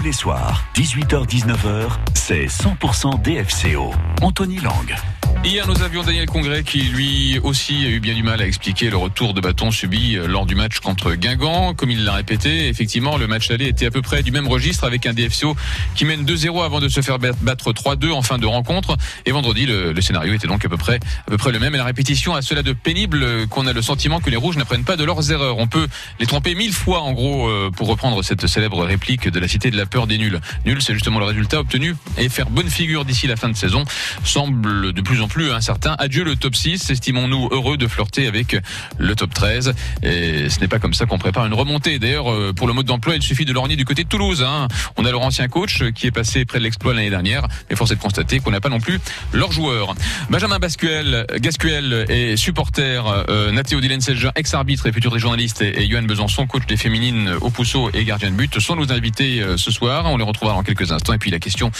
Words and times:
Tous 0.00 0.06
les 0.06 0.12
soirs, 0.12 0.64
18h-19h, 0.76 1.90
c'est 2.14 2.46
100% 2.46 3.20
DFCO. 3.20 3.92
Anthony 4.22 4.56
Lang. 4.56 5.19
Hier, 5.42 5.66
nous 5.66 5.82
avions 5.82 6.02
Daniel 6.02 6.26
Congrès 6.26 6.62
qui 6.62 6.82
lui 6.82 7.38
aussi 7.42 7.86
a 7.86 7.88
eu 7.88 7.98
bien 7.98 8.12
du 8.12 8.22
mal 8.22 8.42
à 8.42 8.46
expliquer 8.46 8.90
le 8.90 8.98
retour 8.98 9.32
de 9.32 9.40
bâton 9.40 9.70
subi 9.70 10.16
euh, 10.16 10.26
lors 10.26 10.44
du 10.44 10.54
match 10.54 10.80
contre 10.80 11.14
Guingamp. 11.14 11.72
Comme 11.72 11.90
il 11.90 12.04
l'a 12.04 12.12
répété, 12.12 12.68
effectivement, 12.68 13.16
le 13.16 13.26
match 13.26 13.50
aller 13.50 13.66
était 13.66 13.86
à 13.86 13.90
peu 13.90 14.02
près 14.02 14.22
du 14.22 14.32
même 14.32 14.46
registre 14.46 14.84
avec 14.84 15.06
un 15.06 15.14
DFCO 15.14 15.56
qui 15.94 16.04
mène 16.04 16.26
2-0 16.26 16.62
avant 16.62 16.78
de 16.78 16.88
se 16.88 17.00
faire 17.00 17.18
battre 17.18 17.72
3-2 17.72 18.12
en 18.12 18.20
fin 18.20 18.36
de 18.36 18.44
rencontre. 18.44 18.98
Et 19.24 19.32
vendredi, 19.32 19.64
le, 19.64 19.98
scénario 20.02 20.34
était 20.34 20.46
donc 20.46 20.62
à 20.66 20.68
peu 20.68 20.76
près 20.76 21.00
à 21.26 21.30
peu 21.30 21.38
près 21.38 21.52
le 21.52 21.58
même. 21.58 21.74
Et 21.74 21.78
la 21.78 21.84
répétition 21.84 22.34
a 22.34 22.42
cela 22.42 22.62
de 22.62 22.74
pénible 22.74 23.48
qu'on 23.48 23.66
a 23.66 23.72
le 23.72 23.80
sentiment 23.80 24.20
que 24.20 24.28
les 24.28 24.36
rouges 24.36 24.58
n'apprennent 24.58 24.84
pas 24.84 24.96
de 24.96 25.04
leurs 25.04 25.32
erreurs. 25.32 25.56
On 25.56 25.68
peut 25.68 25.88
les 26.18 26.26
tromper 26.26 26.54
mille 26.54 26.74
fois 26.74 27.00
en 27.00 27.12
gros 27.12 27.48
euh, 27.48 27.70
pour 27.74 27.88
reprendre 27.88 28.22
cette 28.22 28.46
célèbre 28.46 28.84
réplique 28.84 29.28
de 29.28 29.40
la 29.40 29.48
cité 29.48 29.70
de 29.70 29.76
la 29.78 29.86
peur 29.86 30.06
des 30.06 30.18
nuls. 30.18 30.38
Nul, 30.66 30.82
c'est 30.82 30.92
justement 30.92 31.18
le 31.18 31.24
résultat 31.24 31.60
obtenu 31.60 31.96
et 32.18 32.28
faire 32.28 32.50
bonne 32.50 32.68
figure 32.68 33.06
d'ici 33.06 33.26
la 33.26 33.36
fin 33.36 33.48
de 33.48 33.56
saison 33.56 33.84
semble 34.22 34.92
de 34.92 35.00
plus 35.00 35.22
en 35.22 35.28
plus 35.29 35.29
incertain. 35.52 35.96
Adieu 35.98 36.24
le 36.24 36.36
top 36.36 36.54
6, 36.54 36.90
estimons-nous 36.90 37.48
heureux 37.52 37.76
de 37.76 37.86
flirter 37.86 38.26
avec 38.26 38.56
le 38.98 39.14
top 39.14 39.32
13. 39.32 39.74
Et 40.02 40.48
ce 40.48 40.60
n'est 40.60 40.68
pas 40.68 40.78
comme 40.78 40.94
ça 40.94 41.06
qu'on 41.06 41.18
prépare 41.18 41.46
une 41.46 41.54
remontée. 41.54 41.98
D'ailleurs, 41.98 42.32
euh, 42.32 42.52
pour 42.52 42.66
le 42.66 42.72
mode 42.72 42.86
d'emploi, 42.86 43.16
il 43.16 43.22
suffit 43.22 43.44
de 43.44 43.52
lorgner 43.52 43.76
du 43.76 43.84
côté 43.84 44.04
de 44.04 44.08
Toulouse. 44.08 44.44
Hein. 44.46 44.68
On 44.96 45.04
a 45.04 45.10
leur 45.10 45.22
ancien 45.22 45.48
coach 45.48 45.82
qui 45.94 46.06
est 46.06 46.10
passé 46.10 46.44
près 46.44 46.58
de 46.58 46.64
l'exploit 46.64 46.94
l'année 46.94 47.10
dernière. 47.10 47.46
Mais 47.68 47.76
force 47.76 47.90
est 47.90 47.96
de 47.96 48.00
constater 48.00 48.40
qu'on 48.40 48.50
n'a 48.50 48.60
pas 48.60 48.68
non 48.68 48.80
plus 48.80 49.00
leurs 49.32 49.52
joueurs. 49.52 49.94
Benjamin 50.28 50.58
Bascuel, 50.58 51.26
Gascuel 51.40 52.06
est 52.08 52.36
supporter. 52.36 53.02
Euh, 53.28 53.52
Nathéo 53.52 53.80
Dylan-Selger, 53.80 54.30
ex-arbitre 54.36 54.86
et 54.86 54.92
futur 54.92 55.16
journaliste, 55.18 55.62
et, 55.62 55.88
Johan 55.88 56.02
Besançon, 56.02 56.46
coach 56.46 56.66
des 56.66 56.76
féminines 56.76 57.30
au 57.40 57.50
Pousseau 57.50 57.90
et 57.94 58.04
gardien 58.04 58.30
de 58.30 58.36
but, 58.36 58.58
sont 58.58 58.76
nos 58.76 58.92
invités 58.92 59.40
euh, 59.40 59.56
ce 59.56 59.70
soir. 59.70 60.04
On 60.06 60.16
les 60.16 60.24
retrouvera 60.24 60.54
dans 60.54 60.62
quelques 60.62 60.92
instants. 60.92 61.12
Et 61.12 61.18
puis 61.18 61.30
la 61.30 61.38
question 61.38 61.70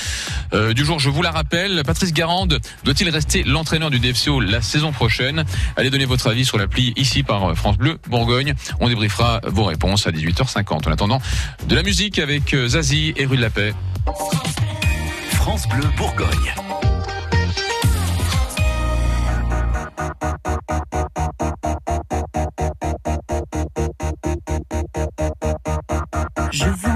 euh, 0.52 0.72
du 0.72 0.84
jour, 0.84 0.98
je 0.98 1.10
vous 1.10 1.22
la 1.22 1.30
rappelle, 1.30 1.82
Patrice 1.84 2.12
Garande 2.12 2.60
doit-il 2.84 3.08
rester 3.08 3.39
l'entraîneur 3.44 3.90
du 3.90 3.98
DFCO 3.98 4.40
la 4.40 4.62
saison 4.62 4.92
prochaine 4.92 5.44
Allez 5.76 5.90
donner 5.90 6.04
votre 6.04 6.28
avis 6.28 6.44
sur 6.44 6.58
l'appli 6.58 6.92
ici 6.96 7.22
par 7.22 7.56
France 7.56 7.78
Bleu 7.78 7.98
Bourgogne. 8.08 8.54
On 8.80 8.88
débriefera 8.88 9.40
vos 9.46 9.64
réponses 9.64 10.06
à 10.06 10.10
18h50. 10.10 10.88
En 10.88 10.92
attendant, 10.92 11.20
de 11.66 11.74
la 11.74 11.82
musique 11.82 12.18
avec 12.18 12.54
euh, 12.54 12.68
Zazie 12.68 13.14
et 13.16 13.26
Rue 13.26 13.36
de 13.36 13.42
la 13.42 13.50
Paix. 13.50 13.74
France 15.32 15.68
Bleu 15.68 15.86
Bourgogne. 15.96 16.54
Je 26.52 26.64
sauve 26.64 26.89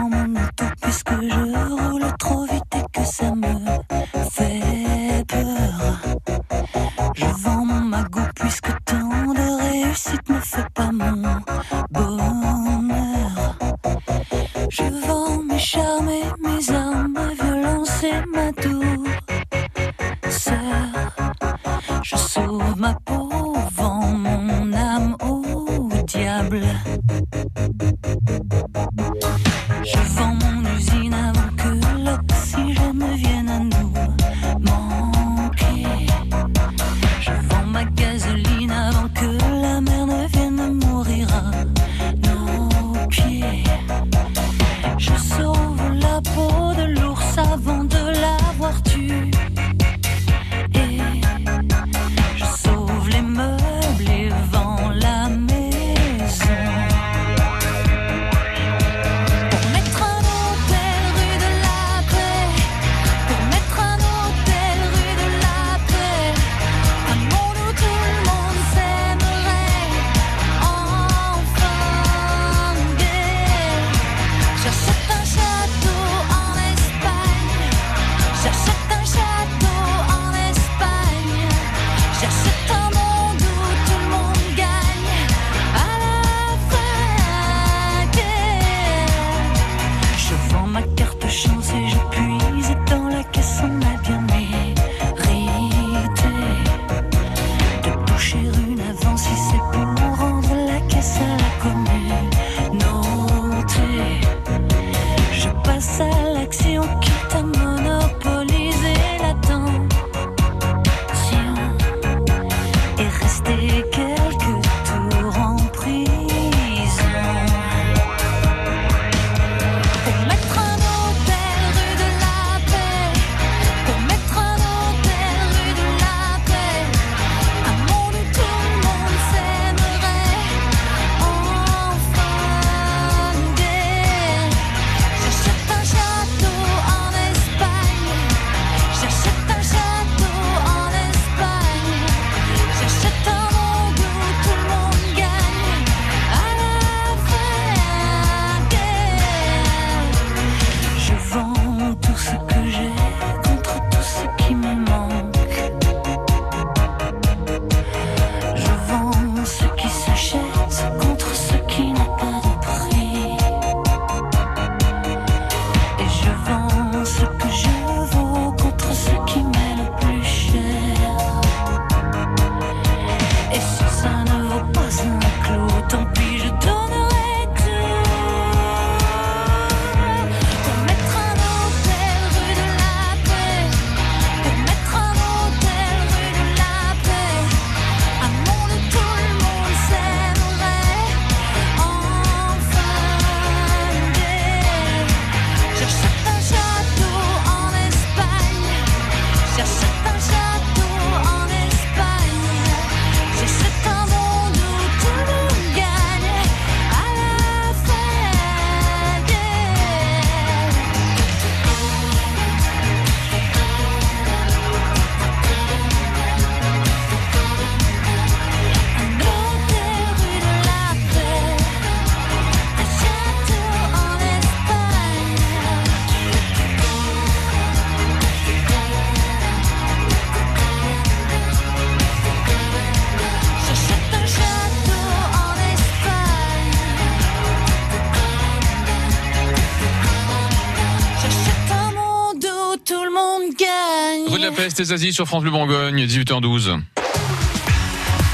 et 244.81 244.85
Zazie 244.85 245.13
sur 245.13 245.27
France 245.27 245.43
Bleu 245.43 245.51
Bourgogne, 245.51 246.05
18h12. 246.05 246.81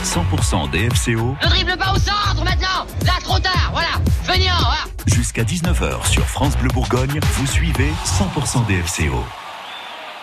100% 0.04 0.70
DFCO. 0.70 1.36
Ne 1.42 1.48
dribble 1.48 1.76
pas 1.76 1.92
au 1.92 1.98
centre 1.98 2.42
maintenant 2.44 2.86
Là, 3.04 3.12
trop 3.22 3.38
tard, 3.38 3.70
voilà 3.72 3.88
Feignant, 4.22 4.54
voilà 4.58 4.84
Jusqu'à 5.06 5.42
19h 5.44 6.06
sur 6.08 6.24
France 6.24 6.56
Bleu 6.56 6.68
Bourgogne, 6.72 7.20
vous 7.34 7.46
suivez 7.46 7.90
100% 8.04 8.66
DFCO. 8.66 9.24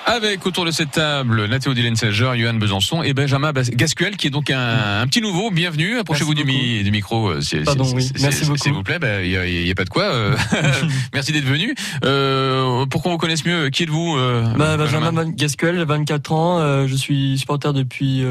Avec 0.07 0.45
autour 0.45 0.63
de 0.63 0.71
cette 0.71 0.91
table 0.91 1.47
Nathéo 1.47 1.73
Dylan-Selger, 1.73 2.31
Johan 2.37 2.53
Besançon 2.53 3.03
et 3.03 3.13
Benjamin 3.13 3.51
Gasquel 3.51 4.15
qui 4.15 4.27
est 4.27 4.29
donc 4.29 4.49
un, 4.49 5.01
un 5.01 5.05
petit 5.05 5.19
nouveau. 5.19 5.51
Bienvenue. 5.51 5.99
Approchez-vous 5.99 6.33
du, 6.33 6.45
mi, 6.45 6.81
du, 6.81 6.91
micro. 6.91 7.29
Euh, 7.29 7.41
Pardon, 7.65 7.85
oui. 7.93 8.09
Merci 8.21 8.45
beaucoup. 8.45 8.57
S'il 8.57 8.71
vous 8.71 8.83
plaît, 8.83 8.95
il 8.95 9.01
bah, 9.01 9.21
n'y 9.21 9.69
a, 9.69 9.75
pas 9.75 9.83
de 9.83 9.89
quoi. 9.89 10.03
Euh, 10.03 10.37
merci 11.13 11.33
d'être 11.33 11.43
venu. 11.43 11.75
Euh, 12.05 12.85
pour 12.85 13.03
qu'on 13.03 13.11
vous 13.11 13.17
connaisse 13.17 13.43
mieux, 13.45 13.69
qui 13.69 13.83
êtes-vous 13.83 14.15
euh, 14.15 14.43
bah, 14.55 14.77
Benjamin, 14.77 15.11
Benjamin 15.11 15.31
Gasquel, 15.31 15.83
24 15.83 16.31
ans. 16.31 16.59
Euh, 16.59 16.87
je 16.87 16.95
suis 16.95 17.37
supporter 17.37 17.73
depuis 17.73 18.23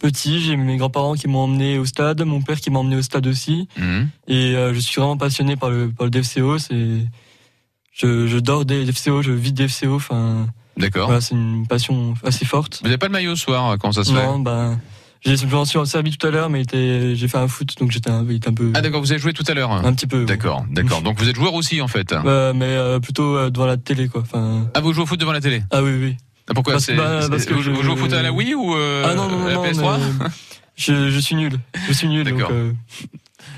petit. 0.00 0.40
J'ai 0.40 0.56
mes 0.56 0.76
grands-parents 0.76 1.14
qui 1.14 1.28
m'ont 1.28 1.44
emmené 1.44 1.78
au 1.78 1.84
stade, 1.84 2.20
mon 2.22 2.42
père 2.42 2.60
qui 2.60 2.70
m'a 2.70 2.80
emmené 2.80 2.96
au 2.96 3.02
stade 3.02 3.28
aussi. 3.28 3.68
Mhm. 3.78 4.08
Et 4.26 4.54
je 4.72 4.78
suis 4.80 5.00
vraiment 5.00 5.16
passionné 5.16 5.54
par 5.54 5.70
le, 5.70 5.88
par 5.88 6.04
le 6.04 6.10
DFCO. 6.10 6.58
Je, 6.58 8.26
je 8.26 8.38
dors 8.38 8.64
des 8.64 8.84
DFCO, 8.86 9.22
je 9.22 9.30
vis 9.30 9.52
DFCO. 9.52 9.94
Enfin, 9.94 10.48
D'accord. 10.76 11.10
c'est 11.20 11.34
une 11.34 11.66
passion 11.66 12.14
assez 12.24 12.44
forte. 12.44 12.80
Vous 12.80 12.88
n'avez 12.88 12.98
pas 12.98 13.08
de 13.08 13.12
maillot 13.12 13.36
ce 13.36 13.42
soir 13.42 13.76
quand 13.78 13.92
ça 13.92 14.04
se 14.04 14.12
fait 14.12 14.24
Non, 14.24 14.38
ben. 14.38 14.78
J'ai 15.24 15.36
suis 15.36 15.48
servi 15.86 16.16
tout 16.16 16.26
à 16.26 16.30
l'heure, 16.30 16.50
mais 16.50 16.64
j'ai 16.72 17.28
fait 17.28 17.38
un 17.38 17.46
foot, 17.46 17.78
donc 17.78 17.92
j'étais 17.92 18.10
un, 18.10 18.26
un, 18.28 18.54
peu. 18.54 18.72
Ah 18.74 18.80
d'accord, 18.80 19.00
vous 19.00 19.12
avez 19.12 19.20
joué 19.20 19.32
tout 19.32 19.44
à 19.46 19.54
l'heure. 19.54 19.70
Un 19.70 19.92
petit 19.92 20.08
peu. 20.08 20.24
D'accord, 20.24 20.64
d'accord. 20.68 21.00
Donc 21.02 21.18
vous 21.18 21.28
êtes 21.28 21.36
joueur 21.36 21.54
aussi 21.54 21.80
en 21.80 21.86
fait. 21.86 22.12
Bah, 22.12 22.52
mais 22.54 22.64
euh, 22.66 22.98
plutôt 22.98 23.36
euh, 23.36 23.50
devant 23.50 23.66
la 23.66 23.76
télé 23.76 24.08
quoi. 24.08 24.22
Enfin. 24.22 24.68
Ah 24.74 24.80
vous 24.80 24.92
jouez 24.92 25.04
au 25.04 25.06
foot 25.06 25.20
devant 25.20 25.32
la 25.32 25.40
télé 25.40 25.62
Ah 25.70 25.82
oui 25.82 25.92
oui. 25.92 26.16
Ah, 26.48 26.54
pourquoi 26.54 26.74
parce, 26.74 26.90
bah, 26.90 27.20
parce 27.30 27.44
que 27.44 27.54
vous, 27.54 27.62
jouez 27.62 27.88
au 27.88 27.96
foot 27.96 28.12
à 28.12 28.22
la 28.22 28.32
Wii 28.32 28.54
ou 28.54 28.74
euh, 28.74 29.04
ah, 29.06 29.14
non, 29.14 29.28
non, 29.28 29.46
à 29.46 29.50
la 29.50 29.56
PS3 29.58 29.98
je, 30.76 31.10
je, 31.10 31.18
suis 31.18 31.34
nul. 31.36 31.58
Je 31.88 31.92
suis 31.92 32.08
nul. 32.08 32.24
D'accord. 32.24 32.50
Donc, 32.50 32.74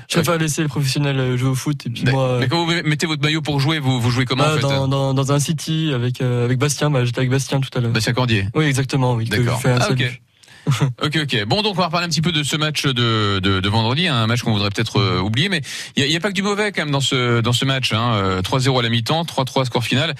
je 0.09 0.15
préfère 0.15 0.37
laisser 0.37 0.61
les 0.61 0.67
professionnels 0.67 1.19
euh, 1.19 1.37
jouer 1.37 1.49
au 1.49 1.55
foot 1.55 1.85
et 1.85 1.89
puis 1.89 2.03
moi. 2.05 2.37
Mais 2.39 2.47
quand 2.47 2.63
vous 2.63 2.71
mettez 2.85 3.05
votre 3.05 3.21
maillot 3.21 3.41
pour 3.41 3.59
jouer, 3.59 3.79
vous, 3.79 3.99
vous 3.99 4.11
jouez 4.11 4.25
comment 4.25 4.43
bah, 4.43 4.51
en 4.51 4.55
fait 4.55 4.61
dans, 4.61 4.87
dans, 4.87 5.13
dans, 5.13 5.31
un 5.31 5.39
city 5.39 5.91
avec 5.93 6.21
euh, 6.21 6.45
avec 6.45 6.59
Bastien. 6.59 6.89
Bah, 6.89 7.05
j'étais 7.05 7.19
avec 7.19 7.31
Bastien 7.31 7.59
tout 7.59 7.75
à 7.77 7.81
l'heure. 7.81 7.91
Bastien 7.91 8.13
Cordier. 8.13 8.47
Oui, 8.53 8.65
exactement. 8.65 9.15
Oui. 9.15 9.25
D'accord. 9.25 9.61
Ah, 9.65 9.89
ok. 9.91 10.21
ok, 11.03 11.19
ok. 11.23 11.45
Bon, 11.45 11.61
donc 11.61 11.75
on 11.75 11.79
va 11.79 11.85
reparler 11.85 12.05
un 12.05 12.09
petit 12.09 12.21
peu 12.21 12.31
de 12.31 12.41
ce 12.43 12.55
match 12.55 12.85
de, 12.85 13.39
de, 13.39 13.59
de 13.59 13.69
vendredi, 13.69 14.07
hein, 14.07 14.15
un 14.15 14.27
match 14.27 14.41
qu'on 14.41 14.51
voudrait 14.51 14.71
peut-être 14.71 14.97
euh, 14.97 15.19
oublier, 15.19 15.47
mais 15.47 15.61
il 15.95 16.07
n'y 16.07 16.15
a, 16.15 16.17
a, 16.17 16.19
pas 16.19 16.29
que 16.29 16.33
du 16.33 16.41
mauvais 16.41 16.71
quand 16.71 16.81
même 16.81 16.91
dans 16.91 17.01
ce 17.01 17.41
dans 17.41 17.53
ce 17.53 17.65
match. 17.65 17.93
Hein, 17.93 18.41
3-0 18.41 18.79
à 18.79 18.81
la 18.81 18.89
mi-temps, 18.89 19.23
3-3 19.23 19.65
score 19.65 19.83
final. 19.83 20.15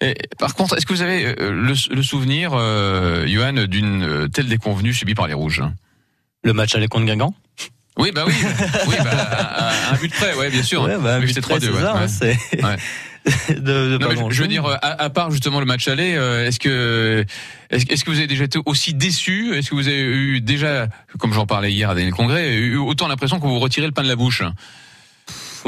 Et, 0.00 0.14
par 0.38 0.54
contre, 0.54 0.76
est-ce 0.76 0.86
que 0.86 0.92
vous 0.92 1.02
avez 1.02 1.34
le, 1.38 1.74
le 1.90 2.02
souvenir, 2.02 2.52
euh, 2.54 3.26
Johan, 3.26 3.66
d'une 3.66 4.28
telle 4.32 4.46
déconvenue 4.46 4.94
subie 4.94 5.14
par 5.14 5.26
les 5.26 5.34
Rouges 5.34 5.62
Le 6.48 6.54
match 6.54 6.74
à 6.74 6.88
contre 6.88 7.04
Guingamp 7.04 7.34
oui, 7.98 8.10
bah 8.14 8.22
oui, 8.26 8.32
oui 8.86 8.94
bah, 9.02 9.10
à, 9.10 9.92
un 9.92 9.96
but 9.96 10.12
près, 10.12 10.32
ouais, 10.34 10.50
bien 10.50 10.62
sûr. 10.62 10.84
Ouais, 10.84 10.96
bah, 11.02 11.16
un 11.16 11.20
but 11.20 11.34
c'est 11.34 11.44
3-2. 11.44 11.72
Ouais. 11.72 11.82
Hein, 11.82 12.06
c'est 12.06 12.38
de, 13.50 13.98
de 13.98 13.98
non, 13.98 14.30
je, 14.30 14.40
veux 14.40 14.48
dire, 14.48 14.64
à, 14.64 15.02
à, 15.02 15.10
part 15.10 15.32
justement 15.32 15.58
le 15.58 15.66
match 15.66 15.88
aller, 15.88 16.14
euh, 16.14 16.46
est-ce 16.46 16.60
que 16.60 17.26
est-ce, 17.70 17.84
est 17.92 18.02
que 18.02 18.10
vous 18.10 18.18
avez 18.18 18.28
déjà 18.28 18.44
été 18.44 18.60
aussi 18.64 18.94
déçu? 18.94 19.52
Est-ce 19.56 19.70
que 19.70 19.74
vous 19.74 19.88
avez 19.88 20.00
eu 20.00 20.40
déjà, 20.40 20.86
comme 21.18 21.34
j'en 21.34 21.44
parlais 21.44 21.72
hier 21.72 21.90
à 21.90 21.94
Daniel 21.96 22.12
Congrès, 22.12 22.54
eu 22.54 22.76
autant 22.76 23.08
l'impression 23.08 23.40
que 23.40 23.46
vous 23.46 23.58
retirez 23.58 23.86
le 23.86 23.92
pain 23.92 24.04
de 24.04 24.08
la 24.08 24.16
bouche? 24.16 24.42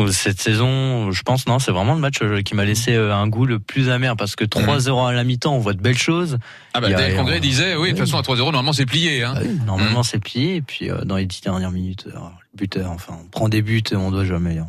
Cette 0.09 0.41
saison, 0.41 1.11
je 1.11 1.23
pense, 1.23 1.47
non, 1.47 1.59
c'est 1.59 1.73
vraiment 1.73 1.95
le 1.95 2.01
match 2.01 2.19
euh, 2.23 2.43
qui 2.43 2.55
m'a 2.55 2.65
laissé 2.65 2.95
euh, 2.95 3.15
un 3.15 3.27
goût 3.29 3.47
le 3.47 3.59
plus 3.59 3.89
amer 3.91 4.17
parce 4.17 4.37
que 4.37 4.45
3-0 4.45 5.09
à 5.09 5.13
la 5.13 5.25
mi-temps, 5.25 5.55
on 5.55 5.59
voit 5.59 5.73
de 5.73 5.81
belles 5.81 5.99
choses. 5.99 6.39
Ah 6.75 6.81
bah, 6.81 6.91
Daniel 6.91 7.17
Congrès 7.17 7.41
disait, 7.41 7.77
oui, 7.77 7.93
de 7.93 7.99
toute 7.99 8.09
façon, 8.09 8.19
à 8.19 8.23
3-0, 8.23 8.39
normalement, 8.39 8.73
c'est 8.73 8.87
plié. 8.87 9.23
Hein. 9.23 9.35
Ah 9.37 9.41
normalement, 9.67 10.03
c'est 10.03 10.19
plié. 10.19 10.57
Et 10.57 10.63
puis, 10.63 10.89
dans 11.05 11.17
les 11.17 11.27
dix 11.27 11.41
dernières 11.41 11.71
minutes, 11.71 12.07
le 12.07 12.21
buteur, 12.55 12.91
enfin, 12.91 13.19
on 13.21 13.29
prend 13.29 13.49
des 13.49 13.63
buts, 13.63 13.83
on 13.93 14.11
doit 14.11 14.25
jamais. 14.25 14.59
Hein. 14.59 14.69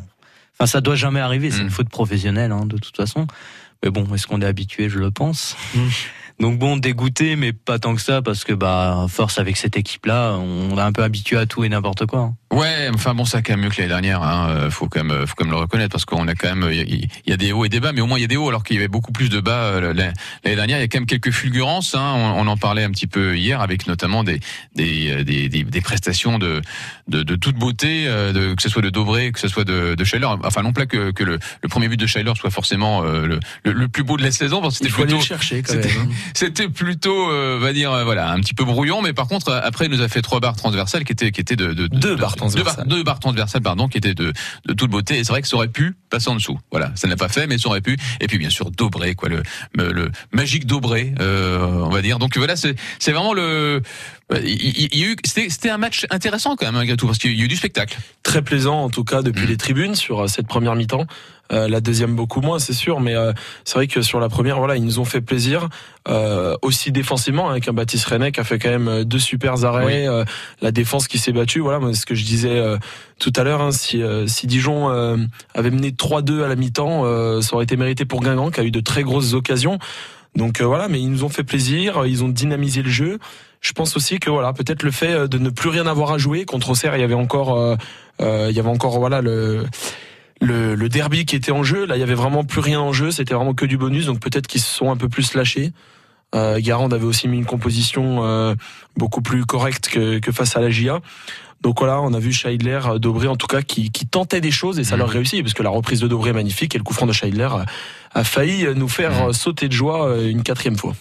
Enfin, 0.54 0.66
ça 0.66 0.80
doit 0.80 0.96
jamais 0.96 1.20
arriver. 1.20 1.50
C'est 1.50 1.62
une 1.62 1.70
faute 1.70 1.88
professionnelle, 1.88 2.52
hein, 2.52 2.66
de 2.66 2.76
toute 2.76 2.96
façon. 2.96 3.26
Mais 3.82 3.90
bon, 3.90 4.06
est-ce 4.14 4.26
qu'on 4.26 4.40
est 4.40 4.46
habitué? 4.46 4.88
Je 4.88 4.98
le 4.98 5.10
pense. 5.10 5.56
Donc 6.40 6.58
bon, 6.58 6.76
dégoûté, 6.76 7.36
mais 7.36 7.52
pas 7.52 7.78
tant 7.78 7.94
que 7.94 8.00
ça, 8.00 8.22
parce 8.22 8.44
que 8.44 8.52
bah 8.52 9.06
force 9.08 9.38
avec 9.38 9.56
cette 9.56 9.76
équipe-là, 9.76 10.32
on 10.34 10.76
est 10.76 10.80
un 10.80 10.92
peu 10.92 11.02
habitué 11.02 11.36
à 11.36 11.46
tout 11.46 11.62
et 11.62 11.68
n'importe 11.68 12.06
quoi. 12.06 12.32
Ouais, 12.52 12.90
enfin 12.94 13.14
bon, 13.14 13.24
ça 13.24 13.40
quand 13.40 13.54
même 13.54 13.60
mieux 13.60 13.70
que 13.70 13.76
l'année 13.76 13.88
dernière. 13.88 14.22
Hein. 14.22 14.50
Euh, 14.50 14.70
faut 14.70 14.86
quand 14.86 15.02
même, 15.02 15.26
faut 15.26 15.34
quand 15.34 15.46
même 15.46 15.54
le 15.54 15.60
reconnaître 15.60 15.90
parce 15.90 16.04
qu'on 16.04 16.28
a 16.28 16.34
quand 16.34 16.54
même, 16.54 16.70
il 16.70 17.08
y, 17.26 17.32
a 17.32 17.36
des 17.38 17.50
hauts 17.50 17.64
et 17.64 17.70
des 17.70 17.80
bas, 17.80 17.92
mais 17.92 18.02
au 18.02 18.06
moins 18.06 18.18
il 18.18 18.20
y 18.20 18.26
a 18.26 18.28
des 18.28 18.36
hauts 18.36 18.48
alors 18.50 18.62
qu'il 18.62 18.76
y 18.76 18.78
avait 18.78 18.88
beaucoup 18.88 19.10
plus 19.10 19.30
de 19.30 19.40
bas 19.40 19.62
euh, 19.62 19.94
l'année 19.94 20.12
dernière. 20.56 20.76
Il 20.76 20.82
y 20.82 20.84
a 20.84 20.88
quand 20.88 20.98
même 20.98 21.06
quelques 21.06 21.30
fulgurances. 21.30 21.94
Hein. 21.94 22.12
On, 22.36 22.46
en 22.46 22.56
parlait 22.58 22.84
un 22.84 22.90
petit 22.90 23.06
peu 23.06 23.38
hier 23.38 23.62
avec 23.62 23.86
notamment 23.86 24.22
des 24.22 24.40
des, 24.74 25.10
euh, 25.10 25.24
des, 25.24 25.48
des, 25.48 25.80
prestations 25.80 26.38
de, 26.38 26.60
de, 27.08 27.22
de 27.22 27.36
toute 27.36 27.56
beauté, 27.56 28.04
de, 28.04 28.54
que 28.54 28.62
ce 28.62 28.68
soit 28.68 28.82
de 28.82 28.90
Dobré, 28.90 29.32
que 29.32 29.40
ce 29.40 29.48
soit 29.48 29.64
de, 29.64 29.94
de 29.94 30.04
Schiller. 30.04 30.26
Enfin 30.44 30.62
non 30.62 30.74
pas 30.74 30.84
que, 30.84 31.10
que 31.10 31.24
le, 31.24 31.38
le 31.62 31.68
premier 31.70 31.88
but 31.88 31.98
de 31.98 32.06
Schiller 32.06 32.32
soit 32.38 32.50
forcément 32.50 33.00
le, 33.00 33.40
le, 33.64 33.88
plus 33.88 34.02
beau 34.02 34.18
de 34.18 34.22
la 34.22 34.30
saison, 34.30 34.60
parce 34.60 34.78
que 34.78 34.84
c'était 34.84 35.02
plutôt 35.02 35.16
le 35.16 35.22
chercher 35.22 35.62
quand 35.62 35.74
même. 35.74 35.84
Hein. 35.84 36.08
C'était 36.34 36.68
plutôt, 36.68 37.28
va 37.58 37.72
dire, 37.72 38.04
voilà, 38.04 38.30
un 38.30 38.40
petit 38.40 38.54
peu 38.54 38.64
brouillon, 38.64 39.00
mais 39.00 39.14
par 39.14 39.26
contre 39.26 39.52
après 39.52 39.86
il 39.86 39.90
nous 39.90 40.02
a 40.02 40.08
fait 40.08 40.20
trois 40.20 40.40
barres 40.40 40.56
transversales 40.56 41.04
qui 41.04 41.12
étaient 41.12 41.30
qui 41.30 41.40
étaient 41.40 41.56
de, 41.56 41.72
de 41.72 41.86
deux 41.86 42.16
barres 42.16 42.36
transversales. 42.42 42.86
Deux 42.86 43.02
barres 43.02 43.20
transversale, 43.20 43.62
pardon, 43.62 43.88
qui 43.88 43.98
était 43.98 44.14
de, 44.14 44.32
de 44.66 44.72
toute 44.72 44.90
beauté. 44.90 45.18
Et 45.18 45.24
c'est 45.24 45.32
vrai 45.32 45.42
que 45.42 45.48
ça 45.48 45.56
aurait 45.56 45.68
pu 45.68 45.96
passer 46.10 46.28
en 46.28 46.34
dessous. 46.34 46.58
Voilà, 46.70 46.92
ça 46.94 47.08
n'a 47.08 47.16
pas 47.16 47.28
fait, 47.28 47.46
mais 47.46 47.58
ça 47.58 47.68
aurait 47.68 47.80
pu. 47.80 47.96
Et 48.20 48.26
puis 48.26 48.38
bien 48.38 48.50
sûr, 48.50 48.70
Dobré, 48.70 49.14
quoi, 49.14 49.28
le, 49.28 49.42
le 49.74 50.10
magique 50.32 50.66
Dobré, 50.66 51.14
euh, 51.20 51.66
on 51.84 51.90
va 51.90 52.02
dire. 52.02 52.18
Donc 52.18 52.36
voilà, 52.36 52.56
c'est 52.56 52.74
c'est 52.98 53.12
vraiment 53.12 53.34
le. 53.34 53.82
Il, 54.42 54.98
y 54.98 55.04
a 55.04 55.08
eu, 55.08 55.16
c'était 55.24 55.68
un 55.68 55.76
match 55.76 56.06
intéressant 56.08 56.56
quand 56.56 56.64
même 56.64 56.74
malgré 56.74 56.96
tout 56.96 57.06
parce 57.06 57.18
qu'il 57.18 57.36
y 57.36 57.42
a 57.42 57.44
eu 57.44 57.48
du 57.48 57.56
spectacle. 57.56 57.98
Très 58.22 58.40
plaisant 58.40 58.82
en 58.82 58.88
tout 58.88 59.04
cas 59.04 59.20
depuis 59.20 59.44
mmh. 59.44 59.48
les 59.48 59.56
tribunes 59.56 59.94
sur 59.94 60.20
euh, 60.20 60.26
cette 60.26 60.46
première 60.46 60.74
mi-temps. 60.74 61.06
Euh, 61.52 61.68
la 61.68 61.80
deuxième 61.80 62.14
beaucoup 62.14 62.40
moins, 62.40 62.58
c'est 62.58 62.72
sûr, 62.72 63.00
mais 63.00 63.14
euh, 63.14 63.32
c'est 63.64 63.74
vrai 63.74 63.86
que 63.86 64.00
sur 64.00 64.20
la 64.20 64.28
première, 64.28 64.58
voilà, 64.58 64.76
ils 64.76 64.84
nous 64.84 64.98
ont 64.98 65.04
fait 65.04 65.20
plaisir. 65.20 65.68
Euh, 66.08 66.56
aussi 66.62 66.90
défensivement 66.90 67.48
avec 67.48 67.68
un 67.68 67.72
Baptiste 67.72 68.06
René 68.06 68.32
qui 68.32 68.40
a 68.40 68.44
fait 68.44 68.58
quand 68.58 68.70
même 68.70 69.04
deux 69.04 69.18
super 69.18 69.64
arrêts, 69.64 70.06
la 70.60 70.72
défense 70.72 71.06
qui 71.06 71.18
s'est 71.18 71.32
battue. 71.32 71.60
Voilà, 71.60 71.78
moi, 71.78 71.94
ce 71.94 72.06
que 72.06 72.14
je 72.14 72.24
disais 72.24 72.60
tout 73.18 73.32
à 73.36 73.44
l'heure, 73.44 73.60
hein, 73.60 73.70
si, 73.70 74.02
si 74.26 74.46
Dijon 74.46 74.88
avait 75.54 75.70
mené 75.70 75.90
3-2 75.90 76.42
à 76.42 76.48
la 76.48 76.56
mi-temps, 76.56 77.04
ça 77.40 77.54
aurait 77.54 77.64
été 77.64 77.76
mérité 77.76 78.04
pour 78.04 78.20
Guingamp 78.20 78.50
qui 78.50 78.60
a 78.60 78.64
eu 78.64 78.70
de 78.70 78.80
très 78.80 79.02
grosses 79.02 79.34
occasions. 79.34 79.78
Donc 80.34 80.60
voilà, 80.60 80.88
mais 80.88 81.00
ils 81.00 81.10
nous 81.10 81.22
ont 81.22 81.28
fait 81.28 81.44
plaisir, 81.44 82.04
ils 82.06 82.24
ont 82.24 82.28
dynamisé 82.28 82.82
le 82.82 82.90
jeu. 82.90 83.18
Je 83.60 83.72
pense 83.72 83.96
aussi 83.96 84.18
que 84.18 84.30
voilà, 84.30 84.52
peut-être 84.52 84.82
le 84.82 84.90
fait 84.90 85.28
de 85.28 85.38
ne 85.38 85.50
plus 85.50 85.68
rien 85.68 85.86
avoir 85.86 86.12
à 86.12 86.18
jouer 86.18 86.44
contre 86.46 86.70
Auxerre, 86.70 86.96
il 86.96 87.00
y 87.00 87.04
avait 87.04 87.14
encore, 87.14 87.76
il 88.18 88.50
y 88.50 88.58
avait 88.58 88.68
encore 88.68 88.98
voilà 88.98 89.20
le 89.20 89.64
le, 90.42 90.74
le, 90.74 90.88
derby 90.88 91.24
qui 91.24 91.36
était 91.36 91.52
en 91.52 91.62
jeu. 91.62 91.86
Là, 91.86 91.96
il 91.96 92.00
y 92.00 92.02
avait 92.02 92.14
vraiment 92.14 92.44
plus 92.44 92.60
rien 92.60 92.80
en 92.80 92.92
jeu. 92.92 93.10
C'était 93.10 93.34
vraiment 93.34 93.54
que 93.54 93.64
du 93.64 93.76
bonus. 93.76 94.06
Donc 94.06 94.20
peut-être 94.20 94.46
qu'ils 94.46 94.60
se 94.60 94.74
sont 94.74 94.90
un 94.90 94.96
peu 94.96 95.08
plus 95.08 95.34
lâchés. 95.34 95.72
Euh, 96.34 96.60
Garand 96.60 96.88
avait 96.88 97.04
aussi 97.04 97.28
mis 97.28 97.36
une 97.36 97.44
composition 97.44 98.24
euh, 98.24 98.54
beaucoup 98.96 99.20
plus 99.20 99.44
correcte 99.44 99.88
que, 99.88 100.18
que, 100.18 100.32
face 100.32 100.56
à 100.56 100.60
la 100.60 100.70
GIA. 100.70 101.00
Donc 101.60 101.78
voilà, 101.78 102.00
on 102.00 102.12
a 102.14 102.18
vu 102.18 102.32
Scheidler, 102.32 102.80
euh, 102.86 102.98
Dobré 102.98 103.28
en 103.28 103.36
tout 103.36 103.46
cas 103.46 103.62
qui, 103.62 103.90
qui 103.90 104.06
tentait 104.06 104.40
des 104.40 104.50
choses 104.50 104.78
et 104.78 104.84
ça 104.84 104.96
mmh. 104.96 104.98
leur 104.98 105.08
réussit 105.10 105.42
parce 105.42 105.54
que 105.54 105.62
la 105.62 105.70
reprise 105.70 106.00
de 106.00 106.08
Dobré 106.08 106.30
est 106.30 106.34
magnifique 106.34 106.74
et 106.74 106.78
le 106.78 106.84
coup 106.84 106.94
franc 106.94 107.06
de 107.06 107.12
Scheidler 107.12 107.48
a, 107.52 107.66
a 108.12 108.24
failli 108.24 108.66
nous 108.74 108.88
faire 108.88 109.28
mmh. 109.28 109.32
sauter 109.34 109.68
de 109.68 109.72
joie 109.72 110.16
une 110.22 110.42
quatrième 110.42 110.76
fois. 110.76 110.94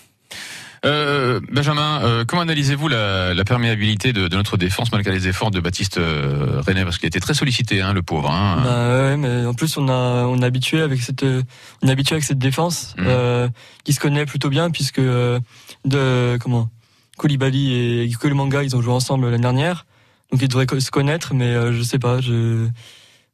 Euh, 0.84 1.40
Benjamin, 1.52 2.02
euh, 2.02 2.26
comment 2.26 2.42
analysez-vous 2.42 2.88
la, 2.88 3.36
la, 3.36 3.44
perméabilité 3.44 4.14
de, 4.14 4.28
de, 4.28 4.36
notre 4.36 4.58
défense 4.58 4.92
malgré 4.92 5.12
les 5.12 5.28
efforts 5.28 5.52
de 5.52 5.60
Baptiste 5.60 6.00
euh, 6.00 6.62
René? 6.66 6.84
Parce 6.84 6.98
qu'il 6.98 7.06
a 7.06 7.10
été 7.10 7.20
très 7.20 7.36
sollicité, 7.36 7.82
hein, 7.82 7.94
le 7.94 8.02
pauvre. 8.02 8.32
Hein. 8.32 8.62
Bah, 8.64 9.02
ouais, 9.04 9.18
mais 9.18 9.46
en 9.46 9.54
plus 9.54 9.78
on 9.78 9.88
a 9.90 10.26
on 10.26 10.42
est 10.42 10.46
habitué 10.46 10.82
avec 10.82 11.02
cette 11.02 11.24
on 11.24 11.88
est 11.88 11.92
habitué 11.92 12.16
avec 12.16 12.24
cette 12.24 12.40
défense 12.40 12.96
mmh. 12.98 13.04
euh, 13.06 13.48
qui 13.84 13.94
se 13.94 14.00
connaît 14.00 14.26
plutôt 14.26 14.50
bien 14.50 14.72
puisque 14.72 15.00
euh, 15.00 15.40
de 15.86 16.38
comment 16.42 16.70
Koulibaly 17.18 17.74
et 17.74 18.34
Manga 18.34 18.64
ils 18.64 18.76
ont 18.76 18.82
joué 18.82 18.94
ensemble 18.94 19.26
l'année 19.30 19.44
dernière 19.44 19.86
donc 20.32 20.42
ils 20.42 20.48
devraient 20.48 20.68
se 20.80 20.92
connaître 20.92 21.36
mais 21.36 21.46
euh, 21.46 21.74
je 21.74 21.84
sais 21.84 22.00
pas 22.00 22.22
je 22.22 22.68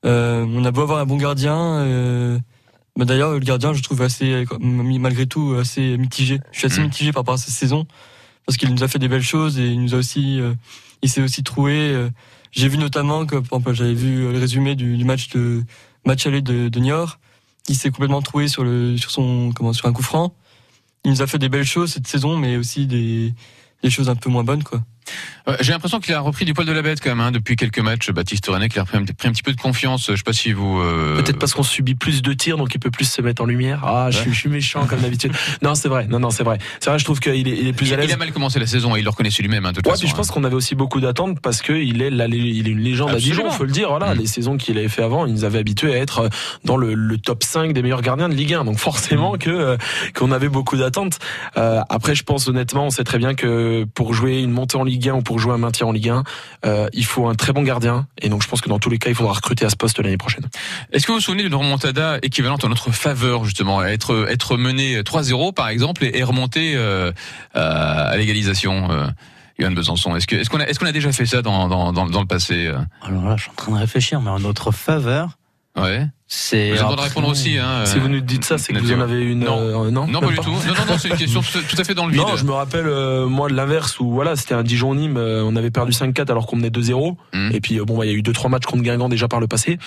on 0.03 0.65
a 0.65 0.71
beau 0.71 0.81
avoir 0.81 0.99
un 0.99 1.05
bon 1.05 1.17
gardien 1.17 2.39
bah 2.97 3.05
D'ailleurs, 3.05 3.31
le 3.31 3.39
gardien, 3.39 3.73
je 3.73 3.81
trouve 3.83 4.01
assez, 4.01 4.45
malgré 4.59 5.27
tout, 5.27 5.55
assez 5.59 5.97
mitigé. 5.97 6.39
Je 6.51 6.57
suis 6.57 6.67
assez 6.67 6.81
mm. 6.81 6.85
mitigé 6.85 7.11
par 7.11 7.21
rapport 7.21 7.35
à 7.35 7.37
cette 7.37 7.53
saison 7.53 7.85
parce 8.47 8.57
qu'il 8.57 8.73
nous 8.73 8.83
a 8.83 8.87
fait 8.87 8.97
des 8.97 9.07
belles 9.09 9.21
choses 9.21 9.59
et 9.59 9.67
il 9.67 9.81
nous 9.81 9.93
a 9.93 9.97
aussi, 9.97 10.41
euh, 10.41 10.53
il 11.03 11.09
s'est 11.09 11.21
aussi 11.21 11.43
troué. 11.43 11.91
Euh. 11.91 12.09
J'ai 12.51 12.69
vu 12.69 12.77
notamment 12.77 13.25
que, 13.25 13.35
par 13.35 13.59
exemple, 13.59 13.73
j'avais 13.73 13.93
vu 13.93 14.31
le 14.31 14.39
résumé 14.39 14.73
du, 14.75 14.97
du, 14.97 15.03
match 15.03 15.29
de 15.29 15.63
match 16.05 16.25
aller 16.25 16.41
de, 16.41 16.69
de 16.69 16.79
Niort. 16.79 17.19
Il 17.67 17.75
s'est 17.75 17.91
complètement 17.91 18.21
troué 18.21 18.47
sur 18.47 18.63
le, 18.63 18.97
sur 18.97 19.11
son, 19.11 19.51
comment, 19.53 19.73
sur 19.73 19.85
un 19.85 19.93
coup 19.93 20.01
franc. 20.01 20.33
Il 21.03 21.11
nous 21.11 21.21
a 21.21 21.27
fait 21.27 21.37
des 21.37 21.49
belles 21.49 21.65
choses 21.65 21.91
cette 21.91 22.07
saison, 22.07 22.37
mais 22.37 22.55
aussi 22.55 22.87
des, 22.87 23.33
des 23.83 23.89
choses 23.89 24.09
un 24.09 24.15
peu 24.15 24.29
moins 24.29 24.45
bonnes, 24.45 24.63
quoi. 24.63 24.81
J'ai 25.61 25.71
l'impression 25.71 26.01
qu'il 26.01 26.13
a 26.13 26.19
repris 26.19 26.43
du 26.43 26.53
poil 26.53 26.67
de 26.67 26.73
la 26.73 26.81
bête 26.81 26.99
quand 27.01 27.09
même 27.09 27.21
hein, 27.21 27.31
depuis 27.31 27.55
quelques 27.55 27.79
matchs. 27.79 28.11
Baptiste 28.11 28.45
René, 28.47 28.67
il 28.69 28.79
a 28.79 28.81
repris 28.83 28.97
un, 28.97 29.05
pris 29.05 29.27
un, 29.29 29.31
petit 29.31 29.43
peu 29.43 29.53
de 29.53 29.61
confiance. 29.61 30.07
Je 30.11 30.17
sais 30.17 30.23
pas 30.23 30.33
si 30.33 30.51
vous. 30.51 30.79
Euh... 30.81 31.15
Peut-être 31.21 31.39
parce 31.39 31.53
qu'on 31.53 31.63
subit 31.63 31.95
plus 31.95 32.21
de 32.21 32.33
tirs, 32.33 32.57
donc 32.57 32.75
il 32.75 32.79
peut 32.79 32.91
plus 32.91 33.09
se 33.09 33.21
mettre 33.21 33.41
en 33.41 33.45
lumière. 33.45 33.81
Ah, 33.85 34.09
je, 34.11 34.29
suis, 34.29 34.49
méchant 34.49 34.85
comme 34.85 34.99
d'habitude. 34.99 35.31
non, 35.61 35.73
c'est 35.75 35.87
vrai. 35.87 36.05
Non, 36.07 36.19
non, 36.19 36.31
c'est 36.31 36.43
vrai. 36.43 36.57
C'est 36.81 36.89
vrai. 36.89 36.99
Je 36.99 37.05
trouve 37.05 37.19
qu'il 37.21 37.47
est, 37.47 37.57
il 37.57 37.67
est 37.67 37.73
plus 37.73 37.93
à 37.93 37.95
l'aise. 37.95 38.07
Il 38.09 38.13
a 38.13 38.17
mal 38.17 38.31
commencé 38.33 38.59
la 38.59 38.67
saison 38.67 38.95
et 38.95 38.99
il 38.99 39.03
le 39.03 39.09
reconnaît 39.09 39.29
lui-même. 39.39 39.65
Hein, 39.65 39.71
de 39.71 39.75
toute 39.77 39.85
ouais, 39.85 39.91
façon, 39.91 40.01
puis 40.01 40.09
je 40.09 40.15
pense 40.15 40.29
hein. 40.29 40.33
qu'on 40.33 40.43
avait 40.43 40.55
aussi 40.55 40.75
beaucoup 40.75 40.99
d'attentes 40.99 41.39
parce 41.41 41.61
que 41.61 41.73
il 41.73 42.01
est, 42.01 42.09
la, 42.09 42.27
il 42.27 42.67
est 42.67 42.71
une 42.71 42.79
légende 42.81 43.11
Absolument. 43.11 43.41
à 43.41 43.43
Dijon. 43.45 43.57
Faut 43.57 43.65
le 43.65 43.71
dire. 43.71 43.89
Voilà, 43.89 44.15
Mm. 44.15 44.19
les 44.19 44.27
saisons 44.27 44.57
qu'il 44.57 44.77
avait 44.77 44.89
fait 44.89 45.03
avant, 45.03 45.25
il 45.25 45.33
nous 45.33 45.43
avait 45.43 45.59
habitués 45.59 45.93
à 45.93 45.97
être 45.97 46.29
dans 46.65 46.77
le, 46.77 46.93
le, 46.93 47.17
top 47.17 47.43
5 47.43 47.73
des 47.73 47.81
meilleurs 47.81 48.01
gardiens 48.01 48.29
de 48.29 48.33
Ligue 48.33 48.53
1. 48.53 48.65
Donc 48.65 48.77
forcément 48.77 49.33
Mm. 49.35 49.37
que 49.37 49.49
euh, 49.49 49.77
qu'on 50.15 50.31
avait 50.31 50.49
beaucoup 50.49 50.77
d'attentes. 50.77 51.19
Euh, 51.57 51.81
après, 51.89 52.15
je 52.15 52.23
pense 52.23 52.47
honnêtement, 52.47 52.85
on 52.85 52.89
sait 52.89 53.03
très 53.03 53.17
bien 53.17 53.33
que 53.33 53.85
pour 53.93 54.13
jouer 54.13 54.39
une 54.41 54.51
montée 54.51 54.77
en 54.77 54.83
Ligue 54.83 54.96
1 55.05 55.13
ou 55.13 55.21
pour 55.21 55.37
jouer 55.37 55.53
un 55.53 55.57
maintien 55.57 55.85
en 55.85 55.91
Ligue 55.91 56.09
1, 56.09 56.23
euh, 56.65 56.87
il 56.93 57.05
faut 57.05 57.27
un 57.27 57.35
très 57.35 57.53
bon 57.53 57.61
gardien. 57.61 58.07
Et 58.21 58.29
donc, 58.29 58.41
je 58.41 58.47
pense 58.47 58.61
que 58.61 58.69
dans 58.69 58.79
tous 58.79 58.89
les 58.89 58.97
cas, 58.97 59.09
il 59.09 59.15
faudra 59.15 59.33
recruter 59.33 59.65
à 59.65 59.69
ce 59.69 59.75
poste 59.75 59.99
l'année 59.99 60.17
prochaine. 60.17 60.45
Est-ce 60.91 61.05
que 61.05 61.11
vous 61.11 61.19
vous 61.19 61.23
souvenez 61.23 61.43
d'une 61.43 61.55
remontada 61.55 62.17
équivalente 62.23 62.65
en 62.65 62.69
notre 62.69 62.91
faveur, 62.91 63.45
justement, 63.45 63.83
être 63.83 64.27
être 64.29 64.57
mené 64.57 65.01
3-0 65.01 65.53
par 65.53 65.69
exemple 65.69 66.03
et, 66.03 66.17
et 66.17 66.23
remonter 66.23 66.73
euh, 66.75 67.11
à 67.53 68.17
l'égalisation 68.17 68.89
euh, 68.91 69.07
Yohann 69.59 69.73
Besançon, 69.73 70.15
est-ce 70.15 70.27
que 70.27 70.35
est-ce 70.35 70.49
qu'on 70.49 70.59
a 70.59 70.65
est-ce 70.65 70.79
qu'on 70.79 70.85
a 70.85 70.91
déjà 70.91 71.11
fait 71.11 71.25
ça 71.25 71.41
dans 71.41 71.67
dans 71.67 71.91
dans, 71.91 72.05
dans 72.05 72.21
le 72.21 72.27
passé 72.27 72.67
euh? 72.67 72.77
Alors 73.01 73.25
là, 73.25 73.35
je 73.37 73.43
suis 73.43 73.51
en 73.51 73.55
train 73.55 73.71
de 73.73 73.77
réfléchir, 73.77 74.21
mais 74.21 74.29
en 74.29 74.39
notre 74.39 74.71
faveur, 74.71 75.37
Ouais. 75.77 76.07
c'est. 76.27 76.71
Avez 76.71 76.71
le 76.71 76.77
droit 76.79 76.95
de 76.95 77.01
répondre 77.01 77.27
aussi. 77.29 77.57
Hein, 77.57 77.85
Si 77.85 77.99
vous 77.99 78.07
nous 78.09 78.19
dites 78.19 78.43
ça, 78.43 78.57
c'est 78.57 78.73
que 78.73 78.79
vous 78.79 78.91
en 78.91 78.99
avez 78.99 79.21
une. 79.21 79.39
Non. 79.41 79.57
euh, 79.59 79.91
non, 79.91 80.07
Non, 80.07 80.19
pas 80.19 80.27
du 80.27 80.35
tout. 80.37 80.49
Non, 80.51 80.57
non, 80.57 80.85
non, 80.93 80.97
c'est 80.97 81.09
une 81.09 81.15
question 81.17 81.41
tout, 81.41 81.77
à 81.77 81.83
fait 81.83 81.93
dans 81.93 82.05
le 82.07 82.11
vide. 82.13 82.21
Non, 82.21 82.35
je 82.35 82.43
me 82.45 82.51
rappelle 82.51 82.87
euh, 82.87 83.27
moi 83.27 83.47
de 83.47 83.53
l'inverse 83.53 83.99
où 83.99 84.09
voilà, 84.11 84.35
c'était 84.35 84.55
un 84.55 84.63
Dijon-Nîmes, 84.63 85.17
euh, 85.17 85.43
on 85.45 85.55
avait 85.55 85.69
perdu 85.71 85.91
5-4 85.91 86.31
alors 86.31 86.47
qu'on 86.47 86.55
menait 86.55 86.69
2-0 86.71 87.15
Mhm. 87.33 87.51
et 87.53 87.61
puis 87.61 87.79
euh, 87.79 87.85
bon, 87.85 87.97
bah, 87.97 88.05
il 88.05 88.09
y 88.11 88.11
a 88.11 88.15
eu 88.15 88.21
deux 88.23 88.33
trois 88.33 88.49
matchs 88.49 88.65
contre 88.65 88.81
Guingamp 88.83 89.07
déjà 89.09 89.27
par 89.27 89.39
le 89.39 89.47
passé, 89.47 89.77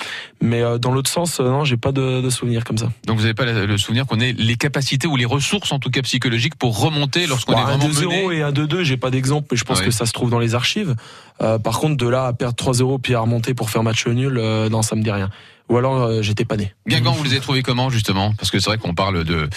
mais 0.40 0.62
euh, 0.62 0.78
dans 0.78 0.92
l'autre 0.92 1.10
sens, 1.10 1.40
euh, 1.40 1.44
non, 1.44 1.64
j'ai 1.64 1.76
pas 1.76 1.90
de, 1.92 2.20
de 2.20 2.30
souvenirs 2.30 2.64
comme 2.64 2.78
ça. 2.78 2.88
Donc 3.06 3.16
vous 3.16 3.22
n'avez 3.22 3.34
pas 3.34 3.44
le 3.44 3.76
souvenir 3.78 4.06
qu'on 4.06 4.20
ait 4.20 4.32
les 4.32 4.56
capacités 4.56 5.08
ou 5.08 5.16
les 5.16 5.24
ressources, 5.26 5.72
en 5.72 5.78
tout 5.80 5.90
cas 5.90 6.02
psychologiques, 6.02 6.54
pour 6.54 6.78
remonter 6.80 7.26
lorsqu'on 7.26 7.52
Bon, 7.52 7.58
est 7.58 7.62
vraiment 7.64 7.84
2-0 7.88 8.28
mené. 8.28 8.36
et 8.38 8.42
un 8.42 8.52
2-2, 8.52 8.82
j'ai 8.84 8.96
pas 8.96 9.10
d'exemple, 9.10 9.48
mais 9.50 9.56
je 9.56 9.64
pense 9.64 9.80
Ouais. 9.80 9.86
que 9.86 9.90
ça 9.90 10.06
se 10.06 10.12
trouve 10.12 10.30
dans 10.30 10.38
les 10.38 10.54
archives. 10.54 10.94
Euh, 11.42 11.58
par 11.58 11.78
contre, 11.80 11.96
de 11.96 12.06
là 12.08 12.26
à 12.26 12.32
perdre 12.32 12.54
3-0 12.54 12.98
puis 13.00 13.14
à 13.14 13.20
remonter 13.20 13.54
pour 13.54 13.70
faire 13.70 13.82
match 13.82 14.06
nul, 14.06 14.36
euh, 14.38 14.68
non, 14.68 14.82
ça 14.82 14.94
me 14.94 15.02
dit 15.02 15.10
rien. 15.10 15.30
Ou 15.70 15.76
alors 15.78 16.02
euh, 16.02 16.20
j'étais 16.20 16.44
pas 16.44 16.56
né. 16.56 16.74
Guingamp, 16.86 17.12
vous 17.12 17.22
les 17.24 17.30
avez 17.30 17.40
trouvés 17.40 17.62
comment 17.62 17.88
justement? 17.90 18.34
Parce 18.34 18.50
que 18.50 18.58
c'est 18.58 18.68
vrai 18.68 18.76
qu'on 18.78 18.92
parle 18.92 19.22
de 19.24 19.48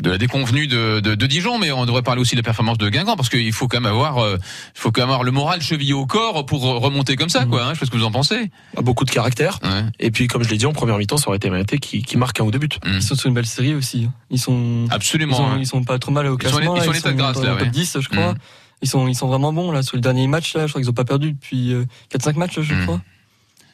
de 0.00 0.10
la 0.10 0.18
déconvenue 0.18 0.66
de, 0.66 0.98
de, 1.00 1.14
de 1.14 1.26
Dijon, 1.26 1.58
mais 1.58 1.70
on 1.70 1.86
devrait 1.86 2.02
parler 2.02 2.20
aussi 2.20 2.34
de 2.34 2.40
la 2.40 2.42
performance 2.42 2.76
de 2.76 2.88
Guingamp, 2.88 3.14
parce 3.16 3.28
qu'il 3.28 3.52
faut 3.52 3.68
quand 3.68 3.80
même 3.80 3.90
avoir, 3.90 4.18
euh, 4.18 4.36
il 4.36 4.80
faut 4.80 4.90
quand 4.90 5.00
même 5.02 5.10
avoir 5.10 5.22
le 5.22 5.30
moral 5.30 5.62
chevillé 5.62 5.92
au 5.92 6.06
corps 6.06 6.44
pour 6.44 6.62
remonter 6.62 7.14
comme 7.16 7.28
ça, 7.28 7.44
quoi. 7.46 7.62
Hein, 7.64 7.68
je 7.70 7.74
sais 7.74 7.80
pas 7.80 7.86
ce 7.86 7.90
que 7.92 7.96
vous 7.96 8.04
en 8.04 8.10
pensez. 8.10 8.50
Pas 8.74 8.82
Beaucoup 8.82 9.04
de 9.04 9.10
caractère. 9.10 9.60
Ouais. 9.62 9.84
Et 10.00 10.10
puis, 10.10 10.26
comme 10.26 10.42
je 10.42 10.48
l'ai 10.50 10.56
dit, 10.58 10.66
en 10.66 10.72
première 10.72 10.98
mi-temps, 10.98 11.16
ça 11.18 11.28
aurait 11.28 11.36
été 11.36 11.48
mérité 11.50 11.78
qui, 11.78 12.02
qui 12.02 12.16
marque 12.18 12.40
un 12.40 12.44
ou 12.44 12.50
deux 12.50 12.58
buts. 12.58 12.68
Ils 12.86 13.00
sont 13.02 13.14
sur 13.14 13.28
une 13.28 13.34
belle 13.34 13.46
série 13.46 13.74
aussi. 13.74 14.08
Ils 14.30 14.38
sont, 14.40 14.86
ils 14.88 14.92
Absolument. 14.92 15.36
sont, 15.36 15.46
hein. 15.46 15.56
ils 15.60 15.66
sont 15.66 15.84
pas 15.84 15.98
trop 16.00 16.10
mal 16.10 16.26
au 16.26 16.36
Ils 16.36 16.48
sont 16.48 16.56
en- 16.56 16.58
classement. 16.58 16.76
ils 16.76 16.82
sont 16.82 16.90
en 16.90 16.94
état 16.94 17.12
de 17.12 17.16
grâce, 17.16 17.36
dans 17.36 17.42
là, 17.44 17.50
le 17.50 17.56
top 17.58 17.66
ouais. 17.66 17.70
10, 17.70 17.96
je 18.00 18.08
crois. 18.08 18.32
Mm. 18.32 18.38
Ils 18.82 18.88
sont, 18.88 19.06
ils 19.08 19.14
sont 19.14 19.28
vraiment 19.28 19.52
bons 19.52 19.70
là 19.70 19.82
sur 19.82 19.96
le 19.96 20.00
dernier 20.00 20.26
match 20.26 20.54
là. 20.56 20.66
Je 20.66 20.72
crois 20.72 20.80
qu'ils 20.80 20.90
ont 20.90 20.94
pas 20.94 21.04
perdu 21.04 21.32
depuis 21.32 21.72
euh, 21.74 21.84
4-5 22.12 22.36
matchs, 22.38 22.60
je 22.60 22.74
Mm. 22.74 22.82
crois. 22.86 23.00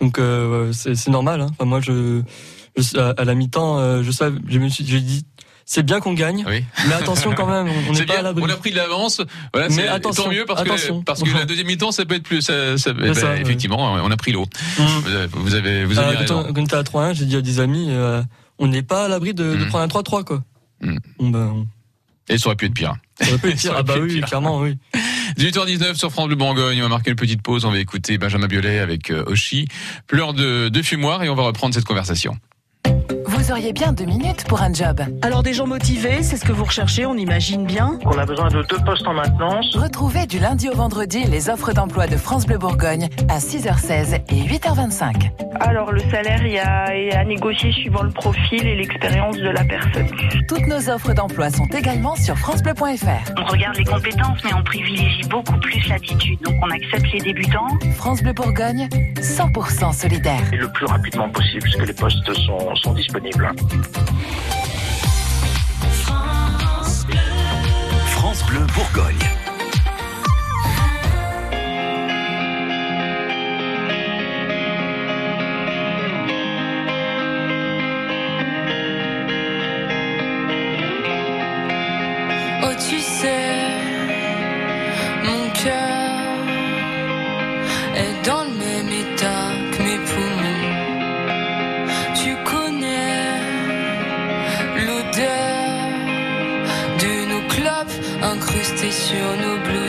Donc 0.01 0.19
euh, 0.19 0.73
c'est 0.73 1.09
normal. 1.09 1.41
Hein. 1.41 1.47
Enfin, 1.53 1.65
moi, 1.65 1.81
je, 1.81 2.23
je- 2.77 2.99
à, 2.99 3.11
à 3.17 3.25
la 3.25 3.35
mi-temps, 3.35 3.79
euh, 3.79 4.03
je 4.03 4.11
savais, 4.11 4.39
je 4.49 4.59
me 4.59 4.69
suis, 4.69 4.85
j'ai 4.87 5.01
dit, 5.01 5.25
c'est 5.65 5.83
bien 5.83 5.99
qu'on 6.01 6.13
gagne, 6.13 6.45
Oui. 6.47 6.65
mais 6.87 6.95
attention 6.95 7.33
quand 7.35 7.47
même, 7.47 7.69
on- 7.89 7.93
n'est 7.93 8.07
pas 8.07 8.19
à 8.19 8.23
l'abri. 8.23 8.43
on 8.45 8.49
a 8.49 8.57
pris 8.57 8.71
de 8.71 8.77
l'avance. 8.77 9.21
Voilà, 9.53 9.69
Mais 9.71 9.89
attention, 9.89 10.25
tant 10.25 10.31
mieux 10.31 10.45
parce 10.47 10.61
attention. 10.61 11.01
que 11.01 11.05
parce 11.05 11.23
que 11.23 11.35
la 11.37 11.45
deuxième 11.47 11.67
mi-temps, 11.67 11.91
ça 11.93 12.05
peut 12.05 12.15
être 12.15 12.23
plus. 12.23 12.43
Ça, 12.43 12.77
ça, 12.79 12.91
C'est 12.91 12.95
bah, 12.95 13.15
ça, 13.15 13.31
ouais. 13.31 13.41
effectivement, 13.41 13.95
on 13.95 14.11
a 14.11 14.17
pris 14.17 14.33
l'eau. 14.33 14.45
Mm. 14.79 14.83
Vous 15.33 15.55
avez, 15.55 15.85
vous 15.85 15.99
avez, 15.99 16.15
Euh, 16.15 16.19
raison. 16.21 16.43
quand 16.45 16.51
on 16.51 16.65
quand 16.67 16.75
à 16.75 16.83
3-1, 16.83 17.15
j'ai 17.15 17.25
dit 17.25 17.37
à 17.37 17.41
des 17.43 17.59
amis, 17.61 17.91
on 18.59 18.67
n'est 18.69 18.83
pas 18.83 19.07
à 19.07 19.09
l'abri 19.09 19.35
de, 19.35 19.57
de 19.57 19.65
Mm. 19.65 19.69
prendre 19.69 19.85
un 19.85 19.89
3-3 19.89 20.25
quoi. 20.25 20.43
Mm. 20.83 20.97
Bon, 21.19 21.31
ben, 21.31 21.67
Et 22.29 22.39
ça 22.39 22.47
aurait 22.49 22.57
pu 22.57 22.67
être 22.67 22.75
pire. 22.75 22.95
Ah 23.75 23.83
bah 23.83 23.95
oui, 24.01 24.21
clairement, 24.21 24.61
oui. 24.61 24.77
18h19 25.39 25.95
sur 25.95 26.11
France 26.11 26.27
Bleu 26.27 26.37
Bourgogne. 26.37 26.79
On 26.81 26.85
va 26.85 26.89
marquer 26.89 27.11
une 27.11 27.17
petite 27.17 27.43
pause. 27.43 27.65
On 27.65 27.71
va 27.71 27.79
écouter 27.79 28.19
Benjamin 28.19 28.47
Biolay 28.47 28.79
avec 28.79 29.11
euh, 29.11 29.25
Oshi. 29.27 29.67
Pleurs 30.07 30.35
de, 30.35 30.69
de 30.69 30.83
fumoir 30.83 31.23
et 31.23 31.29
on 31.29 31.35
va 31.35 31.45
reprendre 31.45 31.75
cette 31.75 31.85
conversation. 31.85 32.37
Vous 33.37 33.53
auriez 33.53 33.75
bien 33.75 33.93
deux 33.93 34.07
minutes 34.07 34.45
pour 34.49 34.63
un 34.63 34.73
job. 34.73 35.03
Alors 35.21 35.43
des 35.43 35.53
gens 35.53 35.67
motivés, 35.67 36.23
c'est 36.23 36.39
ce 36.39 36.45
que 36.47 36.53
vous 36.53 36.65
recherchez, 36.65 37.05
on 37.05 37.15
imagine 37.15 37.67
bien. 37.67 37.99
On 38.07 38.17
a 38.17 38.25
besoin 38.25 38.49
de 38.49 38.63
deux 38.63 38.79
postes 38.79 39.07
en 39.07 39.13
maintenance. 39.13 39.77
Retrouvez 39.77 40.27
du 40.27 40.39
lundi 40.39 40.71
au 40.71 40.75
vendredi 40.75 41.23
les 41.25 41.51
offres 41.51 41.73
d'emploi 41.73 42.07
de 42.07 42.17
France 42.17 42.47
Bleu 42.47 42.57
Bourgogne 42.57 43.11
à 43.29 43.39
6h16 43.39 44.23
et 44.31 44.43
8h25. 44.43 45.31
Alors 45.61 45.93
le 45.93 46.01
salaire, 46.11 46.45
il 46.47 46.53
y 46.53 46.59
a 46.59 46.95
est 46.95 47.15
à 47.15 47.25
négocier 47.25 47.73
suivant 47.73 48.03
le 48.03 48.11
profil 48.11 48.67
et 48.67 48.75
l'expérience 48.75 49.37
de 49.37 49.49
la 49.49 49.65
personne. 49.65 50.09
Toutes 50.49 50.67
nos 50.67 50.89
offres 50.89 51.13
d'emploi 51.13 51.51
sont 51.51 51.67
également 51.67 52.17
sur 52.17 52.37
francebleu.fr. 52.39 53.33
On 53.39 53.45
regarde 53.45 53.77
les 53.77 53.85
compétences, 53.85 54.39
mais 54.45 54.55
on 54.55 54.63
privilégie 54.63 55.29
beaucoup 55.29 55.59
plus 55.59 55.87
l'attitude. 55.89 56.41
Donc 56.43 56.55
on 56.63 56.71
accepte 56.71 57.13
les 57.13 57.21
débutants. 57.21 57.69
France 57.97 58.23
Bleu 58.23 58.33
Bourgogne, 58.33 58.89
100% 59.17 59.93
solidaire. 59.93 60.53
Et 60.53 60.57
le 60.57 60.69
plus 60.73 60.87
rapidement 60.87 61.29
possible, 61.29 61.63
puisque 61.63 61.87
les 61.87 61.95
postes 61.95 62.33
sont, 62.33 62.75
sont 62.77 62.93
disponibles. 62.95 63.26
France 68.13 68.45
Bleu 68.45 68.61
Bourgogne. 68.75 69.46
Sur 98.93 99.37
nos 99.37 99.59
blousons. 99.65 99.86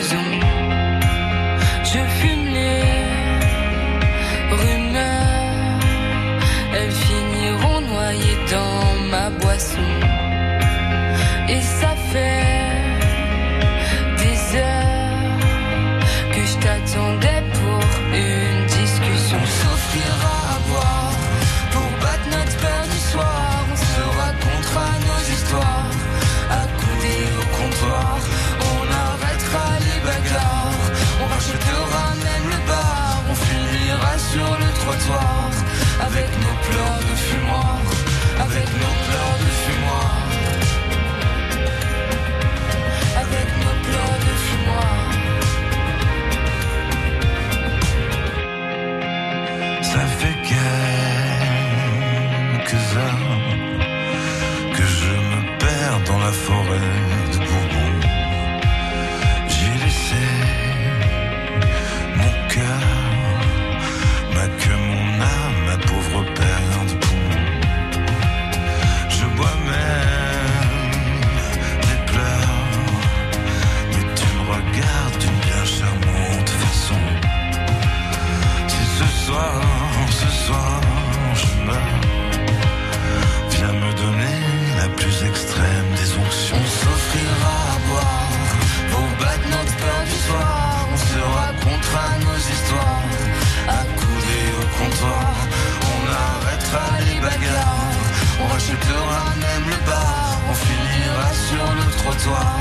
chutera 98.68 99.20
même 99.46 99.66
le 99.72 99.78
bar 99.86 100.38
On 100.50 100.54
finira 100.66 101.28
sur 101.48 101.66
le 101.78 101.86
trottoir 102.00 102.56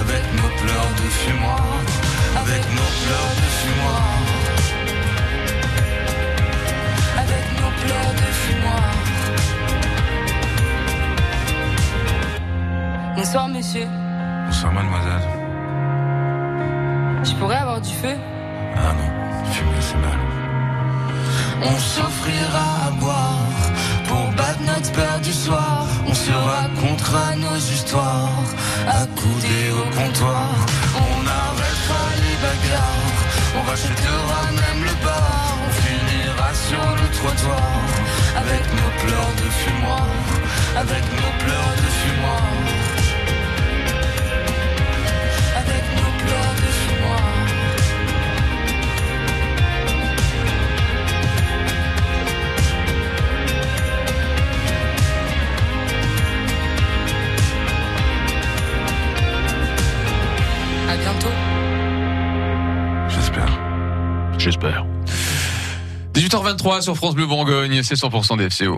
Avec 0.00 0.24
nos 0.38 0.50
pleurs 0.60 0.92
de 1.00 1.06
fumoir 1.20 1.66
Avec 2.42 2.62
nos 2.78 2.90
pleurs 3.02 3.34
de 3.42 3.48
fumoir. 3.60 4.06
Avec 7.22 7.44
nos 7.60 7.72
pleurs 7.82 8.12
de 8.22 8.28
fumoir. 8.42 8.90
Bonsoir 13.16 13.48
monsieur. 13.48 13.86
Bonsoir 14.46 14.72
mademoiselle. 14.72 15.26
Je 17.24 17.32
pourrais 17.38 17.56
avoir 17.64 17.80
du 17.80 17.94
feu? 18.02 18.16
Ah 18.76 18.92
non, 18.98 19.10
fumer 19.52 19.80
c'est 19.80 20.00
mal. 20.06 20.20
On 21.62 21.78
s'offrira 21.78 22.66
à 22.88 22.90
boire 23.00 23.44
notre 24.74 25.20
du 25.20 25.32
soir. 25.32 25.86
On 26.06 26.14
se 26.14 26.32
racontera 26.32 27.36
nos 27.36 27.56
histoires, 27.56 28.44
accoudés 28.86 29.70
au 29.72 29.84
comptoir. 29.96 30.50
On 30.96 31.20
arrêtera 31.26 32.04
les 32.22 32.36
bagarres, 32.44 33.22
on 33.56 33.62
rachètera 33.68 34.42
même 34.62 34.84
le 34.84 34.94
bar. 35.04 35.58
On 35.66 35.72
finira 35.82 36.48
sur 36.68 36.86
le 37.00 37.06
trottoir 37.18 37.80
avec 38.36 38.64
nos 38.78 38.90
pleurs 39.02 39.34
de 39.42 39.48
fumoir, 39.62 40.08
avec 40.76 41.04
nos 41.20 41.32
pleurs 41.44 41.74
de 41.82 41.88
fumoir. 42.00 42.83
J'espère. 64.44 64.84
18h23 66.12 66.82
sur 66.82 66.94
France 66.96 67.14
Bleu 67.14 67.26
Bourgogne, 67.26 67.82
c'est 67.82 67.94
100% 67.94 68.36
des 68.36 68.50
FCO. 68.50 68.76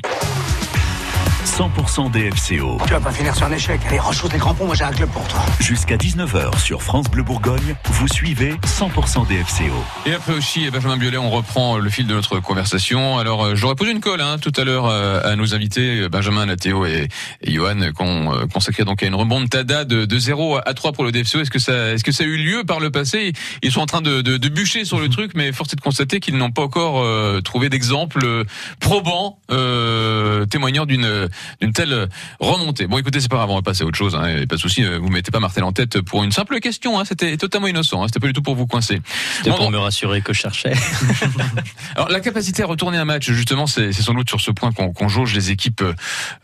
100% 1.57 2.11
DFCO. 2.11 2.79
Tu 2.87 2.93
vas 2.93 3.01
pas 3.01 3.13
finir 3.13 3.35
sur 3.35 3.47
un 3.47 3.53
échec. 3.53 3.81
Allez, 3.89 3.99
rechausse 3.99 4.31
les 4.31 4.39
crampons, 4.39 4.67
moi 4.67 4.75
j'ai 4.75 4.85
un 4.85 4.91
club 4.91 5.09
pour 5.09 5.27
toi. 5.27 5.41
Jusqu'à 5.59 5.97
19h 5.97 6.59
sur 6.59 6.83
France 6.83 7.07
Bleu 7.11 7.23
Bourgogne, 7.23 7.75
vous 7.87 8.09
suivez 8.09 8.57
100% 8.67 9.27
DFCO. 9.27 9.73
Et 10.05 10.13
après 10.13 10.35
aussi, 10.35 10.69
Benjamin 10.71 10.99
Biolay, 10.99 11.17
on 11.17 11.31
reprend 11.31 11.79
le 11.79 11.89
fil 11.89 12.07
de 12.07 12.13
notre 12.13 12.41
conversation. 12.41 13.17
Alors, 13.17 13.43
euh, 13.43 13.55
j'aurais 13.55 13.75
posé 13.75 13.93
une 13.93 14.01
colle 14.01 14.21
hein, 14.21 14.37
tout 14.39 14.53
à 14.55 14.65
l'heure 14.65 14.85
euh, 14.85 15.23
à 15.25 15.35
nos 15.35 15.55
invités, 15.55 16.01
euh, 16.01 16.09
Benjamin, 16.11 16.45
Nathéo 16.45 16.85
et, 16.85 17.09
et 17.41 17.53
Johan, 17.53 17.91
qu'on 17.97 18.35
euh, 18.35 18.47
consacrait 18.53 18.85
donc 18.85 19.03
à 19.03 19.07
une 19.07 19.15
remontada 19.15 19.87
de, 19.87 20.05
de 20.05 20.19
0 20.19 20.59
à 20.59 20.75
3 20.75 20.93
pour 20.93 21.05
le 21.05 21.11
DFCO. 21.11 21.41
Est-ce 21.41 21.51
que 21.51 21.59
ça, 21.59 21.95
est-ce 21.95 22.05
que 22.05 22.13
ça 22.13 22.25
a 22.25 22.27
eu 22.27 22.37
lieu 22.37 22.65
par 22.65 22.81
le 22.81 22.91
passé? 22.91 23.33
Ils 23.63 23.73
sont 23.73 23.81
en 23.81 23.87
train 23.87 24.03
de, 24.03 24.21
de, 24.21 24.37
de 24.37 24.49
bûcher 24.51 24.85
sur 24.85 25.01
le 25.01 25.09
truc, 25.09 25.33
mais 25.35 25.53
force 25.53 25.73
est 25.73 25.77
de 25.77 25.81
constater 25.81 26.21
qu'ils 26.21 26.37
n'ont 26.37 26.51
pas 26.51 26.65
encore 26.65 27.01
euh, 27.03 27.41
trouvé 27.41 27.71
d'exemple 27.71 28.45
probant 28.79 29.39
euh, 29.51 30.45
témoignant 30.45 30.85
d'une 30.85 31.29
d'une 31.61 31.73
telle 31.73 32.09
remontée. 32.41 32.87
Bon, 32.87 32.99
écoutez, 32.99 33.21
c'est 33.21 33.31
pas 33.31 33.37
grave, 33.37 33.51
on 33.51 33.57
va 33.57 33.63
passer 33.63 33.83
à 33.83 33.87
autre 33.87 33.99
chose. 33.99 34.15
Hein, 34.15 34.27
et 34.43 34.47
pas 34.47 34.57
de 34.57 34.61
souci, 34.61 34.85
euh, 34.85 34.99
vous 34.99 35.09
mettez 35.09 35.31
pas 35.31 35.41
Martel 35.41 35.65
en 35.65 35.73
tête 35.73 36.01
pour 36.01 36.25
une 36.25 36.33
simple 36.33 36.59
question. 36.61 36.99
Hein, 36.99 37.05
C'était 37.05 37.37
totalement 37.37 37.67
innocent. 37.67 38.03
Hein, 38.03 38.07
C'était 38.09 38.21
pas 38.21 38.27
du 38.29 38.33
tout 38.33 38.43
pour 38.43 38.55
vous 38.57 38.67
coincer. 38.67 39.01
C'était 39.39 39.51
Bon, 39.51 39.57
pour 39.57 39.71
me 39.71 39.79
rassurer 39.79 40.21
que 40.23 40.33
je 40.33 40.41
cherchais. 40.41 40.73
Alors 41.97 42.09
la 42.09 42.21
capacité 42.21 42.63
à 42.63 42.67
retourner 42.67 42.99
un 42.99 43.05
match, 43.05 43.31
justement, 43.31 43.67
c'est 43.67 43.93
sans 43.93 44.15
doute 44.15 44.29
sur 44.29 44.41
ce 44.41 44.51
point 44.51 44.73
qu'on 44.73 45.09
jauge 45.09 45.35
les 45.35 45.51
équipes 45.51 45.85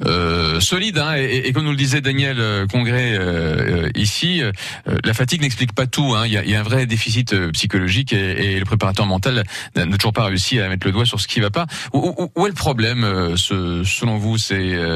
euh, 0.05 0.61
solides. 0.61 0.99
Hein, 0.99 1.15
et, 1.17 1.43
et 1.49 1.53
comme 1.53 1.65
nous 1.65 1.71
le 1.71 1.77
disait 1.77 2.01
Daniel 2.01 2.37
euh, 2.41 2.67
Congré 2.67 3.15
euh, 3.15 3.85
euh, 3.87 3.91
ici, 3.95 4.43
euh, 4.43 4.53
la 5.05 5.15
fatigue 5.15 5.41
n'explique 5.43 5.73
pas 5.75 5.87
tout. 5.87 6.15
hein. 6.15 6.25
Il 6.27 6.33
y, 6.33 6.37
a, 6.37 6.45
il 6.45 6.51
y 6.51 6.55
a 6.55 6.61
un 6.61 6.65
vrai 6.65 6.87
déficit 6.87 7.33
euh, 7.33 7.51
psychologique 7.53 8.13
et, 8.13 8.55
et 8.55 8.59
le 8.59 8.65
préparateur 8.65 9.07
mental 9.07 9.45
n'a 9.77 9.87
toujours 9.97 10.13
pas 10.13 10.25
réussi 10.25 10.61
à 10.61 10.69
mettre 10.69 10.87
le 10.87 10.93
doigt 10.93 11.07
sur 11.07 11.21
ce 11.21 11.29
qui 11.29 11.41
va 11.41 11.51
pas. 11.51 11.67
Où, 11.93 12.15
où- 12.19 12.31
où 12.35 12.47
est 12.47 12.51
le 12.51 12.55
problème, 12.55 13.05
euh, 13.05 13.37
ce- 13.37 13.83
selon 13.85 14.17
vous 14.19 14.39
C'est 14.39 14.55
euh, 14.75 14.92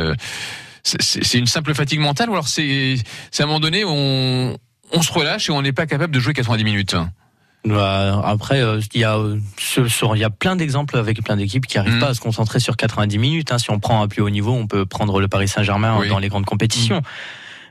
c'est- 0.82 1.02
c'est 1.24 1.38
une 1.38 1.46
simple 1.46 1.74
fatigue 1.74 2.00
mentale 2.00 2.28
ou 2.30 2.32
alors 2.32 2.48
c'est 2.48 2.96
à 3.38 3.42
un 3.42 3.46
moment 3.46 3.60
donné 3.60 3.84
on 3.84 4.56
on 4.92 5.02
se 5.02 5.12
relâche 5.12 5.48
et 5.48 5.52
on 5.52 5.62
n'est 5.62 5.72
pas 5.72 5.86
capable 5.86 6.14
de 6.14 6.20
jouer 6.20 6.32
90 6.32 6.62
minutes 6.64 6.94
Bah, 7.64 8.22
après, 8.24 8.60
euh, 8.62 8.80
il 8.94 9.00
y 9.00 9.04
a, 9.04 9.16
euh, 9.18 9.40
il 9.76 10.20
y 10.20 10.24
a 10.24 10.30
plein 10.30 10.54
d'exemples 10.54 10.96
avec 10.96 11.20
plein 11.24 11.34
d'équipes 11.36 11.66
qui 11.66 11.76
Mm. 11.76 11.82
n'arrivent 11.82 11.98
pas 11.98 12.08
à 12.10 12.14
se 12.14 12.20
concentrer 12.20 12.60
sur 12.60 12.76
90 12.76 13.18
minutes. 13.18 13.50
hein. 13.50 13.58
Si 13.58 13.72
on 13.72 13.80
prend 13.80 14.00
un 14.02 14.06
plus 14.06 14.22
haut 14.22 14.30
niveau, 14.30 14.52
on 14.52 14.68
peut 14.68 14.86
prendre 14.86 15.18
le 15.20 15.26
Paris 15.26 15.48
Saint-Germain 15.48 15.98
Oui. 15.98 16.08
dans 16.08 16.20
les 16.20 16.28
grandes 16.28 16.44
compétitions. 16.46 17.02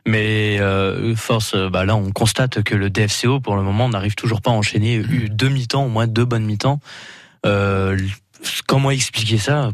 Mais 0.06 0.58
euh, 0.60 1.16
force, 1.16 1.54
euh, 1.56 1.70
bah 1.70 1.86
là, 1.86 1.96
on 1.96 2.12
constate 2.12 2.62
que 2.64 2.76
le 2.76 2.90
DFCO, 2.90 3.40
pour 3.40 3.56
le 3.56 3.62
moment, 3.64 3.88
n'arrive 3.88 4.16
toujours 4.16 4.42
pas 4.42 4.52
à 4.52 4.54
enchaîner 4.54 4.96
eu 4.96 5.30
deux 5.30 5.48
mi-temps, 5.50 5.86
au 5.86 5.90
moins 5.90 6.08
deux 6.08 6.26
bonnes 6.26 6.46
mi-temps. 6.46 6.82
Euh, 7.46 7.98
comment 8.68 8.92
expliquer 8.92 9.38
ça 9.38 9.72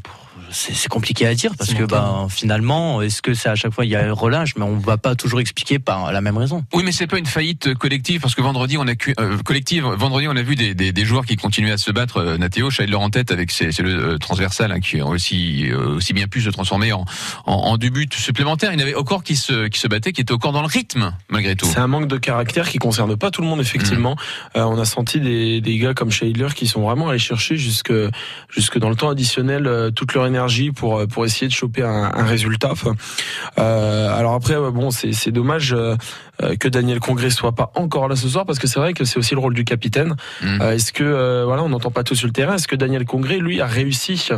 c'est 0.51 0.87
compliqué 0.89 1.25
à 1.25 1.33
dire 1.33 1.53
parce 1.57 1.73
que 1.73 1.83
ben 1.83 2.27
finalement 2.29 3.01
est-ce 3.01 3.21
que 3.21 3.33
c'est 3.33 3.49
à 3.49 3.55
chaque 3.55 3.73
fois 3.73 3.85
il 3.85 3.91
y 3.91 3.95
a 3.95 4.05
un 4.05 4.13
relâche 4.13 4.55
mais 4.57 4.63
on 4.63 4.77
va 4.77 4.97
pas 4.97 5.15
toujours 5.15 5.39
expliquer 5.39 5.79
par 5.79 6.11
la 6.11 6.21
même 6.21 6.37
raison. 6.37 6.63
Oui, 6.73 6.83
mais 6.83 6.91
c'est 6.91 7.07
pas 7.07 7.17
une 7.17 7.25
faillite 7.25 7.73
collective 7.75 8.21
parce 8.21 8.35
que 8.35 8.41
vendredi 8.41 8.77
on 8.77 8.87
a 8.87 8.93
euh, 9.19 9.37
collective. 9.43 9.85
Vendredi 9.85 10.27
on 10.27 10.35
a 10.35 10.41
vu 10.41 10.55
des, 10.55 10.73
des, 10.73 10.91
des 10.91 11.05
joueurs 11.05 11.25
qui 11.25 11.35
continuaient 11.35 11.71
à 11.71 11.77
se 11.77 11.91
battre. 11.91 12.17
Euh, 12.17 12.37
Nathéo, 12.37 12.69
Scheidler 12.69 12.95
en 12.95 13.09
tête 13.09 13.31
avec 13.31 13.51
ses, 13.51 13.71
c'est 13.71 13.83
le 13.83 14.13
euh, 14.13 14.17
transversal 14.17 14.71
hein, 14.71 14.79
qui 14.79 14.99
a 14.99 15.05
aussi 15.05 15.69
euh, 15.71 15.95
aussi 15.95 16.13
bien 16.13 16.27
pu 16.27 16.41
se 16.41 16.49
transformer 16.49 16.91
en 16.91 17.05
en, 17.45 17.53
en 17.53 17.77
deux 17.77 17.89
buts 17.89 18.07
supplémentaires. 18.11 18.73
Il 18.73 18.79
y 18.79 18.83
avait 18.83 18.95
encore 18.95 19.23
qui 19.23 19.35
se 19.35 19.67
qui 19.67 19.79
se 19.79 19.87
battait, 19.87 20.11
qui 20.11 20.21
était 20.21 20.33
encore 20.33 20.51
dans 20.51 20.61
le 20.61 20.67
rythme 20.67 21.13
malgré 21.29 21.55
tout. 21.55 21.65
C'est 21.65 21.79
un 21.79 21.87
manque 21.87 22.07
de 22.07 22.17
caractère 22.17 22.69
qui 22.69 22.77
concerne 22.77 23.15
pas 23.15 23.31
tout 23.31 23.41
le 23.41 23.47
monde 23.47 23.61
effectivement. 23.61 24.15
Euh, 24.55 24.63
on 24.63 24.77
a 24.79 24.85
senti 24.85 25.19
des, 25.19 25.61
des 25.61 25.77
gars 25.77 25.93
comme 25.93 26.11
Scheidler 26.11 26.49
qui 26.55 26.67
sont 26.67 26.81
vraiment 26.81 27.09
allés 27.09 27.19
chercher 27.19 27.57
jusque 27.57 27.93
jusque 28.49 28.77
dans 28.77 28.89
le 28.89 28.95
temps 28.95 29.09
additionnel 29.09 29.67
euh, 29.67 29.91
toute 29.91 30.13
leur 30.13 30.25
énergie 30.25 30.40
pour 30.73 30.99
euh, 30.99 31.07
pour 31.07 31.25
essayer 31.25 31.47
de 31.47 31.53
choper 31.53 31.83
un, 31.83 32.11
un 32.13 32.23
résultat. 32.23 32.73
Euh, 33.59 34.17
alors 34.17 34.33
après 34.33 34.55
ouais, 34.57 34.71
bon 34.71 34.91
c'est 34.91 35.13
c'est 35.13 35.31
dommage 35.31 35.73
euh, 35.73 35.95
euh, 36.41 36.55
que 36.55 36.67
Daniel 36.67 36.99
Congré 36.99 37.29
soit 37.29 37.53
pas 37.53 37.71
encore 37.75 38.07
là 38.07 38.15
ce 38.15 38.27
soir 38.27 38.45
parce 38.45 38.59
que 38.59 38.67
c'est 38.67 38.79
vrai 38.79 38.93
que 38.93 39.05
c'est 39.05 39.17
aussi 39.17 39.33
le 39.33 39.39
rôle 39.41 39.53
du 39.53 39.63
capitaine. 39.63 40.15
Mm. 40.41 40.61
Euh, 40.61 40.71
Est-ce 40.73 40.93
que 40.93 41.03
euh, 41.03 41.45
voilà 41.45 41.63
on 41.63 41.69
n'entend 41.69 41.91
pas 41.91 42.03
tout 42.03 42.15
sur 42.15 42.27
le 42.27 42.33
terrain 42.33 42.55
Est-ce 42.55 42.67
que 42.67 42.75
Daniel 42.75 43.05
Congré 43.05 43.37
lui 43.39 43.61
a 43.61 43.65
réussi 43.67 44.29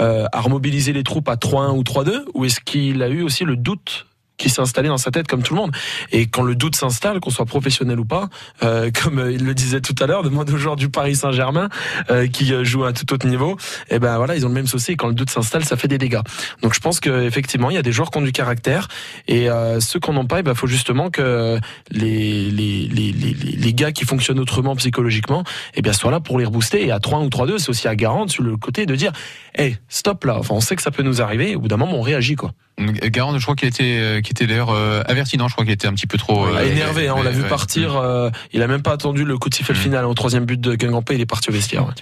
euh, 0.00 0.26
à 0.32 0.40
remobiliser 0.40 0.92
les 0.92 1.02
troupes 1.02 1.28
à 1.28 1.36
3-1 1.36 1.76
ou 1.76 1.82
3-2 1.82 2.24
ou 2.34 2.44
est-ce 2.44 2.60
qu'il 2.60 3.02
a 3.02 3.08
eu 3.08 3.22
aussi 3.22 3.44
le 3.44 3.56
doute 3.56 4.06
qui 4.36 4.50
s'est 4.50 4.60
installé 4.60 4.88
dans 4.88 4.98
sa 4.98 5.10
tête 5.10 5.26
comme 5.26 5.42
tout 5.42 5.54
le 5.54 5.60
monde. 5.60 5.72
Et 6.12 6.26
quand 6.26 6.42
le 6.42 6.54
doute 6.54 6.76
s'installe, 6.76 7.20
qu'on 7.20 7.30
soit 7.30 7.46
professionnel 7.46 8.00
ou 8.00 8.04
pas, 8.04 8.28
euh, 8.62 8.90
comme 9.02 9.18
euh, 9.18 9.32
il 9.32 9.44
le 9.44 9.54
disait 9.54 9.80
tout 9.80 9.94
à 10.00 10.06
l'heure, 10.06 10.22
demande 10.22 10.50
aux 10.50 10.56
joueurs 10.56 10.76
du 10.76 10.88
Paris 10.88 11.16
Saint-Germain 11.16 11.68
euh, 12.10 12.26
qui 12.26 12.52
jouent 12.64 12.84
à 12.84 12.92
tout 12.92 13.12
autre 13.12 13.26
niveau, 13.26 13.56
et 13.90 13.98
ben 13.98 14.16
voilà, 14.16 14.36
ils 14.36 14.44
ont 14.44 14.48
le 14.48 14.54
même 14.54 14.66
souci. 14.66 14.96
Quand 14.96 15.08
le 15.08 15.14
doute 15.14 15.30
s'installe, 15.30 15.64
ça 15.64 15.76
fait 15.76 15.88
des 15.88 15.98
dégâts. 15.98 16.20
Donc 16.62 16.74
je 16.74 16.80
pense 16.80 17.00
qu'effectivement, 17.00 17.70
il 17.70 17.74
y 17.74 17.78
a 17.78 17.82
des 17.82 17.92
joueurs 17.92 18.10
qui 18.10 18.18
ont 18.18 18.22
du 18.22 18.32
caractère, 18.32 18.88
et 19.28 19.48
ceux 19.80 20.00
qui 20.00 20.10
n'en 20.10 20.22
ont 20.22 20.26
pas, 20.26 20.40
il 20.40 20.42
ben, 20.42 20.54
faut 20.54 20.66
justement 20.66 21.10
que 21.10 21.58
les, 21.90 22.50
les, 22.50 22.88
les, 22.88 23.12
les, 23.12 23.34
les 23.34 23.74
gars 23.74 23.92
qui 23.92 24.04
fonctionnent 24.04 24.40
autrement 24.40 24.76
psychologiquement, 24.76 25.44
et 25.74 25.82
bien 25.82 25.92
soient 25.92 26.10
là 26.10 26.20
pour 26.20 26.38
les 26.38 26.44
rebooster. 26.44 26.86
Et 26.86 26.90
à 26.90 27.00
3 27.00 27.20
ou 27.20 27.28
3-2, 27.28 27.58
c'est 27.58 27.70
aussi 27.70 27.88
à 27.88 27.96
garante 27.96 28.30
sur 28.30 28.42
le 28.42 28.56
côté 28.56 28.86
de 28.86 28.94
dire, 28.94 29.12
hey, 29.54 29.76
stop 29.88 30.24
là. 30.24 30.40
On 30.50 30.60
sait 30.60 30.76
que 30.76 30.82
ça 30.82 30.90
peut 30.90 31.02
nous 31.02 31.22
arriver. 31.22 31.56
Au 31.56 31.60
bout 31.60 31.68
d'un 31.68 31.76
moment, 31.76 31.98
on 31.98 32.02
réagit 32.02 32.36
quoi. 32.36 32.52
Garand, 32.78 33.38
je 33.38 33.42
crois 33.42 33.54
qu'il 33.54 33.68
était 33.68 34.20
qui 34.24 34.32
était 34.32 34.46
d'ailleurs 34.48 34.70
euh, 34.70 35.02
averti, 35.06 35.38
non 35.38 35.46
Je 35.46 35.52
crois 35.52 35.64
qu'il 35.64 35.72
était 35.74 35.86
un 35.86 35.92
petit 35.92 36.08
peu 36.08 36.18
trop 36.18 36.46
euh, 36.46 36.60
énervé, 36.68 37.06
hein, 37.08 37.14
on 37.16 37.22
l'a 37.22 37.30
vu 37.30 37.42
ouais. 37.42 37.48
partir. 37.48 37.96
euh, 37.96 38.30
il 38.52 38.60
a 38.62 38.66
même 38.66 38.82
pas 38.82 38.92
attendu 38.92 39.24
le 39.24 39.38
coup 39.38 39.48
de 39.48 39.54
sifflet 39.54 39.74
Mm. 39.74 39.78
final 39.78 40.04
au 40.06 40.14
troisième 40.14 40.44
but 40.44 40.60
de 40.60 40.74
Guingamp. 40.74 41.04
Il 41.12 41.20
est 41.20 41.26
parti 41.26 41.50
au 41.50 41.52
vestiaire. 41.52 41.86
ouais. 41.86 41.92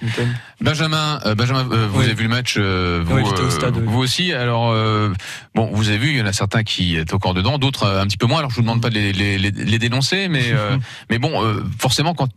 Benjamin, 0.61 1.19
euh, 1.25 1.35
Benjamin, 1.35 1.67
euh, 1.71 1.87
vous 1.91 1.99
Oui. 1.99 2.05
avez 2.05 2.13
vu 2.13 2.23
le 2.23 2.29
match, 2.29 2.55
euh, 2.57 3.03
vous, 3.05 3.17
au 3.19 3.49
stade, 3.49 3.75
oui. 3.77 3.83
vous 3.85 3.99
aussi. 3.99 4.31
Alors, 4.33 4.71
euh, 4.71 5.09
bon, 5.55 5.69
vous 5.73 5.89
avez 5.89 5.97
vu, 5.97 6.09
il 6.11 6.17
y 6.17 6.21
en 6.21 6.25
a 6.25 6.33
certains 6.33 6.63
qui 6.63 6.95
étaient 6.97 7.13
encore 7.13 7.33
dedans, 7.33 7.57
d'autres 7.57 7.83
euh, 7.83 8.01
un 8.01 8.05
petit 8.07 8.17
peu 8.17 8.25
moins. 8.27 8.39
Alors, 8.39 8.49
je 8.51 8.55
vous 8.55 8.61
demande 8.61 8.81
pas 8.81 8.89
de 8.89 8.95
les, 8.95 9.11
les, 9.13 9.37
les, 9.37 9.51
les 9.51 9.79
dénoncer, 9.79 10.27
mais 10.29 10.51
euh, 10.51 10.77
mais 11.09 11.17
bon, 11.19 11.43
euh, 11.43 11.63
forcément, 11.79 12.13
quand 12.13 12.29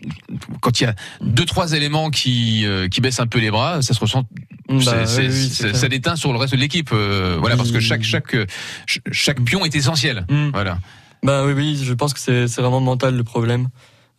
quand 0.60 0.80
il 0.80 0.84
y 0.84 0.86
a 0.86 0.94
deux 1.20 1.44
trois 1.44 1.72
éléments 1.72 2.10
qui 2.10 2.64
euh, 2.66 2.88
qui 2.88 3.00
baissent 3.00 3.20
un 3.20 3.26
peu 3.26 3.38
les 3.38 3.50
bras, 3.50 3.82
ça 3.82 3.94
se 3.94 4.00
ressent. 4.00 4.24
Bah, 4.68 4.74
oui, 5.18 5.48
ça 5.74 5.88
déteint 5.88 6.16
sur 6.16 6.32
le 6.32 6.38
reste 6.40 6.52
de 6.52 6.58
l'équipe, 6.58 6.90
euh, 6.92 7.36
voilà, 7.38 7.56
parce 7.56 7.70
que 7.70 7.78
chaque 7.78 8.02
chaque 8.02 8.32
ch- 8.32 8.98
chaque 9.12 9.40
pion 9.42 9.64
est 9.64 9.75
essentiel. 9.76 10.24
Mm. 10.28 10.50
Voilà. 10.52 10.78
Bah 11.22 11.44
oui, 11.46 11.52
oui, 11.54 11.80
je 11.82 11.92
pense 11.94 12.14
que 12.14 12.20
c'est 12.20 12.60
vraiment 12.60 12.80
mental 12.80 13.16
le 13.16 13.24
problème. 13.24 13.68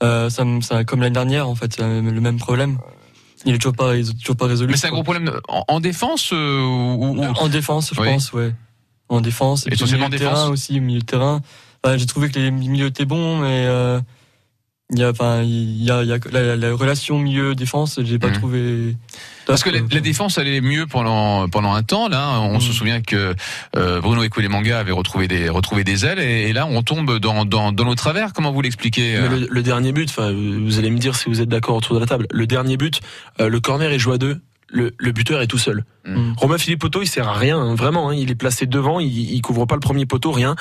Euh, 0.03 0.29
ça, 0.29 0.43
ça, 0.61 0.83
comme 0.83 1.01
l'année 1.01 1.13
dernière, 1.13 1.47
en 1.49 1.55
fait, 1.55 1.73
c'est 1.75 1.81
le 1.83 2.21
même 2.21 2.37
problème. 2.37 2.77
Il 3.45 3.53
est 3.53 3.57
toujours 3.57 3.75
pas, 3.75 3.95
il 3.95 4.01
est 4.09 4.17
toujours 4.19 4.35
pas 4.35 4.47
résolu. 4.47 4.71
Mais 4.71 4.77
c'est 4.77 4.87
un 4.87 4.91
gros 4.91 5.03
problème 5.03 5.25
de- 5.25 5.41
en, 5.47 5.63
en 5.67 5.79
défense 5.79 6.31
euh, 6.33 6.59
ou, 6.59 7.17
ou- 7.19 7.23
En 7.23 7.47
défense, 7.49 7.91
je 7.95 8.01
Oui. 8.01 8.07
pense, 8.07 8.33
ouais. 8.33 8.53
En 9.09 9.21
défense. 9.21 9.65
Et 9.67 9.69
puis 9.71 9.83
milieu 9.85 10.05
de 10.05 10.09
défense. 10.09 10.19
terrain 10.33 10.49
aussi, 10.49 10.79
au 10.79 10.81
milieu 10.81 10.99
de 10.99 11.05
terrain. 11.05 11.41
J'ai 11.95 12.05
trouvé 12.05 12.29
que 12.29 12.37
les 12.37 12.51
milieux 12.51 12.87
étaient 12.87 13.05
bons, 13.05 13.39
mais 13.39 13.63
euh, 13.67 14.01
il 14.93 14.99
y 14.99 15.03
a, 15.03 15.09
enfin, 15.09 15.41
il 15.43 15.83
y 15.83 15.91
a, 15.91 16.01
il 16.03 16.09
y 16.09 16.13
a 16.13 16.17
la, 16.31 16.55
la 16.55 16.73
relation 16.73 17.19
milieu-défense, 17.19 17.99
j'ai 18.03 18.19
pas 18.19 18.27
Mhm. 18.27 18.33
trouvé. 18.33 18.95
Parce 19.45 19.63
que 19.63 19.69
la, 19.69 19.79
la 19.91 19.99
défense 19.99 20.37
allait 20.37 20.61
mieux 20.61 20.87
pendant 20.87 21.47
pendant 21.49 21.73
un 21.73 21.83
temps. 21.83 22.07
Là, 22.09 22.39
on 22.41 22.59
se 22.59 22.71
souvient 22.73 23.01
que 23.01 23.33
euh, 23.75 24.01
Bruno 24.01 24.21
Manga 24.49 24.79
avait 24.79 24.91
retrouvé 24.91 25.27
des 25.27 25.49
retrouvé 25.49 25.83
des 25.83 26.05
ailes, 26.05 26.19
et, 26.19 26.49
et 26.49 26.53
là, 26.53 26.65
on 26.67 26.81
tombe 26.83 27.19
dans 27.19 27.45
dans, 27.45 27.71
dans 27.71 27.85
nos 27.85 27.95
travers. 27.95 28.33
Comment 28.33 28.51
vous 28.51 28.61
l'expliquez 28.61 29.15
euh 29.17 29.29
le, 29.29 29.47
le 29.49 29.63
dernier 29.63 29.91
but, 29.91 30.09
enfin, 30.09 30.31
vous 30.33 30.79
allez 30.79 30.89
me 30.89 30.97
dire 30.99 31.15
si 31.15 31.29
vous 31.29 31.41
êtes 31.41 31.49
d'accord 31.49 31.77
autour 31.77 31.95
de 31.95 31.99
la 32.01 32.05
table. 32.07 32.27
Le 32.31 32.45
dernier 32.47 32.77
but, 32.77 33.01
euh, 33.39 33.49
le 33.49 33.59
corner 33.59 33.91
est 33.91 33.99
joué 33.99 34.15
à 34.15 34.17
deux. 34.17 34.39
Le, 34.69 34.93
le 34.97 35.11
buteur 35.13 35.41
est 35.41 35.47
tout 35.47 35.57
seul. 35.57 35.85
Mm. 36.07 36.33
Romain 36.37 36.57
Philippe 36.57 36.79
Poteau, 36.79 37.01
il 37.01 37.07
sert 37.07 37.27
à 37.27 37.33
rien, 37.33 37.57
hein, 37.59 37.75
vraiment. 37.75 38.09
hein, 38.09 38.15
il 38.15 38.31
est 38.31 38.35
placé 38.35 38.65
devant, 38.65 38.99
il, 38.99 39.07
il 39.33 39.41
couvre 39.41 39.65
pas 39.65 39.75
le 39.75 39.81
premier 39.81 40.05
poteau, 40.05 40.31
rien. 40.31 40.55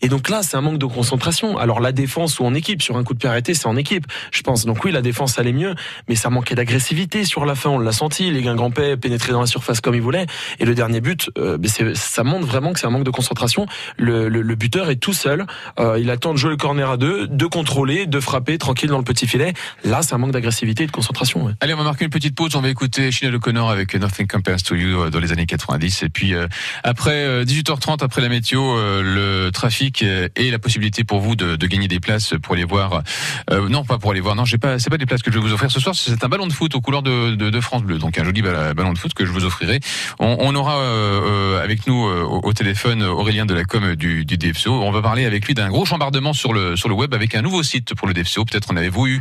Et 0.00 0.08
donc 0.08 0.28
là, 0.28 0.42
c'est 0.42 0.56
un 0.56 0.60
manque 0.60 0.78
de 0.78 0.86
concentration. 0.86 1.58
Alors 1.58 1.80
la 1.80 1.90
défense 1.92 2.38
ou 2.38 2.44
en 2.44 2.54
équipe, 2.54 2.82
sur 2.82 2.96
un 2.96 3.02
coup 3.04 3.14
de 3.14 3.18
pied 3.18 3.28
arrêté, 3.28 3.54
c'est 3.54 3.66
en 3.66 3.76
équipe, 3.76 4.06
je 4.30 4.42
pense. 4.42 4.64
Donc 4.64 4.84
oui, 4.84 4.92
la 4.92 5.02
défense 5.02 5.38
allait 5.40 5.52
mieux, 5.52 5.74
mais 6.08 6.14
ça 6.14 6.30
manquait 6.30 6.54
d'agressivité 6.54 7.24
sur 7.24 7.44
la 7.44 7.54
fin. 7.56 7.70
On 7.70 7.78
l'a 7.80 7.90
senti. 7.92 8.30
Les 8.30 8.42
Guingampais 8.42 8.96
pénétraient 8.96 9.32
dans 9.32 9.40
la 9.40 9.46
surface 9.46 9.80
comme 9.80 9.94
ils 9.96 10.00
voulaient. 10.02 10.26
Et 10.60 10.64
le 10.64 10.74
dernier 10.74 11.00
but, 11.00 11.30
euh, 11.38 11.58
c'est- 11.64 11.96
ça 11.96 12.22
montre 12.22 12.46
vraiment 12.46 12.72
que 12.72 12.78
c'est 12.80 12.86
un 12.86 12.90
manque 12.90 13.04
de 13.04 13.10
concentration. 13.10 13.66
Le, 13.96 14.28
le- 14.28 14.42
le 14.42 14.54
buteur 14.54 14.88
est 14.90 14.96
tout 14.96 15.12
seul. 15.12 15.46
Euh, 15.80 15.98
il 16.00 16.10
attend 16.10 16.32
de 16.32 16.38
jouer 16.38 16.50
le 16.50 16.56
corner 16.56 16.88
à 16.90 16.96
deux, 16.96 17.26
de 17.26 17.46
contrôler, 17.46 18.06
de 18.06 18.20
frapper 18.20 18.56
tranquille 18.58 18.90
dans 18.90 18.98
le 18.98 19.04
petit 19.04 19.26
filet. 19.26 19.52
Là, 19.84 20.02
c'est 20.02 20.14
un 20.14 20.18
manque 20.18 20.30
d'agressivité 20.32 20.84
et 20.84 20.86
de 20.86 20.92
concentration. 20.92 21.44
ouais. 21.44 21.52
Allez, 21.60 21.74
on 21.74 21.78
va 21.78 21.84
marquer 21.84 22.04
une 22.04 22.10
petite 22.10 22.36
pause. 22.36 22.54
On 22.54 22.60
va 22.60 22.68
écouter 22.68 23.10
Sinead 23.10 23.34
O'Connor 23.34 23.68
avec 23.70 23.94
Nothing 23.96 24.26
Compares 24.28 24.62
to 24.62 24.76
You 24.76 24.87
euh, 24.94 25.10
dans 25.10 25.20
les 25.20 25.32
années 25.32 25.46
90. 25.46 26.02
Et 26.02 26.08
puis, 26.08 26.34
euh, 26.34 26.46
après 26.82 27.24
euh, 27.24 27.44
18h30, 27.44 28.02
après 28.02 28.20
la 28.20 28.28
météo, 28.28 28.76
euh, 28.76 29.02
le 29.02 29.50
trafic 29.50 30.02
euh, 30.02 30.28
et 30.36 30.50
la 30.50 30.58
possibilité 30.58 31.04
pour 31.04 31.20
vous 31.20 31.36
de, 31.36 31.56
gagner 31.66 31.88
des 31.88 32.00
places 32.00 32.34
pour 32.42 32.54
aller 32.54 32.64
voir. 32.64 33.02
euh, 33.50 33.68
non, 33.68 33.84
pas 33.84 33.98
pour 33.98 34.12
aller 34.12 34.20
voir. 34.20 34.34
Non, 34.34 34.44
j'ai 34.44 34.58
pas. 34.58 34.78
C'est 34.78 34.90
pas 34.90 34.98
des 34.98 35.06
places 35.06 35.22
que 35.22 35.30
je 35.30 35.38
vais 35.38 35.44
vous 35.44 35.52
offrir 35.52 35.70
ce 35.70 35.80
soir. 35.80 35.94
C'est 35.94 36.22
un 36.24 36.28
ballon 36.28 36.46
de 36.46 36.52
foot 36.52 36.74
aux 36.74 36.80
couleurs 36.80 37.02
de, 37.02 37.60
France 37.60 37.82
Bleu. 37.82 37.98
Donc 37.98 38.18
un 38.18 38.24
joli 38.24 38.40
ball- 38.40 38.74
ballon 38.74 38.92
de 38.92 38.98
foot 38.98 39.12
que 39.14 39.26
je 39.26 39.32
vous 39.32 39.44
offrirai. 39.44 39.80
On, 40.18 40.54
aura 40.54 40.78
euh, 40.78 41.56
euh, 41.56 41.64
avec 41.64 41.86
nous 41.86 42.06
euh, 42.06 42.22
au, 42.22 42.52
téléphone 42.52 43.02
Aurélien 43.02 43.46
de 43.46 43.54
la 43.54 43.64
com 43.64 43.94
du, 43.94 44.24
DFCO. 44.24 44.70
On 44.70 44.90
va 44.90 45.02
parler 45.02 45.24
avec 45.24 45.46
lui 45.46 45.54
d'un 45.54 45.68
gros 45.68 45.84
chambardement 45.84 46.32
sur 46.32 46.52
le 46.52 46.76
sur 46.76 46.88
le 46.88 46.94
web 46.94 47.14
avec 47.14 47.34
un 47.34 47.42
nouveau 47.42 47.62
site 47.62 47.94
pour 47.94 48.06
le 48.06 48.14
DFCO. 48.14 48.44
Peut-être 48.44 48.70
en 48.70 48.76
avez-vous 48.76 49.06
eu 49.06 49.20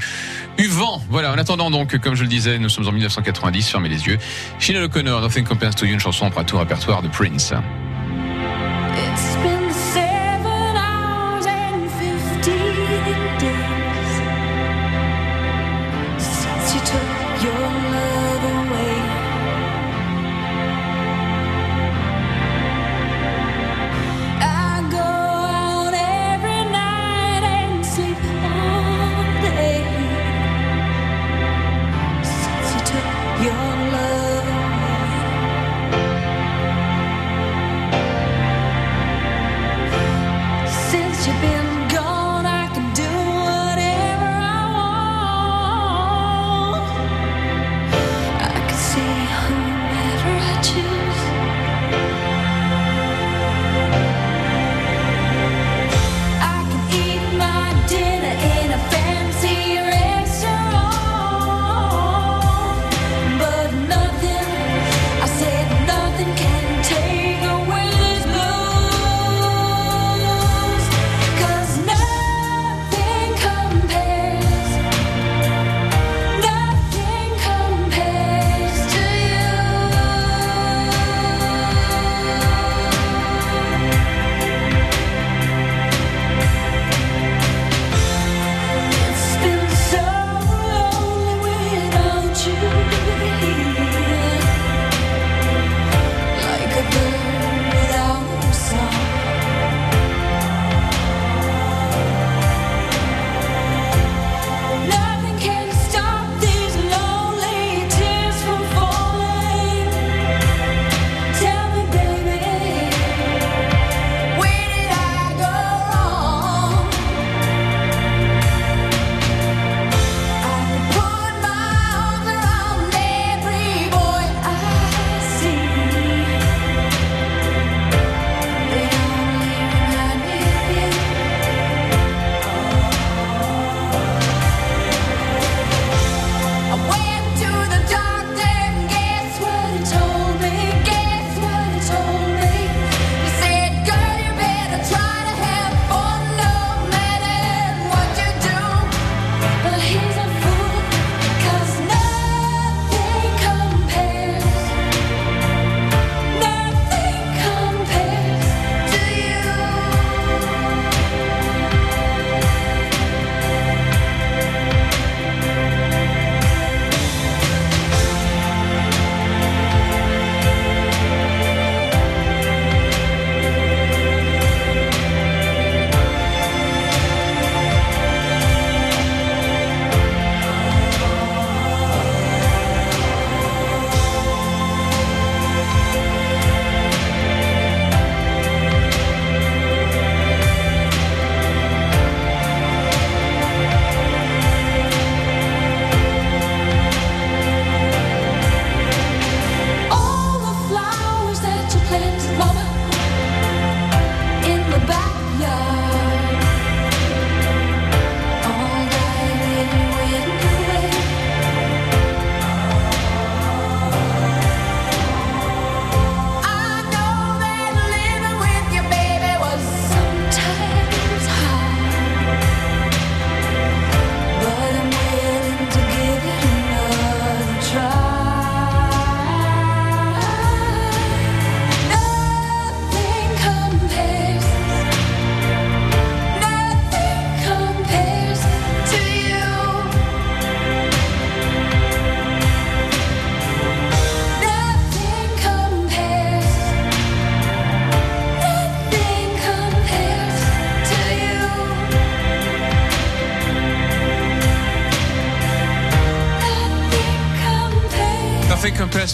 vent. 0.69 1.01
Voilà. 1.09 1.33
En 1.33 1.37
attendant 1.37 1.71
donc, 1.71 1.97
comme 1.97 2.15
je 2.15 2.23
le 2.23 2.29
disais, 2.29 2.59
nous 2.59 2.69
sommes 2.69 2.87
en 2.87 2.91
1990. 2.91 3.69
Fermez 3.69 3.89
les 3.89 4.07
yeux. 4.07 4.17
Sinead 4.59 4.83
O'Connor, 4.83 5.21
Nothing 5.21 5.43
Compares 5.43 5.56
to 5.59 5.85
You, 5.85 5.93
une 5.93 5.99
chanson 5.99 6.25
un 6.25 6.43
tout 6.43 6.57
répertoire 6.57 7.01
de 7.01 7.07
Prince. 7.07 7.53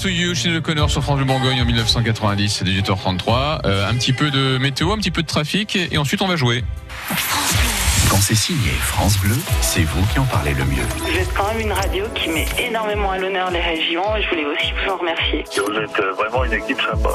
To 0.03 0.09
You, 0.09 0.35
chez 0.35 0.49
Le 0.49 0.59
Connor 0.59 0.89
sur 0.89 1.01
France 1.01 1.17
du 1.17 1.23
Bourgogne 1.23 1.61
en 1.61 1.65
1990, 1.65 2.49
c'est 2.49 2.65
18h33. 2.65 3.61
Euh, 3.65 3.89
un 3.89 3.93
petit 3.93 4.11
peu 4.11 4.31
de 4.31 4.57
météo, 4.57 4.91
un 4.91 4.97
petit 4.97 5.11
peu 5.11 5.21
de 5.21 5.27
trafic 5.27 5.77
et, 5.77 5.97
ensuite 5.97 6.21
on 6.21 6.27
va 6.27 6.35
jouer. 6.35 6.65
Quand 8.09 8.17
c'est 8.17 8.35
signé 8.35 8.71
France 8.81 9.17
Bleu, 9.19 9.37
c'est 9.61 9.83
vous 9.83 10.05
qui 10.11 10.19
en 10.19 10.25
parlez 10.25 10.53
le 10.55 10.65
mieux. 10.65 10.83
Vous 10.97 11.17
êtes 11.17 11.33
quand 11.33 11.47
même 11.53 11.61
une 11.61 11.71
radio 11.71 12.03
qui 12.15 12.29
met 12.29 12.45
énormément 12.59 13.11
à 13.11 13.17
l'honneur 13.17 13.49
les 13.51 13.61
régions 13.61 14.17
et 14.17 14.23
je 14.23 14.29
voulais 14.29 14.45
aussi 14.45 14.73
vous 14.73 14.91
en 14.91 14.97
remercier. 14.97 15.45
Vous 15.55 15.79
êtes 15.79 15.99
euh, 15.99 16.11
vraiment 16.11 16.43
une 16.43 16.53
équipe 16.53 16.81
sympa. 16.81 17.09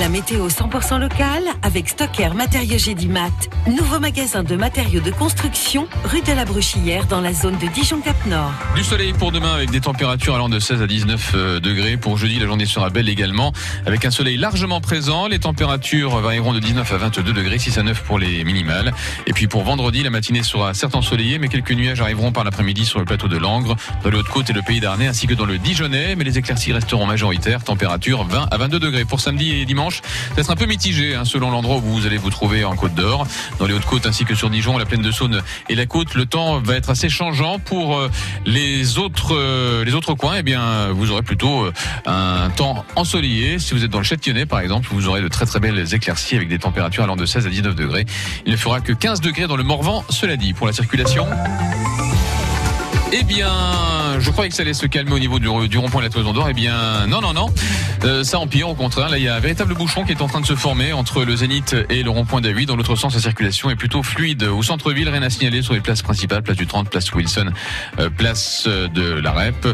La 0.00 0.10
météo 0.10 0.48
100% 0.48 1.00
locale 1.00 1.44
avec 1.62 1.88
Stocker 1.88 2.34
Matériaux 2.34 2.76
Gédimat. 2.76 3.30
Nouveau 3.66 3.98
magasin 3.98 4.42
de 4.42 4.54
matériaux 4.54 5.00
de 5.00 5.10
construction, 5.10 5.88
rue 6.04 6.20
de 6.20 6.32
la 6.32 6.44
Bruchillère 6.44 7.06
dans 7.06 7.22
la 7.22 7.32
zone 7.32 7.56
de 7.56 7.66
Dijon-Cap-Nord. 7.68 8.52
Du 8.74 8.84
soleil 8.84 9.14
pour 9.14 9.32
demain 9.32 9.54
avec 9.54 9.70
des 9.70 9.80
températures 9.80 10.34
allant 10.34 10.50
de 10.50 10.58
16 10.58 10.82
à 10.82 10.86
19 10.86 11.32
euh, 11.34 11.60
degrés. 11.60 11.96
Pour 11.96 12.18
jeudi, 12.18 12.38
la 12.38 12.44
journée 12.44 12.66
sera 12.66 12.90
belle 12.90 13.08
également 13.08 13.52
avec 13.86 14.04
un 14.04 14.10
soleil 14.10 14.36
largement 14.36 14.82
présent. 14.82 15.28
Les 15.28 15.38
températures 15.38 16.14
varieront 16.16 16.52
de 16.52 16.60
19 16.60 16.92
à 16.92 16.96
22 16.98 17.32
degrés, 17.32 17.58
6 17.58 17.78
à 17.78 17.82
9 17.82 18.02
pour 18.02 18.18
les 18.18 18.44
minimales. 18.44 18.92
Et 19.26 19.32
puis 19.32 19.46
pour 19.46 19.62
vendredi, 19.62 20.02
la 20.02 20.10
matinée 20.10 20.42
sera 20.42 20.74
certes 20.74 20.94
ensoleillée, 20.94 21.38
mais 21.38 21.48
quelques 21.48 21.72
nuages 21.72 22.02
arriveront 22.02 22.32
par 22.32 22.44
l'après-midi 22.44 22.84
sur 22.84 22.98
le 22.98 23.06
plateau 23.06 23.28
de 23.28 23.38
Langres, 23.38 23.76
dans 24.04 24.10
le 24.10 24.18
Haute-Côte 24.18 24.50
et 24.50 24.52
le 24.52 24.62
Pays 24.62 24.80
d'Arnais, 24.80 25.06
ainsi 25.06 25.26
que 25.26 25.34
dans 25.34 25.46
le 25.46 25.56
Dijonais. 25.56 26.16
Mais 26.16 26.24
les 26.24 26.36
éclaircies 26.36 26.72
resteront 26.72 27.06
majoritaires. 27.06 27.64
Température 27.64 28.24
20 28.24 28.48
à 28.50 28.56
22 28.58 28.78
degrés. 28.78 29.06
Pour 29.06 29.20
samedi 29.20 29.52
et 29.54 29.64
dimanche, 29.64 29.85
c'est 29.90 30.50
un 30.50 30.56
peu 30.56 30.66
mitigé 30.66 31.14
hein, 31.14 31.24
selon 31.24 31.50
l'endroit 31.50 31.76
où 31.76 31.80
vous 31.80 32.06
allez 32.06 32.16
vous 32.16 32.30
trouver 32.30 32.64
en 32.64 32.76
Côte 32.76 32.94
d'Or, 32.94 33.26
dans 33.58 33.66
les 33.66 33.74
Hautes-Côtes 33.74 34.06
ainsi 34.06 34.24
que 34.24 34.34
sur 34.34 34.50
Dijon, 34.50 34.78
la 34.78 34.84
plaine 34.84 35.02
de 35.02 35.10
Saône 35.10 35.42
et 35.68 35.74
la 35.74 35.86
côte. 35.86 36.14
Le 36.14 36.26
temps 36.26 36.60
va 36.60 36.74
être 36.74 36.90
assez 36.90 37.08
changeant 37.08 37.58
pour 37.58 37.96
euh, 37.96 38.10
les 38.44 38.98
autres 38.98 39.34
euh, 39.34 39.84
les 39.84 39.94
autres 39.94 40.14
coins. 40.14 40.36
Eh 40.38 40.42
bien, 40.42 40.88
vous 40.92 41.10
aurez 41.10 41.22
plutôt 41.22 41.64
euh, 41.64 41.72
un 42.06 42.50
temps 42.50 42.84
ensoleillé. 42.96 43.58
Si 43.58 43.74
vous 43.74 43.84
êtes 43.84 43.90
dans 43.90 43.98
le 43.98 44.04
Châtillonnais, 44.04 44.46
par 44.46 44.60
exemple, 44.60 44.88
vous 44.90 45.08
aurez 45.08 45.22
de 45.22 45.28
très 45.28 45.46
très 45.46 45.60
belles 45.60 45.94
éclaircies 45.94 46.36
avec 46.36 46.48
des 46.48 46.58
températures 46.58 47.04
allant 47.04 47.16
de 47.16 47.26
16 47.26 47.46
à 47.46 47.50
19 47.50 47.74
degrés. 47.74 48.06
Il 48.44 48.52
ne 48.52 48.56
fera 48.56 48.80
que 48.80 48.92
15 48.92 49.20
degrés 49.20 49.46
dans 49.46 49.56
le 49.56 49.64
Morvan. 49.64 50.04
Cela 50.10 50.36
dit, 50.36 50.52
pour 50.52 50.66
la 50.66 50.72
circulation. 50.72 51.26
Eh 53.12 53.22
bien, 53.22 53.48
je 54.18 54.30
croyais 54.30 54.50
que 54.50 54.56
ça 54.56 54.62
allait 54.62 54.74
se 54.74 54.86
calmer 54.86 55.12
au 55.12 55.18
niveau 55.18 55.38
du, 55.38 55.48
rond-point 55.48 56.00
de 56.00 56.06
la 56.06 56.10
Toison 56.10 56.32
d'Or. 56.32 56.48
Eh 56.50 56.54
bien, 56.54 57.06
non, 57.06 57.20
non, 57.20 57.32
non. 57.32 57.46
Euh, 58.04 58.24
ça 58.24 58.40
empire, 58.40 58.68
au 58.68 58.74
contraire. 58.74 59.08
Là, 59.08 59.18
il 59.18 59.24
y 59.24 59.28
a 59.28 59.36
un 59.36 59.40
véritable 59.40 59.74
bouchon 59.74 60.04
qui 60.04 60.12
est 60.12 60.20
en 60.20 60.26
train 60.26 60.40
de 60.40 60.46
se 60.46 60.56
former 60.56 60.92
entre 60.92 61.24
le 61.24 61.36
Zénith 61.36 61.76
et 61.88 62.02
le 62.02 62.10
rond-point 62.10 62.40
d'A8. 62.40 62.66
Dans 62.66 62.74
l'autre 62.74 62.96
sens, 62.96 63.14
la 63.14 63.20
circulation 63.20 63.70
est 63.70 63.76
plutôt 63.76 64.02
fluide. 64.02 64.42
Au 64.42 64.62
centre-ville, 64.62 65.08
rien 65.08 65.22
à 65.22 65.30
signaler 65.30 65.62
sur 65.62 65.74
les 65.74 65.80
places 65.80 66.02
principales. 66.02 66.42
Place 66.42 66.56
du 66.56 66.66
30, 66.66 66.90
place 66.90 67.12
Wilson, 67.12 67.52
euh, 68.00 68.10
place 68.10 68.66
de 68.66 69.20
la 69.20 69.32
REP. 69.32 69.66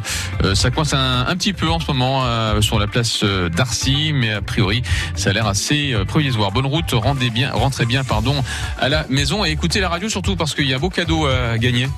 Euh, 0.44 0.54
ça 0.54 0.70
coince 0.70 0.92
un, 0.92 1.34
petit 1.36 1.54
peu 1.54 1.70
en 1.70 1.80
ce 1.80 1.86
moment 1.86 2.22
sur 2.60 2.78
la 2.78 2.86
place 2.86 3.24
d'Arcy, 3.24 4.12
mais 4.14 4.32
a 4.32 4.42
priori, 4.42 4.82
ça 5.14 5.30
a 5.30 5.32
l'air 5.32 5.46
assez 5.46 5.94
provisoire. 6.06 6.52
Bonne 6.52 6.66
route, 6.66 6.92
rendez 6.92 7.30
bien, 7.30 7.50
rentrez 7.52 7.86
bien, 7.86 8.04
pardon, 8.04 8.44
à 8.78 8.88
la 8.88 9.06
maison 9.08 9.44
et 9.44 9.50
écoutez 9.50 9.80
la 9.80 9.88
radio 9.88 10.08
surtout 10.08 10.36
parce 10.36 10.54
qu'il 10.54 10.66
y 10.66 10.74
a 10.74 10.76
un 10.76 10.80
beau 10.80 10.90
cadeau 10.90 11.26
à 11.26 11.56
gagner. 11.58 11.88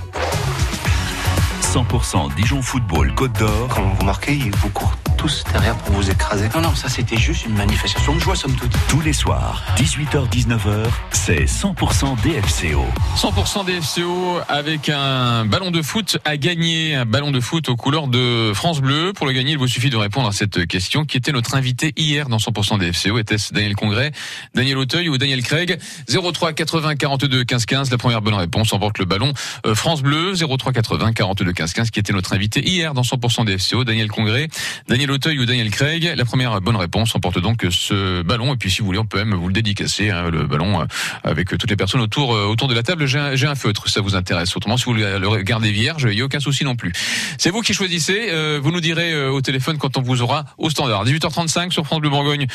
100% 1.74 2.32
Dijon 2.36 2.62
Football 2.62 3.12
Côte 3.16 3.32
d'Or. 3.32 3.68
Quand 3.68 3.82
vous 3.82 4.04
marquez, 4.04 4.34
il 4.34 4.54
vous 4.54 4.70
court 4.70 4.94
tous 5.24 5.42
derrière 5.54 5.74
pour 5.78 5.94
vous 5.94 6.10
écraser. 6.10 6.50
Non, 6.54 6.60
non, 6.60 6.74
ça 6.74 6.90
c'était 6.90 7.16
juste 7.16 7.46
une 7.46 7.54
manifestation 7.54 8.14
de 8.14 8.20
joie, 8.20 8.36
somme 8.36 8.54
toute. 8.56 8.72
Tous 8.88 9.00
les 9.00 9.14
soirs, 9.14 9.62
18h-19h, 9.78 10.84
c'est 11.12 11.46
100% 11.46 12.16
DFCO. 12.22 12.84
100% 13.16 13.64
DFCO 13.64 14.40
avec 14.48 14.90
un 14.90 15.46
ballon 15.46 15.70
de 15.70 15.80
foot 15.80 16.18
à 16.26 16.36
gagner, 16.36 16.94
un 16.94 17.06
ballon 17.06 17.30
de 17.30 17.40
foot 17.40 17.70
aux 17.70 17.76
couleurs 17.76 18.08
de 18.08 18.52
France 18.54 18.82
Bleu. 18.82 19.14
Pour 19.14 19.26
le 19.26 19.32
gagner, 19.32 19.52
il 19.52 19.58
vous 19.58 19.66
suffit 19.66 19.88
de 19.88 19.96
répondre 19.96 20.28
à 20.28 20.32
cette 20.32 20.66
question 20.66 21.06
qui 21.06 21.16
était 21.16 21.32
notre 21.32 21.54
invité 21.54 21.94
hier 21.96 22.28
dans 22.28 22.36
100% 22.36 22.78
DFCO. 22.78 23.18
Était-ce 23.18 23.54
Daniel 23.54 23.76
Congrès, 23.76 24.12
Daniel 24.54 24.76
Auteuil 24.76 25.08
ou 25.08 25.16
Daniel 25.16 25.42
Craig? 25.42 25.78
03 26.06 26.52
80 26.52 26.96
42 26.96 27.44
15 27.44 27.64
15. 27.64 27.90
La 27.90 27.96
première 27.96 28.20
bonne 28.20 28.34
réponse 28.34 28.74
emporte 28.74 28.98
le 28.98 29.06
ballon 29.06 29.32
euh, 29.64 29.74
France 29.74 30.02
Bleu. 30.02 30.34
03 30.34 30.74
80 30.74 31.14
42 31.14 31.50
15 31.54 31.72
15 31.72 31.90
qui 31.90 31.98
était 31.98 32.12
notre 32.12 32.34
invité 32.34 32.60
hier 32.68 32.92
dans 32.92 33.00
100% 33.00 33.46
DFCO. 33.46 33.84
Daniel 33.84 34.08
Congrès, 34.08 34.48
Daniel 34.86 35.13
Auteuil 35.14 35.38
ou 35.38 35.46
Daniel 35.46 35.70
Craig. 35.70 36.12
La 36.16 36.24
première 36.24 36.60
bonne 36.60 36.74
réponse 36.74 37.14
emporte 37.14 37.38
donc 37.38 37.64
ce 37.70 38.22
ballon. 38.22 38.52
Et 38.52 38.56
puis, 38.56 38.68
si 38.68 38.80
vous 38.80 38.86
voulez, 38.86 38.98
on 38.98 39.06
peut 39.06 39.18
même 39.18 39.32
vous 39.34 39.46
le 39.46 39.52
dédicacer, 39.52 40.10
hein, 40.10 40.28
le 40.28 40.44
ballon, 40.44 40.80
euh, 40.80 40.86
avec 41.22 41.56
toutes 41.56 41.70
les 41.70 41.76
personnes 41.76 42.00
autour, 42.00 42.34
euh, 42.34 42.46
autour 42.46 42.66
de 42.66 42.74
la 42.74 42.82
table. 42.82 43.06
J'ai 43.06 43.18
un, 43.18 43.50
un, 43.50 43.54
feutre, 43.54 43.88
ça 43.88 44.00
vous 44.00 44.16
intéresse. 44.16 44.56
Autrement, 44.56 44.76
si 44.76 44.86
vous 44.86 44.94
le 44.94 45.28
regardez 45.28 45.70
vierge, 45.70 46.08
il 46.10 46.16
n'y 46.16 46.20
a 46.20 46.24
aucun 46.24 46.40
souci 46.40 46.64
non 46.64 46.74
plus. 46.74 46.92
C'est 47.38 47.50
vous 47.50 47.60
qui 47.60 47.74
choisissez. 47.74 48.26
Euh, 48.30 48.58
vous 48.60 48.72
nous 48.72 48.80
direz 48.80 49.28
au 49.28 49.40
téléphone 49.40 49.78
quand 49.78 49.96
on 49.96 50.02
vous 50.02 50.20
aura 50.20 50.46
au 50.58 50.68
standard. 50.68 51.04
18h35 51.04 51.70
sur 51.70 51.86
France 51.86 52.00
Bleu 52.00 52.10
Bourgogne. 52.10 52.46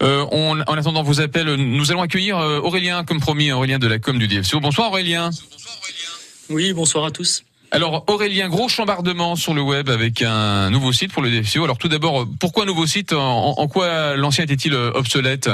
en 0.00 0.58
attendant 0.66 1.04
vos 1.04 1.20
appels, 1.20 1.54
nous 1.54 1.92
allons 1.92 2.02
accueillir 2.02 2.38
Aurélien, 2.38 3.04
comme 3.04 3.20
promis, 3.20 3.52
Aurélien 3.52 3.78
de 3.78 3.86
la 3.86 4.00
com 4.00 4.18
du 4.18 4.26
DFCO. 4.26 4.58
Bonsoir 4.58 4.90
Aurélien. 4.90 5.30
Bonsoir 5.30 5.78
Aurélien. 5.80 6.08
Oui, 6.50 6.72
bonsoir 6.72 7.04
à 7.04 7.10
tous. 7.12 7.44
Alors 7.70 8.04
Aurélien, 8.06 8.48
gros 8.48 8.68
chambardement 8.68 9.36
sur 9.36 9.52
le 9.52 9.60
web 9.60 9.90
avec 9.90 10.22
un 10.22 10.70
nouveau 10.70 10.92
site 10.92 11.12
pour 11.12 11.22
le 11.22 11.30
DFCO. 11.30 11.64
Alors 11.64 11.76
tout 11.76 11.88
d'abord, 11.88 12.26
pourquoi 12.40 12.62
un 12.62 12.66
nouveau 12.66 12.86
site? 12.86 13.12
En, 13.12 13.68
quoi 13.68 14.16
l'ancien 14.16 14.44
était-il 14.44 14.72
euh, 14.72 14.90
obsolète? 14.94 15.50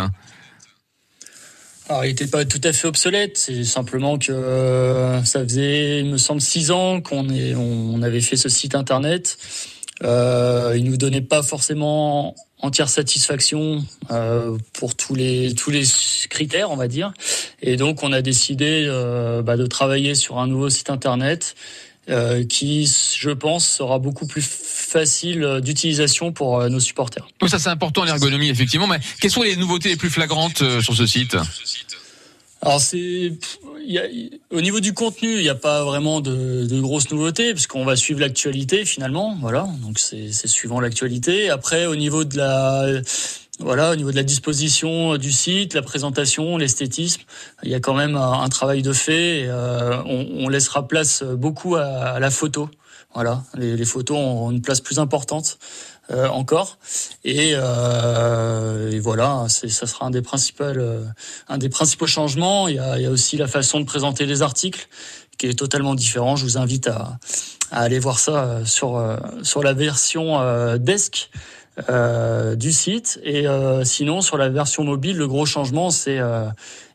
Alors, 1.89 2.05
il 2.07 2.09
n'était 2.09 2.27
pas 2.27 2.45
tout 2.47 2.61
à 2.65 2.73
fait 2.73 2.89
obsolète. 2.89 3.37
C'est 3.37 3.65
simplement 3.65 4.19
que 4.19 4.33
euh, 4.33 5.23
ça 5.25 5.43
faisait, 5.43 6.01
il 6.01 6.07
me 6.07 6.17
semble, 6.17 6.41
six 6.41 6.71
ans 6.71 7.01
qu'on 7.03 7.29
on 7.29 8.03
avait 8.03 8.23
fait 8.23 8.37
ce 8.37 8.49
site 8.49 8.75
internet. 8.75 9.37
Euh, 10.03 10.75
il 10.77 10.85
nous 10.85 10.97
donnait 10.97 11.21
pas 11.21 11.43
forcément 11.43 12.35
entière 12.59 12.89
satisfaction 12.89 13.85
euh, 14.11 14.57
pour 14.73 14.97
tous 14.97 15.15
les 15.15 15.55
tous 15.55 15.71
les 15.71 15.85
critères, 16.31 16.71
on 16.71 16.77
va 16.77 16.89
dire. 16.89 17.13
Et 17.61 17.77
donc, 17.77 18.03
on 18.03 18.13
a 18.13 18.23
décidé 18.23 18.87
bah, 19.45 19.57
de 19.57 19.67
travailler 19.67 20.15
sur 20.15 20.39
un 20.39 20.47
nouveau 20.47 20.71
site 20.71 20.89
internet 20.89 21.55
euh, 22.11 22.45
qui, 22.45 22.91
je 23.19 23.31
pense, 23.31 23.67
sera 23.67 23.99
beaucoup 23.99 24.27
plus 24.27 24.45
facile 24.45 25.61
d'utilisation 25.63 26.33
pour 26.33 26.61
euh, 26.61 26.69
nos 26.69 26.81
supporters. 26.81 27.27
Donc 27.41 27.49
ça, 27.51 27.59
c'est 27.59 27.71
important 27.71 28.05
l'ergonomie, 28.05 28.49
effectivement. 28.49 28.87
Mais 28.87 29.01
quelles 29.21 29.31
sont 29.31 29.43
les 29.43 29.57
nouveautés 29.57 29.89
les 29.89 29.97
plus 29.97 30.11
flagrantes 30.11 30.63
euh, 30.63 30.81
sur 30.81 30.95
ce 30.95 31.07
site? 31.07 31.37
Alors 32.63 32.81
c'est 32.81 33.33
au 34.51 34.61
niveau 34.63 34.81
du 34.81 34.95
contenu, 34.95 35.35
il 35.35 35.43
n'y 35.43 35.51
a 35.51 35.55
pas 35.55 35.85
vraiment 35.85 36.23
de, 36.23 36.67
de 36.67 36.81
grosses 36.81 37.11
nouveautés 37.11 37.53
parce 37.53 37.67
qu'on 37.67 37.85
va 37.85 37.97
suivre 37.97 38.21
l'actualité 38.21 38.87
finalement, 38.87 39.37
voilà. 39.41 39.69
Donc 39.83 39.99
c'est 39.99 40.33
suivant 40.47 40.81
l'actualité. 40.81 41.51
Après 41.51 41.85
au 41.85 41.95
niveau 41.95 42.25
de 42.25 42.39
la 42.39 42.87
voilà, 43.61 43.93
au 43.93 43.97
niveau 43.97 44.11
de 44.11 44.17
la 44.17 44.25
disposition 44.25 45.17
du 45.17 45.31
site, 45.31 45.75
la 45.75 45.83
présentation, 45.83 46.57
l'esthétisme, 46.57 47.23
il 47.63 47.71
y 47.71 47.75
a 47.75 47.81
quand 47.81 47.95
même 47.95 48.17
un, 48.17 48.49
travail 48.49 48.83
de 48.83 48.93
fait. 48.93 49.45
Euh, 49.47 50.03
on, 50.07 50.49
laissera 50.49 50.89
place 50.89 51.23
beaucoup 51.23 51.77
à, 51.77 52.19
la 52.19 52.31
photo. 52.31 52.69
Voilà, 53.15 53.45
les, 53.55 53.85
photos 53.85 54.19
ont 54.19 54.51
une 54.51 54.61
place 54.61 54.81
plus 54.81 54.99
importante 54.99 55.59
euh, 56.11 56.27
encore. 56.29 56.79
Et, 57.23 57.53
euh, 57.55 58.91
et 58.91 58.99
voilà, 58.99 59.47
ça 59.49 59.87
sera 59.87 60.07
un 60.07 60.11
des 60.11 60.23
principaux, 60.23 60.65
un 61.49 61.59
des 61.59 61.69
principaux 61.69 62.09
changements. 62.09 62.67
Il 62.67 62.75
y, 62.75 62.79
a, 62.81 62.99
il 62.99 63.05
y, 63.05 63.07
a, 63.07 63.11
aussi 63.11 63.37
la 63.37 63.47
façon 63.47 63.79
de 63.79 63.85
présenter 63.85 64.27
les 64.27 64.43
articles 64.43 64.89
qui 65.39 65.47
est 65.47 65.57
totalement 65.57 65.95
différent. 65.95 66.35
Je 66.35 66.43
vous 66.43 66.59
invite 66.59 66.89
à, 66.89 67.19
à 67.71 67.83
aller 67.83 68.01
voir 68.01 68.19
ça 68.19 68.65
sur 68.65 69.01
sur 69.45 69.63
la 69.63 69.75
version 69.75 70.77
desk. 70.79 71.31
Euh, 71.89 72.55
du 72.55 72.71
site. 72.71 73.19
Et 73.25 73.49
euh, 73.49 73.83
sinon, 73.83 74.21
sur 74.21 74.37
la 74.37 74.49
version 74.49 74.85
mobile, 74.85 75.17
le 75.17 75.27
gros 75.27 75.45
changement, 75.45 75.91
c'est 75.91 76.21
euh, 76.21 76.47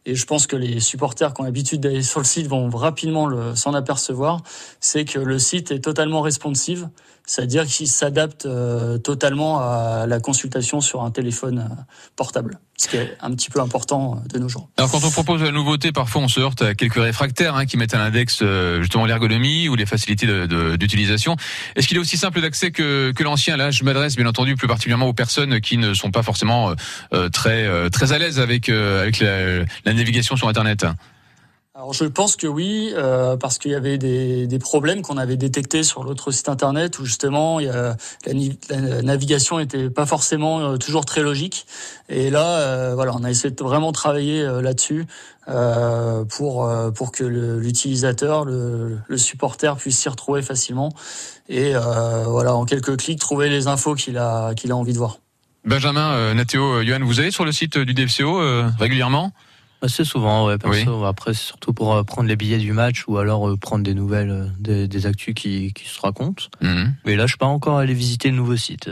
et 0.05 0.15
je 0.15 0.25
pense 0.25 0.47
que 0.47 0.55
les 0.55 0.79
supporters 0.79 1.33
qui 1.33 1.41
ont 1.41 1.43
l'habitude 1.43 1.81
d'aller 1.81 2.01
sur 2.01 2.21
le 2.21 2.25
site 2.25 2.47
vont 2.47 2.69
rapidement 2.69 3.53
s'en 3.55 3.73
apercevoir, 3.73 4.41
c'est 4.79 5.03
que 5.03 5.19
le 5.19 5.37
site 5.37 5.71
est 5.71 5.81
totalement 5.81 6.21
responsive, 6.21 6.87
c'est-à-dire 7.29 7.67
qu'il 7.67 7.87
s'adapte 7.87 8.47
euh, 8.47 8.97
totalement 8.97 9.59
à 9.59 10.07
la 10.07 10.19
consultation 10.19 10.81
sur 10.81 11.03
un 11.03 11.11
téléphone 11.11 11.59
euh, 11.59 11.83
portable, 12.15 12.59
ce 12.75 12.87
qui 12.87 12.97
est 12.97 13.15
un 13.21 13.29
petit 13.35 13.51
peu 13.51 13.59
important 13.61 14.15
euh, 14.15 14.27
de 14.29 14.39
nos 14.39 14.49
jours. 14.49 14.67
Alors 14.77 14.89
quand 14.89 15.03
on 15.03 15.11
propose 15.11 15.43
la 15.43 15.51
nouveauté, 15.51 15.91
parfois 15.91 16.23
on 16.23 16.27
se 16.27 16.39
heurte 16.39 16.63
à 16.63 16.73
quelques 16.73 16.95
réfractaires 16.95 17.55
hein, 17.55 17.67
qui 17.67 17.77
mettent 17.77 17.93
à 17.93 17.99
l'index 17.99 18.43
justement 18.79 19.05
l'ergonomie 19.05 19.69
ou 19.69 19.75
les 19.75 19.85
facilités 19.85 20.25
d'utilisation. 20.79 21.35
Est-ce 21.75 21.87
qu'il 21.87 21.97
est 21.97 21.99
aussi 21.99 22.17
simple 22.17 22.41
d'accès 22.41 22.71
que, 22.71 23.13
l'ancien? 23.21 23.57
Là, 23.57 23.69
je 23.69 23.83
m'adresse 23.83 24.15
bien 24.15 24.25
entendu 24.25 24.55
plus 24.55 24.67
particulièrement 24.67 25.05
aux 25.05 25.13
personnes 25.13 25.61
qui 25.61 25.77
ne 25.77 25.93
sont 25.93 26.09
pas 26.09 26.23
forcément 26.23 26.73
très 27.31 27.89
très 27.91 28.11
à 28.11 28.17
l'aise 28.17 28.39
avec 28.39 28.69
avec 28.69 29.19
la 29.19 29.93
navigation 29.93 30.35
sur 30.35 30.47
Internet 30.47 30.85
alors 31.79 31.93
je 31.93 32.03
pense 32.03 32.35
que 32.35 32.45
oui, 32.45 32.91
euh, 32.93 33.37
parce 33.37 33.57
qu'il 33.57 33.71
y 33.71 33.75
avait 33.75 33.97
des, 33.97 34.59
problèmes 34.59 35.01
qu'on 35.01 35.15
avait 35.15 35.37
détectés 35.37 35.83
sur 35.83 36.03
l'autre 36.03 36.29
site 36.31 36.49
internet 36.49 36.99
où 36.99 37.05
justement 37.05 37.59
la, 37.59 37.95
navigation 39.01 39.59
était 39.59 39.89
pas 39.89 40.05
forcément 40.05 40.59
euh, 40.59 40.75
toujours 40.75 41.05
très 41.05 41.21
logique. 41.21 41.65
Et 42.09 42.29
là, 42.31 42.59
euh, 42.59 42.95
voilà, 42.95 43.13
on 43.15 43.23
a 43.23 43.29
essayé 43.29 43.51
de 43.51 43.63
vraiment 43.63 43.93
travailler 43.93 44.43
là-dessus 44.61 45.05
pour 45.47 46.69
pour 46.95 47.11
que 47.13 47.23
l'utilisateur, 47.23 48.43
le, 48.43 48.99
le, 49.07 49.17
supporter 49.17 49.77
puisse 49.77 49.99
s'y 49.99 50.09
retrouver 50.09 50.41
facilement 50.41 50.93
et 51.47 51.73
voilà 52.27 52.55
en 52.55 52.65
quelques 52.65 52.97
clics 52.97 53.19
trouver 53.19 53.49
les 53.49 53.67
infos 53.67 53.95
qu'il 53.95 54.17
a 54.17 54.53
qu'il 54.53 54.71
a 54.71 54.75
envie 54.75 54.93
de 54.93 54.97
voir. 54.97 55.19
Benjamin, 55.63 56.33
Nathéo, 56.33 56.83
Johan, 56.83 56.99
vous 57.01 57.21
allez 57.21 57.31
sur 57.31 57.45
le 57.45 57.53
site 57.53 57.77
du 57.77 57.93
DFCO 57.93 58.41
régulièrement? 58.77 59.31
Assez 59.81 60.03
souvent, 60.03 60.47
ouais. 60.47 60.57
Perso. 60.57 61.05
Après, 61.05 61.33
surtout 61.33 61.73
pour 61.73 61.93
euh, 61.93 62.03
prendre 62.03 62.27
les 62.27 62.35
billets 62.35 62.57
du 62.57 62.73
match 62.73 63.05
ou 63.07 63.17
alors 63.17 63.47
euh, 63.47 63.55
prendre 63.55 63.83
des 63.83 63.93
nouvelles, 63.93 64.29
euh, 64.29 64.45
des, 64.59 64.87
des 64.87 65.05
actus 65.05 65.33
qui, 65.33 65.73
qui 65.73 65.87
se 65.87 66.01
racontent. 66.01 66.43
Mhm. 66.61 66.95
Mais 67.05 67.15
là, 67.15 67.25
je 67.25 67.29
suis 67.29 67.37
pas 67.37 67.45
encore 67.45 67.77
allé 67.77 67.93
visiter 67.93 68.29
le 68.29 68.35
nouveau 68.35 68.57
site. 68.57 68.89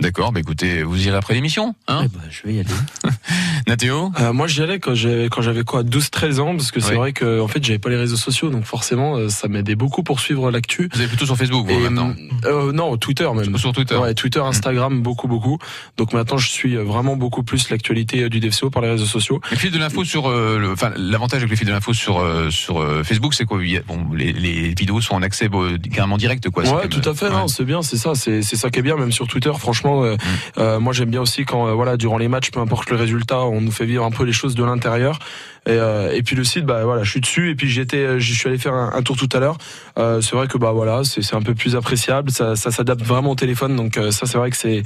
D'accord, 0.00 0.32
bah 0.32 0.40
écoutez, 0.40 0.82
vous 0.82 1.06
irez 1.06 1.16
après 1.16 1.34
l'émission, 1.34 1.74
hein 1.88 2.02
eh 2.04 2.08
ben, 2.08 2.20
Je 2.30 2.42
vais 2.44 2.54
y 2.54 2.60
aller. 2.60 2.68
Nathéo 3.66 4.12
euh, 4.20 4.32
Moi, 4.32 4.46
j'y 4.46 4.62
allais 4.62 4.78
quand 4.78 4.94
j'avais 4.94 5.28
quand 5.28 5.42
j'avais 5.42 5.64
quoi, 5.64 5.82
12-13 5.82 6.40
ans, 6.40 6.56
parce 6.56 6.70
que 6.70 6.80
c'est 6.80 6.94
vrai 6.94 7.12
que 7.12 7.40
en 7.40 7.48
fait, 7.48 7.64
j'avais 7.64 7.78
pas 7.78 7.90
les 7.90 7.96
réseaux 7.96 8.16
sociaux, 8.16 8.50
donc 8.50 8.64
forcément, 8.64 9.16
euh, 9.16 9.28
ça 9.28 9.48
m'aidait 9.48 9.74
beaucoup 9.74 10.02
pour 10.02 10.20
suivre 10.20 10.50
l'actu. 10.50 10.88
Vous 10.92 11.00
avez 11.00 11.08
plutôt 11.08 11.26
sur 11.26 11.36
Facebook, 11.36 11.66
vous 11.68 11.78
maintenant 11.80 12.14
euh, 12.44 12.72
Non, 12.72 12.96
Twitter 12.96 13.28
même. 13.34 13.56
Sur 13.58 13.72
Twitter. 13.72 13.96
Ouais, 13.96 14.14
Twitter, 14.14 14.40
Instagram, 14.40 15.02
beaucoup, 15.02 15.28
beaucoup. 15.28 15.58
Donc 15.96 16.12
maintenant, 16.12 16.38
je 16.38 16.48
suis 16.48 16.76
vraiment 16.76 17.16
beaucoup 17.16 17.42
plus 17.42 17.70
l'actualité 17.70 18.28
du 18.28 18.40
DFCO 18.40 18.70
par 18.70 18.82
les 18.82 18.90
réseaux 18.90 19.06
sociaux. 19.06 19.40
Les 19.50 19.56
fils 19.56 19.72
de 19.72 19.78
l'info 19.78 20.04
sur, 20.04 20.30
le, 20.30 20.72
enfin, 20.72 20.92
l'avantage 20.96 21.38
avec 21.38 21.50
les 21.50 21.56
fils 21.56 21.66
de 21.66 21.72
l'info 21.72 21.92
sur 21.92 22.24
sur 22.50 22.84
Facebook, 23.04 23.34
c'est 23.34 23.44
quoi 23.44 23.58
Bon, 23.86 24.06
les, 24.14 24.32
les, 24.32 24.68
vidéos 24.74 25.00
sont 25.00 25.14
en 25.14 25.22
accès 25.22 25.48
carrément 25.92 26.16
direct, 26.16 26.48
quoi. 26.50 26.62
Ouais, 26.62 26.88
tout 26.88 27.06
à 27.08 27.14
fait. 27.14 27.30
Non, 27.30 27.48
c'est 27.48 27.64
bien, 27.64 27.82
c'est 27.82 27.96
ça, 27.96 28.14
c'est 28.14 28.42
ça 28.42 28.70
qui 28.70 28.78
est 28.78 28.82
bien, 28.82 28.96
même 28.96 29.12
sur 29.12 29.26
Twitter, 29.26 29.52
franchement. 29.58 29.87
Euh, 29.88 30.14
mm. 30.14 30.18
euh, 30.58 30.80
moi, 30.80 30.92
j'aime 30.92 31.10
bien 31.10 31.20
aussi 31.20 31.44
quand, 31.44 31.68
euh, 31.68 31.72
voilà, 31.72 31.96
durant 31.96 32.18
les 32.18 32.28
matchs, 32.28 32.50
peu 32.50 32.60
importe 32.60 32.90
le 32.90 32.96
résultat, 32.96 33.40
on 33.40 33.60
nous 33.60 33.70
fait 33.70 33.86
vivre 33.86 34.04
un 34.04 34.10
peu 34.10 34.24
les 34.24 34.32
choses 34.32 34.54
de 34.54 34.64
l'intérieur. 34.64 35.18
Et, 35.66 35.76
et, 36.16 36.22
puis 36.22 36.34
le 36.34 36.44
site, 36.44 36.64
bah 36.64 36.84
voilà, 36.84 37.02
je 37.02 37.10
suis 37.10 37.20
dessus. 37.20 37.50
Et 37.50 37.54
puis 37.54 37.68
j'étais, 37.68 38.18
j'y 38.18 38.34
suis 38.34 38.48
allé 38.48 38.56
faire 38.56 38.72
un, 38.72 39.02
tour 39.02 39.18
tout 39.18 39.28
à 39.34 39.38
l'heure. 39.38 39.58
c'est 39.96 40.32
vrai 40.32 40.46
que 40.46 40.56
bah 40.56 40.72
voilà, 40.72 41.02
c'est 41.04 41.34
un 41.34 41.42
peu 41.42 41.54
plus 41.54 41.76
appréciable. 41.76 42.30
Ça, 42.30 42.56
ça 42.56 42.70
s'adapte 42.70 43.02
vraiment 43.02 43.32
au 43.32 43.34
téléphone. 43.34 43.76
Donc 43.76 44.00
ça, 44.10 44.24
c'est 44.24 44.38
vrai 44.38 44.50
que 44.50 44.56
c'est 44.56 44.82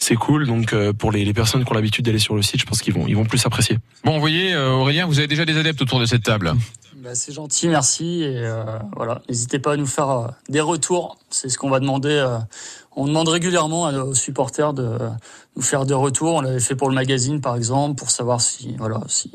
c'est 0.00 0.16
cool. 0.16 0.48
Donc 0.48 0.74
pour 0.98 1.12
les, 1.12 1.24
les, 1.24 1.32
personnes 1.32 1.64
qui 1.64 1.70
ont 1.70 1.76
l'habitude 1.76 2.04
d'aller 2.04 2.18
sur 2.18 2.34
le 2.34 2.42
site, 2.42 2.60
je 2.60 2.66
pense 2.66 2.82
qu'ils 2.82 2.94
vont 2.94 3.06
ils 3.06 3.14
vont 3.14 3.26
plus 3.26 3.46
apprécier. 3.46 3.78
Bon, 4.02 4.14
vous 4.14 4.20
voyez, 4.20 4.56
Aurélien, 4.56 5.06
vous 5.06 5.20
avez 5.20 5.28
déjà 5.28 5.44
des 5.44 5.56
adeptes 5.56 5.82
autour 5.82 6.00
de 6.00 6.06
cette 6.06 6.24
table. 6.24 6.52
Bah, 7.04 7.14
c'est 7.14 7.32
gentil, 7.32 7.68
merci. 7.68 8.22
Et 8.22 8.38
euh, 8.38 8.64
voilà, 8.96 9.20
n'hésitez 9.28 9.58
pas 9.58 9.74
à 9.74 9.76
nous 9.76 9.86
faire 9.86 10.08
euh, 10.08 10.28
des 10.48 10.62
retours. 10.62 11.18
C'est 11.28 11.50
ce 11.50 11.58
qu'on 11.58 11.68
va 11.68 11.78
demander. 11.78 12.38
Euh, 12.96 13.00
on 13.00 13.06
demande 13.06 13.28
régulièrement 13.28 13.86
à 13.86 13.92
nos 13.92 14.14
supporters 14.14 14.72
de 14.72 14.98
nous 15.56 15.62
faire 15.62 15.84
des 15.84 15.94
retours. 15.94 16.34
On 16.34 16.40
l'avait 16.40 16.60
fait 16.60 16.74
pour 16.74 16.88
le 16.88 16.94
magazine, 16.94 17.40
par 17.40 17.56
exemple, 17.56 17.96
pour 17.96 18.10
savoir 18.10 18.40
si 18.40 18.74
voilà 18.78 19.00
si, 19.08 19.30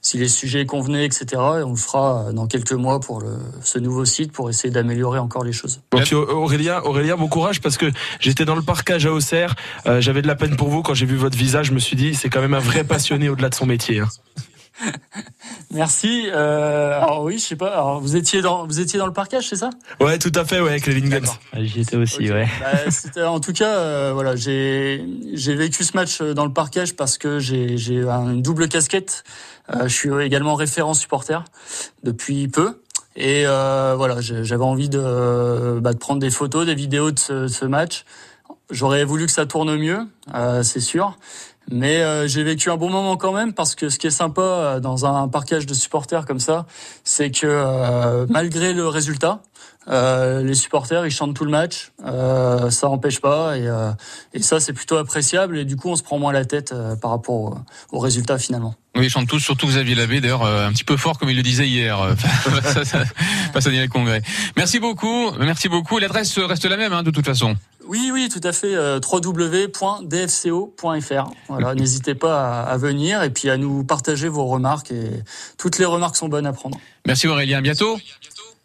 si 0.00 0.18
les 0.18 0.28
sujets 0.28 0.66
convenaient, 0.66 1.04
etc. 1.04 1.26
Et 1.32 1.62
on 1.62 1.70
le 1.70 1.76
fera 1.76 2.32
dans 2.32 2.46
quelques 2.46 2.72
mois 2.72 3.00
pour 3.00 3.20
le, 3.20 3.36
ce 3.62 3.78
nouveau 3.78 4.04
site 4.04 4.32
pour 4.32 4.50
essayer 4.50 4.70
d'améliorer 4.70 5.18
encore 5.18 5.44
les 5.44 5.52
choses. 5.52 5.80
Donc 5.92 6.12
Aurélien, 6.12 6.80
Aurélien, 6.82 7.16
bon 7.16 7.28
courage 7.28 7.60
parce 7.60 7.76
que 7.76 7.86
j'étais 8.20 8.44
dans 8.44 8.56
le 8.56 8.62
parcage 8.62 9.06
à 9.06 9.12
Auxerre. 9.12 9.54
J'avais 9.84 10.22
de 10.22 10.26
la 10.26 10.36
peine 10.36 10.56
pour 10.56 10.68
vous 10.68 10.82
quand 10.82 10.94
j'ai 10.94 11.06
vu 11.06 11.16
votre 11.16 11.36
visage. 11.36 11.66
Je 11.66 11.72
me 11.72 11.78
suis 11.78 11.96
dit, 11.96 12.14
c'est 12.14 12.28
quand 12.28 12.40
même 12.40 12.54
un 12.54 12.60
vrai 12.60 12.84
passionné 12.84 13.28
au-delà 13.28 13.48
de 13.48 13.54
son 13.54 13.66
métier. 13.66 14.00
Hein. 14.00 14.08
Merci. 15.70 16.28
Euh, 16.32 17.00
alors 17.00 17.22
oui, 17.22 17.38
je 17.38 17.44
sais 17.44 17.56
pas. 17.56 17.72
Alors 17.72 18.00
vous 18.00 18.16
étiez 18.16 18.42
dans 18.42 18.66
vous 18.66 18.80
étiez 18.80 18.98
dans 18.98 19.06
le 19.06 19.12
parcage, 19.12 19.48
c'est 19.48 19.56
ça? 19.56 19.70
Ouais, 20.00 20.18
tout 20.18 20.32
à 20.34 20.44
fait, 20.44 20.60
ouais, 20.60 20.70
avec 20.70 20.86
les. 20.86 21.02
Ah, 21.52 21.62
j'y 21.62 21.80
étais 21.80 21.96
aussi, 21.96 22.30
ouais. 22.30 22.48
Bah, 23.14 23.30
en 23.30 23.40
tout 23.40 23.52
cas, 23.52 23.76
euh, 23.76 24.10
voilà, 24.12 24.36
j'ai 24.36 25.04
j'ai 25.34 25.54
vécu 25.54 25.84
ce 25.84 25.96
match 25.96 26.20
dans 26.20 26.44
le 26.44 26.52
parquage 26.52 26.94
parce 26.94 27.18
que 27.18 27.38
j'ai 27.38 27.76
j'ai 27.76 28.02
une 28.02 28.42
double 28.42 28.68
casquette. 28.68 29.24
Euh, 29.74 29.88
je 29.88 29.94
suis 29.94 30.10
également 30.22 30.54
référent 30.54 30.94
supporter 30.94 31.44
depuis 32.02 32.48
peu. 32.48 32.80
Et 33.14 33.44
euh, 33.46 33.94
voilà, 33.96 34.20
j'avais 34.20 34.64
envie 34.64 34.88
de, 34.88 35.78
bah, 35.80 35.92
de 35.92 35.98
prendre 35.98 36.20
des 36.20 36.30
photos, 36.30 36.64
des 36.64 36.74
vidéos 36.74 37.10
de 37.10 37.18
ce, 37.18 37.32
de 37.32 37.48
ce 37.48 37.66
match. 37.66 38.04
J'aurais 38.70 39.04
voulu 39.04 39.26
que 39.26 39.32
ça 39.32 39.44
tourne 39.44 39.76
mieux, 39.76 40.06
euh, 40.34 40.62
c'est 40.62 40.80
sûr. 40.80 41.18
Mais 41.70 42.02
euh, 42.02 42.26
j'ai 42.26 42.42
vécu 42.42 42.70
un 42.70 42.76
bon 42.76 42.90
moment 42.90 43.16
quand 43.16 43.32
même 43.32 43.52
parce 43.52 43.74
que 43.74 43.88
ce 43.88 43.98
qui 43.98 44.06
est 44.06 44.10
sympa 44.10 44.42
euh, 44.42 44.80
dans 44.80 45.06
un 45.06 45.28
parquage 45.28 45.66
de 45.66 45.74
supporters 45.74 46.26
comme 46.26 46.40
ça, 46.40 46.66
c'est 47.04 47.30
que 47.30 47.46
euh, 47.46 48.26
malgré 48.28 48.72
le 48.72 48.88
résultat, 48.88 49.40
les 49.88 50.54
supporters 50.54 51.06
ils 51.06 51.10
chantent 51.10 51.34
tout 51.34 51.44
le 51.44 51.50
match, 51.50 51.92
ça 52.00 52.86
n'empêche 52.88 53.20
pas 53.20 53.56
et, 53.56 53.68
et 54.34 54.42
ça 54.42 54.60
c'est 54.60 54.72
plutôt 54.72 54.96
appréciable 54.96 55.58
et 55.58 55.64
du 55.64 55.76
coup 55.76 55.90
on 55.90 55.96
se 55.96 56.02
prend 56.02 56.18
moins 56.18 56.32
la 56.32 56.44
tête 56.44 56.74
par 57.00 57.10
rapport 57.10 57.34
au, 57.34 57.54
au, 57.92 57.98
résultat 57.98 58.38
finalement. 58.38 58.74
Oui, 58.94 59.06
ils 59.06 59.10
chantent 59.10 59.28
tous, 59.28 59.40
surtout 59.40 59.66
Xavier 59.66 59.94
Labbé, 59.94 60.20
d'ailleurs 60.20 60.44
un 60.44 60.72
petit 60.72 60.84
peu 60.84 60.96
fort 60.96 61.18
comme 61.18 61.30
il 61.30 61.36
le 61.36 61.42
disait 61.42 61.66
hier 61.66 61.98
face 63.52 63.66
à 63.66 63.70
le 63.70 63.88
Congrès. 63.88 64.22
Merci 64.56 64.78
beaucoup, 64.78 65.32
merci 65.40 65.68
beaucoup. 65.68 65.98
L'adresse 65.98 66.38
reste 66.38 66.64
la 66.64 66.76
même 66.76 66.92
hein, 66.92 67.02
de 67.02 67.10
toute 67.10 67.24
façon. 67.24 67.56
Oui, 67.86 68.10
oui, 68.12 68.28
tout 68.28 68.40
à 68.44 68.52
fait. 68.52 68.74
Euh, 68.74 69.00
www.dfco.fr. 69.00 69.70
Voilà, 71.48 71.74
n'hésitez 71.78 72.14
pas 72.14 72.62
à, 72.62 72.76
venir 72.76 73.22
et 73.22 73.30
puis 73.30 73.50
à 73.50 73.56
nous 73.56 73.84
partager 73.84 74.28
vos 74.28 74.46
remarques 74.46 74.90
et 74.90 75.10
toutes 75.58 75.78
les 75.78 75.84
remarques 75.84 76.16
sont 76.16 76.28
bonnes 76.28 76.46
à 76.46 76.52
prendre. 76.52 76.78
Merci 77.06 77.28
Aurélien, 77.28 77.58
à 77.58 77.60
bientôt. 77.60 77.98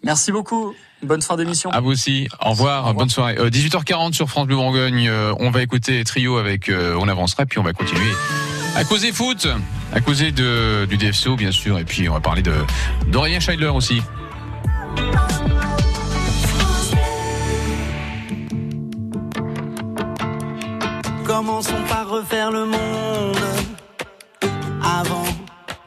Merci 0.03 0.32
beaucoup. 0.32 0.73
Bonne 1.03 1.21
fin 1.21 1.36
d'émission. 1.36 1.69
À 1.69 1.79
vous 1.79 1.91
aussi. 1.91 2.27
Au 2.43 2.51
revoir. 2.51 2.93
Bonne 2.93 3.10
soirée. 3.10 3.36
18h40 3.36 4.10
euh, 4.10 4.12
sur 4.13 4.29
France 4.29 4.47
Bleu 4.47 4.55
Bourgogne. 4.55 5.07
Euh, 5.07 5.33
on 5.39 5.51
va 5.51 5.62
écouter 5.62 6.03
Trio 6.03 6.38
avec 6.38 6.71
On 6.71 7.07
avancera 7.07 7.45
puis 7.45 7.60
on 7.60 7.63
va 7.63 7.73
continuer 7.73 8.12
à 8.75 8.83
causer 8.83 9.12
foot, 9.12 9.47
à 9.91 10.01
causer 10.01 10.31
de, 10.31 10.86
du 10.86 10.97
DFCO 10.97 11.36
bien 11.36 11.51
sûr 11.51 11.79
et 11.79 11.83
puis 11.83 12.07
on 12.10 12.13
va 12.13 12.19
parler 12.19 12.43
de 12.43 12.53
d'Aurélien 13.07 13.39
Scheidler 13.39 13.67
aussi. 13.67 14.01
Commençons 21.25 21.83
par 21.89 22.10
refaire 22.10 22.51
le 22.51 22.65
monde. 22.65 23.38
Avant 24.83 25.25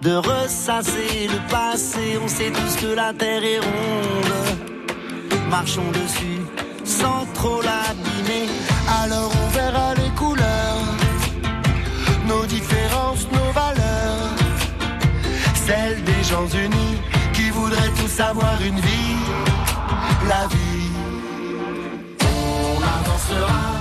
de 0.02 0.12
ressasser 0.12 1.28
le 1.28 1.50
passé, 1.50 2.18
on 2.22 2.28
sait 2.28 2.50
tous 2.50 2.76
que 2.80 2.94
la 2.94 3.12
terre 3.12 3.44
est 3.44 3.58
ronde. 3.58 4.49
Marchons 5.50 5.90
dessus 5.90 6.40
sans 6.84 7.26
trop 7.34 7.60
l'abîmer. 7.60 8.48
Alors 9.02 9.32
on 9.42 9.48
verra 9.50 9.94
les 9.94 10.10
couleurs, 10.10 10.84
nos 12.28 12.46
différences, 12.46 13.26
nos 13.32 13.50
valeurs. 13.52 14.30
Celles 15.66 16.02
des 16.04 16.22
gens 16.22 16.46
unis 16.46 16.96
qui 17.32 17.50
voudraient 17.50 17.94
tous 18.00 18.20
avoir 18.20 18.56
une 18.62 18.80
vie, 18.80 19.16
la 20.28 20.46
vie. 20.46 20.90
On 22.22 22.76
avancera 22.76 23.79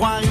croire 0.00 0.29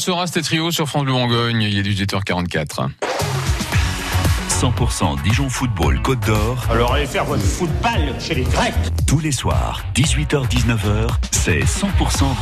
Avancera 0.00 0.26
c'était 0.26 0.40
trio 0.40 0.70
sur 0.70 0.88
France 0.88 1.04
Bleu 1.04 1.12
Bourgogne. 1.12 1.60
Il 1.60 1.78
est 1.78 1.82
18h44. 1.82 2.88
100% 4.60 5.22
Dijon 5.22 5.48
Football 5.48 6.02
Côte 6.02 6.20
d'Or. 6.26 6.66
Alors 6.70 6.92
allez 6.92 7.06
faire 7.06 7.24
votre 7.24 7.42
football 7.42 8.14
chez 8.18 8.34
les 8.34 8.42
Grecs. 8.42 8.74
Tous 9.06 9.18
les 9.18 9.32
soirs, 9.32 9.82
18h-19h, 9.94 11.08
c'est 11.30 11.60
100% 11.60 11.86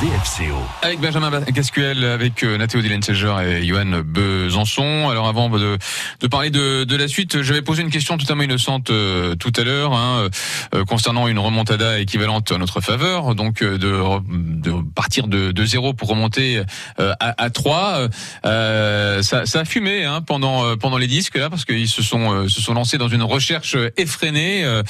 DFCO. 0.00 0.56
Avec 0.82 0.98
Benjamin 1.00 1.40
Cascuel, 1.42 2.04
avec 2.04 2.42
euh, 2.42 2.58
Nathéo 2.58 2.82
Dillenseger 2.82 3.34
et 3.46 3.64
Johan 3.64 4.02
Besançon. 4.04 5.08
Alors 5.08 5.28
avant 5.28 5.48
de, 5.48 5.78
de 6.18 6.26
parler 6.26 6.50
de, 6.50 6.82
de 6.82 6.96
la 6.96 7.06
suite, 7.06 7.40
j'avais 7.42 7.62
posé 7.62 7.82
une 7.82 7.90
question 7.90 8.18
totalement 8.18 8.42
innocente 8.42 8.90
euh, 8.90 9.36
tout 9.36 9.52
à 9.56 9.62
l'heure 9.62 9.92
hein, 9.92 10.28
euh, 10.74 10.84
concernant 10.84 11.28
une 11.28 11.38
remontada 11.38 12.00
équivalente 12.00 12.50
à 12.50 12.58
notre 12.58 12.80
faveur, 12.80 13.36
donc 13.36 13.62
euh, 13.62 13.78
de, 13.78 14.02
de 14.28 14.72
partir 14.92 15.28
de, 15.28 15.52
de 15.52 15.64
zéro 15.64 15.94
pour 15.94 16.08
remonter 16.08 16.62
euh, 16.98 17.12
à, 17.20 17.44
à 17.44 17.50
3. 17.50 18.08
Euh, 18.44 19.22
ça, 19.22 19.46
ça 19.46 19.60
a 19.60 19.64
fumé 19.64 20.04
hein, 20.04 20.20
pendant 20.20 20.64
euh, 20.64 20.74
pendant 20.74 20.98
les 20.98 21.06
disques 21.06 21.36
là 21.38 21.48
parce 21.48 21.64
qu'ils 21.64 21.88
se 21.88 22.02
sont 22.02 22.07
euh, 22.16 22.48
se 22.48 22.60
sont 22.60 22.74
lancés 22.74 22.96
dans 22.98 23.08
une 23.08 23.22
recherche 23.22 23.76
effrénée. 23.96 24.64
euh, 24.64 24.82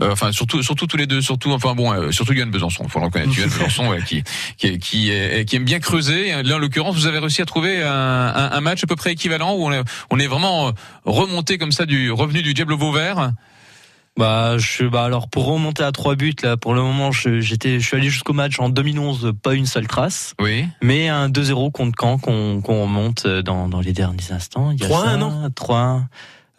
euh, 0.00 0.12
enfin 0.12 0.32
surtout 0.32 0.62
surtout 0.62 0.86
tous 0.86 0.96
les 0.96 1.06
deux, 1.06 1.20
surtout 1.20 1.52
enfin 1.52 1.74
bon 1.74 1.92
euh, 1.92 2.10
surtout 2.12 2.34
Johan 2.34 2.46
Besançon, 2.46 2.88
faut 2.88 2.98
le 2.98 3.06
reconnaître, 3.06 3.32
Johan 3.32 3.46
Besançon 3.58 3.88
ouais, 3.88 4.02
qui 4.02 4.22
qui 4.56 4.78
qui, 4.78 5.10
est- 5.10 5.44
qui 5.44 5.56
aime 5.56 5.64
bien 5.64 5.80
creuser. 5.80 6.42
Là 6.42 6.56
en 6.56 6.58
l'occurrence, 6.58 6.94
vous 6.94 7.06
avez 7.06 7.18
réussi 7.18 7.42
à 7.42 7.46
trouver 7.46 7.82
un, 7.82 7.88
un, 7.90 8.50
un 8.52 8.60
match 8.60 8.82
à 8.84 8.86
peu 8.86 8.96
près 8.96 9.12
équivalent 9.12 9.54
où 9.54 9.66
on 9.66 9.72
est 9.72 9.82
on 10.10 10.18
est 10.18 10.26
vraiment 10.26 10.68
euh, 10.68 10.72
remonté 11.04 11.58
comme 11.58 11.72
ça 11.72 11.86
du 11.86 12.10
revenu 12.10 12.42
du 12.42 12.54
Diablo 12.54 12.76
Vauvert. 12.76 13.32
Bah, 14.18 14.58
je, 14.58 14.84
bah 14.84 15.04
alors 15.04 15.30
pour 15.30 15.46
remonter 15.46 15.82
à 15.82 15.90
trois 15.90 16.16
buts 16.16 16.34
là, 16.42 16.58
pour 16.58 16.74
le 16.74 16.82
moment, 16.82 17.12
je, 17.12 17.40
j'étais, 17.40 17.80
je 17.80 17.86
suis 17.86 17.96
allé 17.96 18.10
jusqu'au 18.10 18.34
match 18.34 18.60
en 18.60 18.68
2011, 18.68 19.32
pas 19.42 19.54
une 19.54 19.64
seule 19.64 19.86
trace. 19.86 20.34
Oui. 20.38 20.66
Mais 20.82 21.08
un 21.08 21.30
2-0 21.30 21.72
contre 21.72 21.96
Caen 21.98 22.18
qu'on, 22.18 22.60
remonte 22.62 23.26
dans, 23.26 23.70
dans 23.70 23.80
les 23.80 23.94
derniers 23.94 24.30
instants. 24.30 24.70
Il 24.70 24.80
y 24.80 24.84
a 24.84 24.88
3-1, 24.88 25.04
ça, 25.04 25.16
non? 25.16 25.48
3-1. 25.48 26.02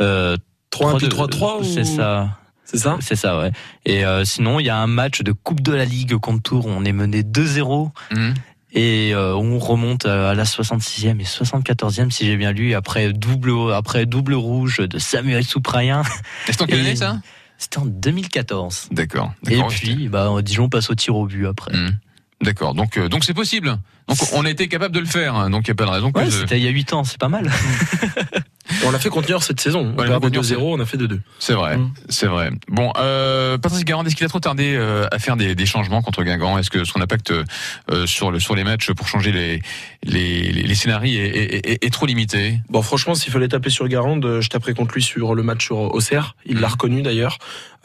Euh, 0.01 0.37
3-1 0.71 0.97
puis 0.97 1.07
3-2, 1.07 1.09
3-3 1.09 1.59
ou- 1.59 1.63
C'est 1.63 1.83
ça. 1.83 2.37
C'est 2.65 2.77
ça 2.77 2.97
C'est 3.01 3.15
ça, 3.15 3.37
ouais. 3.39 3.51
Et 3.85 4.03
euh, 4.05 4.25
sinon, 4.25 4.59
il 4.59 4.65
y 4.65 4.69
a 4.69 4.77
un 4.77 4.87
match 4.87 5.21
de 5.21 5.31
Coupe 5.31 5.61
de 5.61 5.73
la 5.73 5.85
Ligue 5.85 6.15
contre 6.17 6.41
Tours 6.41 6.65
où 6.65 6.69
on 6.69 6.83
est 6.85 6.93
mené 6.93 7.21
2-0. 7.23 7.91
Mhm. 8.11 8.33
Et 8.75 9.13
euh, 9.13 9.35
on 9.35 9.59
remonte 9.59 10.07
à 10.07 10.33
la 10.33 10.45
66e 10.45 11.19
et 11.19 11.23
74e 11.25 12.09
si 12.09 12.25
j'ai 12.25 12.35
bien 12.37 12.51
lu 12.51 12.73
après 12.73 13.13
double 13.13 13.71
après 13.71 14.07
double 14.07 14.33
rouge 14.33 14.77
de 14.79 14.97
Samuel 14.97 15.43
Souprayen. 15.43 16.01
C'était 16.47 16.63
en 16.63 16.65
quelle 16.67 16.79
année 16.79 16.95
ça 16.95 17.19
C'était 17.59 17.77
en 17.77 17.85
2014. 17.85 18.87
D'accord. 18.91 19.31
Et 19.47 19.61
puis 19.69 20.09
bah 20.09 20.31
Dijon 20.41 20.69
passe 20.69 20.89
au 20.89 20.95
tir 20.95 21.15
au 21.15 21.27
but 21.27 21.45
après. 21.45 21.71
Mhm. 21.77 21.97
D'accord. 22.41 22.73
Donc 22.73 22.97
euh, 22.97 23.09
donc 23.09 23.25
c'est 23.25 23.35
possible. 23.35 23.77
Donc 24.07 24.17
on 24.33 24.43
a 24.43 24.49
été 24.49 24.67
capable 24.67 24.95
de 24.95 24.99
le 25.01 25.05
faire. 25.05 25.35
hein. 25.35 25.51
Donc 25.51 25.65
il 25.65 25.67
y 25.67 25.71
a 25.71 25.75
pas 25.75 25.85
de 25.85 25.91
raison 25.91 26.11
que 26.11 26.17
Ouais, 26.17 26.25
je- 26.25 26.31
c'était 26.39 26.57
il 26.57 26.63
y 26.63 26.67
a 26.67 26.71
8 26.71 26.93
ans, 26.93 27.03
c'est 27.03 27.19
pas 27.19 27.29
mal. 27.29 27.51
On 28.85 28.91
l'a 28.91 28.99
fait 28.99 29.09
contenir 29.09 29.41
cette 29.43 29.59
saison. 29.59 29.93
On 29.95 29.99
Ouais, 30.01 30.07
de 30.09 30.13
contenir, 30.17 30.41
2-0, 30.41 30.57
on 30.59 30.79
a 30.79 30.85
fait 30.85 30.97
de 30.97 31.05
2 31.05 31.19
C'est 31.39 31.53
vrai, 31.53 31.77
c'est 32.09 32.27
vrai. 32.27 32.49
Bon, 32.67 32.91
euh, 32.97 33.57
Patrice 33.57 33.83
Garand, 33.85 34.03
est-ce 34.05 34.15
qu'il 34.15 34.25
a 34.25 34.29
trop 34.29 34.39
tardé 34.39 34.73
euh, 34.75 35.05
à 35.11 35.19
faire 35.19 35.35
des, 35.37 35.55
des 35.55 35.65
changements 35.65 36.01
contre 36.01 36.23
Guingamp? 36.23 36.57
Est-ce 36.57 36.69
que 36.69 36.83
son 36.85 37.01
impact 37.01 37.31
euh, 37.31 38.05
sur 38.05 38.31
le 38.31 38.39
sur 38.39 38.55
les 38.55 38.63
matchs 38.63 38.91
pour 38.91 39.07
changer 39.07 39.31
les 39.31 39.61
les, 40.03 40.51
les, 40.51 40.63
les 40.63 40.75
scénarios 40.75 41.19
est, 41.19 41.25
est, 41.27 41.69
est- 41.71 41.83
est 41.85 41.89
trop 41.93 42.05
limité? 42.05 42.59
Bon, 42.69 42.81
franchement, 42.81 43.15
s'il 43.15 43.31
fallait 43.31 43.47
taper 43.47 43.69
sur 43.69 43.87
Garande, 43.87 44.25
euh, 44.25 44.41
je 44.41 44.49
taperais 44.49 44.73
contre 44.73 44.93
lui 44.95 45.03
sur 45.03 45.35
le 45.35 45.43
match 45.43 45.65
sur 45.65 45.77
Auxerre. 45.77 46.35
Il 46.45 46.59
l'a 46.59 46.67
reconnu 46.67 47.01
d'ailleurs, 47.01 47.37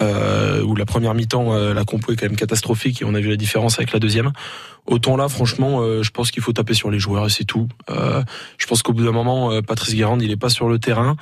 euh, 0.02 0.62
où 0.62 0.74
la 0.76 0.84
première 0.86 1.14
mi-temps, 1.14 1.54
euh, 1.54 1.74
la 1.74 1.84
compo 1.84 2.12
est 2.12 2.16
quand 2.16 2.26
même 2.26 2.36
catastrophique 2.36 3.02
et 3.02 3.04
on 3.04 3.14
a 3.14 3.20
vu 3.20 3.28
la 3.28 3.36
différence 3.36 3.78
avec 3.78 3.92
la 3.92 3.98
deuxième. 3.98 4.32
Autant 4.88 5.16
là, 5.16 5.28
franchement, 5.28 5.80
euh, 5.80 6.02
je 6.02 6.10
pense 6.10 6.30
qu'il 6.30 6.42
faut 6.42 6.54
taper 6.54 6.72
sur 6.72 6.90
les 6.90 6.98
joueurs 6.98 7.26
et 7.26 7.30
c'est 7.30 7.44
tout. 7.44 7.68
Euh, 7.90 8.22
je 8.56 8.66
pense 8.66 8.82
qu'au 8.82 8.94
bout 8.94 9.04
d'un 9.04 9.12
moment, 9.12 9.52
euh, 9.52 9.60
Patrice 9.60 9.94
Garande, 9.94 10.22
il 10.22 10.30
est 10.30 10.36
pas 10.36 10.48
sur 10.48 10.68
le 10.68 10.78
terrain. 10.78 11.16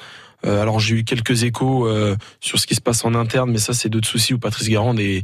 Euh, 0.44 0.62
alors 0.62 0.78
j'ai 0.78 0.94
eu 0.94 1.04
quelques 1.04 1.42
échos 1.42 1.88
euh, 1.88 2.16
sur 2.40 2.60
ce 2.60 2.66
qui 2.66 2.76
se 2.76 2.80
passe 2.80 3.04
en 3.04 3.14
interne, 3.14 3.50
mais 3.50 3.58
ça 3.58 3.72
c'est 3.72 3.88
d'autres 3.88 4.08
soucis 4.08 4.34
où 4.34 4.38
Patrice 4.38 4.68
Garande 4.68 5.00
est 5.00 5.22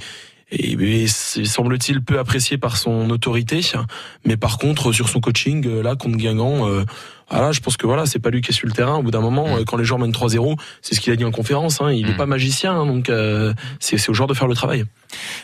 et, 0.52 1.06
semble-t-il 1.06 2.02
peu 2.02 2.18
apprécié 2.18 2.58
par 2.58 2.76
son 2.76 3.08
autorité, 3.10 3.60
mais 4.24 4.36
par 4.36 4.58
contre 4.58 4.92
sur 4.92 5.08
son 5.08 5.20
coaching 5.20 5.66
euh, 5.66 5.82
là 5.82 5.96
contre 5.96 6.16
Guingamp, 6.16 6.68
euh, 6.68 6.84
voilà, 7.32 7.52
je 7.52 7.60
pense 7.60 7.76
que 7.76 7.86
voilà, 7.86 8.06
c'est 8.06 8.18
pas 8.18 8.30
lui 8.30 8.40
qui 8.42 8.50
est 8.50 8.54
sur 8.54 8.66
le 8.66 8.72
terrain. 8.72 8.96
Au 8.96 9.02
bout 9.02 9.10
d'un 9.10 9.20
moment, 9.20 9.56
euh, 9.56 9.64
quand 9.64 9.76
les 9.76 9.84
gens 9.84 9.98
mènent 9.98 10.12
3-0, 10.12 10.58
c'est 10.82 10.94
ce 10.94 11.00
qu'il 11.00 11.12
a 11.12 11.16
dit 11.16 11.24
en 11.24 11.30
conférence. 11.30 11.80
Hein, 11.80 11.90
il 11.92 12.06
n'est 12.06 12.16
pas 12.16 12.26
magicien, 12.26 12.72
hein, 12.72 12.86
donc 12.86 13.08
euh, 13.08 13.54
c'est 13.80 13.98
c'est 13.98 14.10
au 14.10 14.14
joueur 14.14 14.28
de 14.28 14.34
faire 14.34 14.46
le 14.46 14.54
travail. 14.54 14.84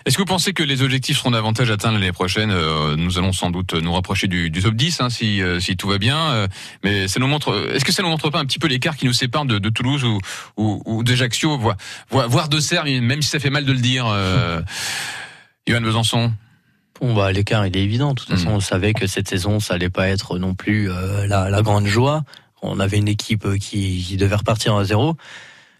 Est-ce 0.07 0.17
que 0.17 0.23
vous 0.23 0.27
pensez 0.27 0.53
que 0.53 0.63
les 0.63 0.83
objectifs 0.83 1.19
seront 1.19 1.31
davantage 1.31 1.71
atteints 1.71 1.93
l'année 1.93 2.13
prochaine? 2.13 2.51
Euh, 2.51 2.97
Nous 2.97 3.19
allons 3.19 3.33
sans 3.33 3.51
doute 3.51 3.75
nous 3.75 3.93
rapprocher 3.93 4.27
du, 4.27 4.51
du 4.51 4.63
top 4.63 4.75
10 4.75 5.01
hein, 5.01 5.11
si, 5.11 5.43
euh, 5.43 5.61
si 5.61 5.77
tout 5.77 5.89
va 5.89 5.99
bien. 5.99 6.49
mais 6.85 7.09
ça 7.09 7.21
nous 7.21 7.27
montre. 7.27 7.71
Est-ce 7.75 7.85
que 7.85 7.93
ça 7.93 8.03
nous 8.03 8.09
montre 8.09 8.31
pas 8.31 8.39
un 8.39 8.45
petit 8.45 8.59
peu 8.59 8.69
l'écart 8.69 8.97
qui 8.97 9.07
nous 9.07 9.13
sépare 9.13 9.45
de, 9.45 9.59
de 9.59 9.69
Toulouse 9.69 10.05
ou, 10.05 10.19
ou, 10.57 10.83
ou 10.85 11.03
d'Ajaccio, 11.05 11.59
voire, 11.59 11.77
voire 12.11 12.49
de 12.49 12.61
Serre, 12.61 12.85
même 12.85 13.23
si 13.23 13.29
ça 13.31 13.39
fait 13.39 13.51
mal 13.51 13.65
de 13.65 13.73
le 13.73 13.79
dire. 13.79 14.07
Euh, 14.07 14.61
Johan 15.67 15.81
Besançon. 15.83 16.33
Bon 17.01 17.15
bah 17.15 17.31
l'écart 17.33 17.67
il 17.67 17.77
est 17.77 17.83
évident. 17.83 18.11
De 18.11 18.21
toute 18.21 18.31
façon, 18.31 18.51
on 18.51 18.61
savait 18.61 18.93
que 18.93 19.07
cette 19.07 19.29
saison 19.29 19.61
ça 19.61 19.75
allait 19.75 19.91
pas 19.91 20.09
être 20.09 20.39
non 20.39 20.55
plus 20.55 20.91
euh, 20.91 21.27
la, 21.27 21.49
la 21.51 21.63
grande 21.63 21.87
joie. 21.87 22.25
On 22.63 22.81
avait 22.81 22.99
une 22.99 23.09
équipe 23.09 23.47
euh, 23.47 23.57
qui, 23.57 24.05
qui 24.07 24.17
devait 24.17 24.35
repartir 24.35 24.77
à 24.77 24.85
zéro. 24.85 25.17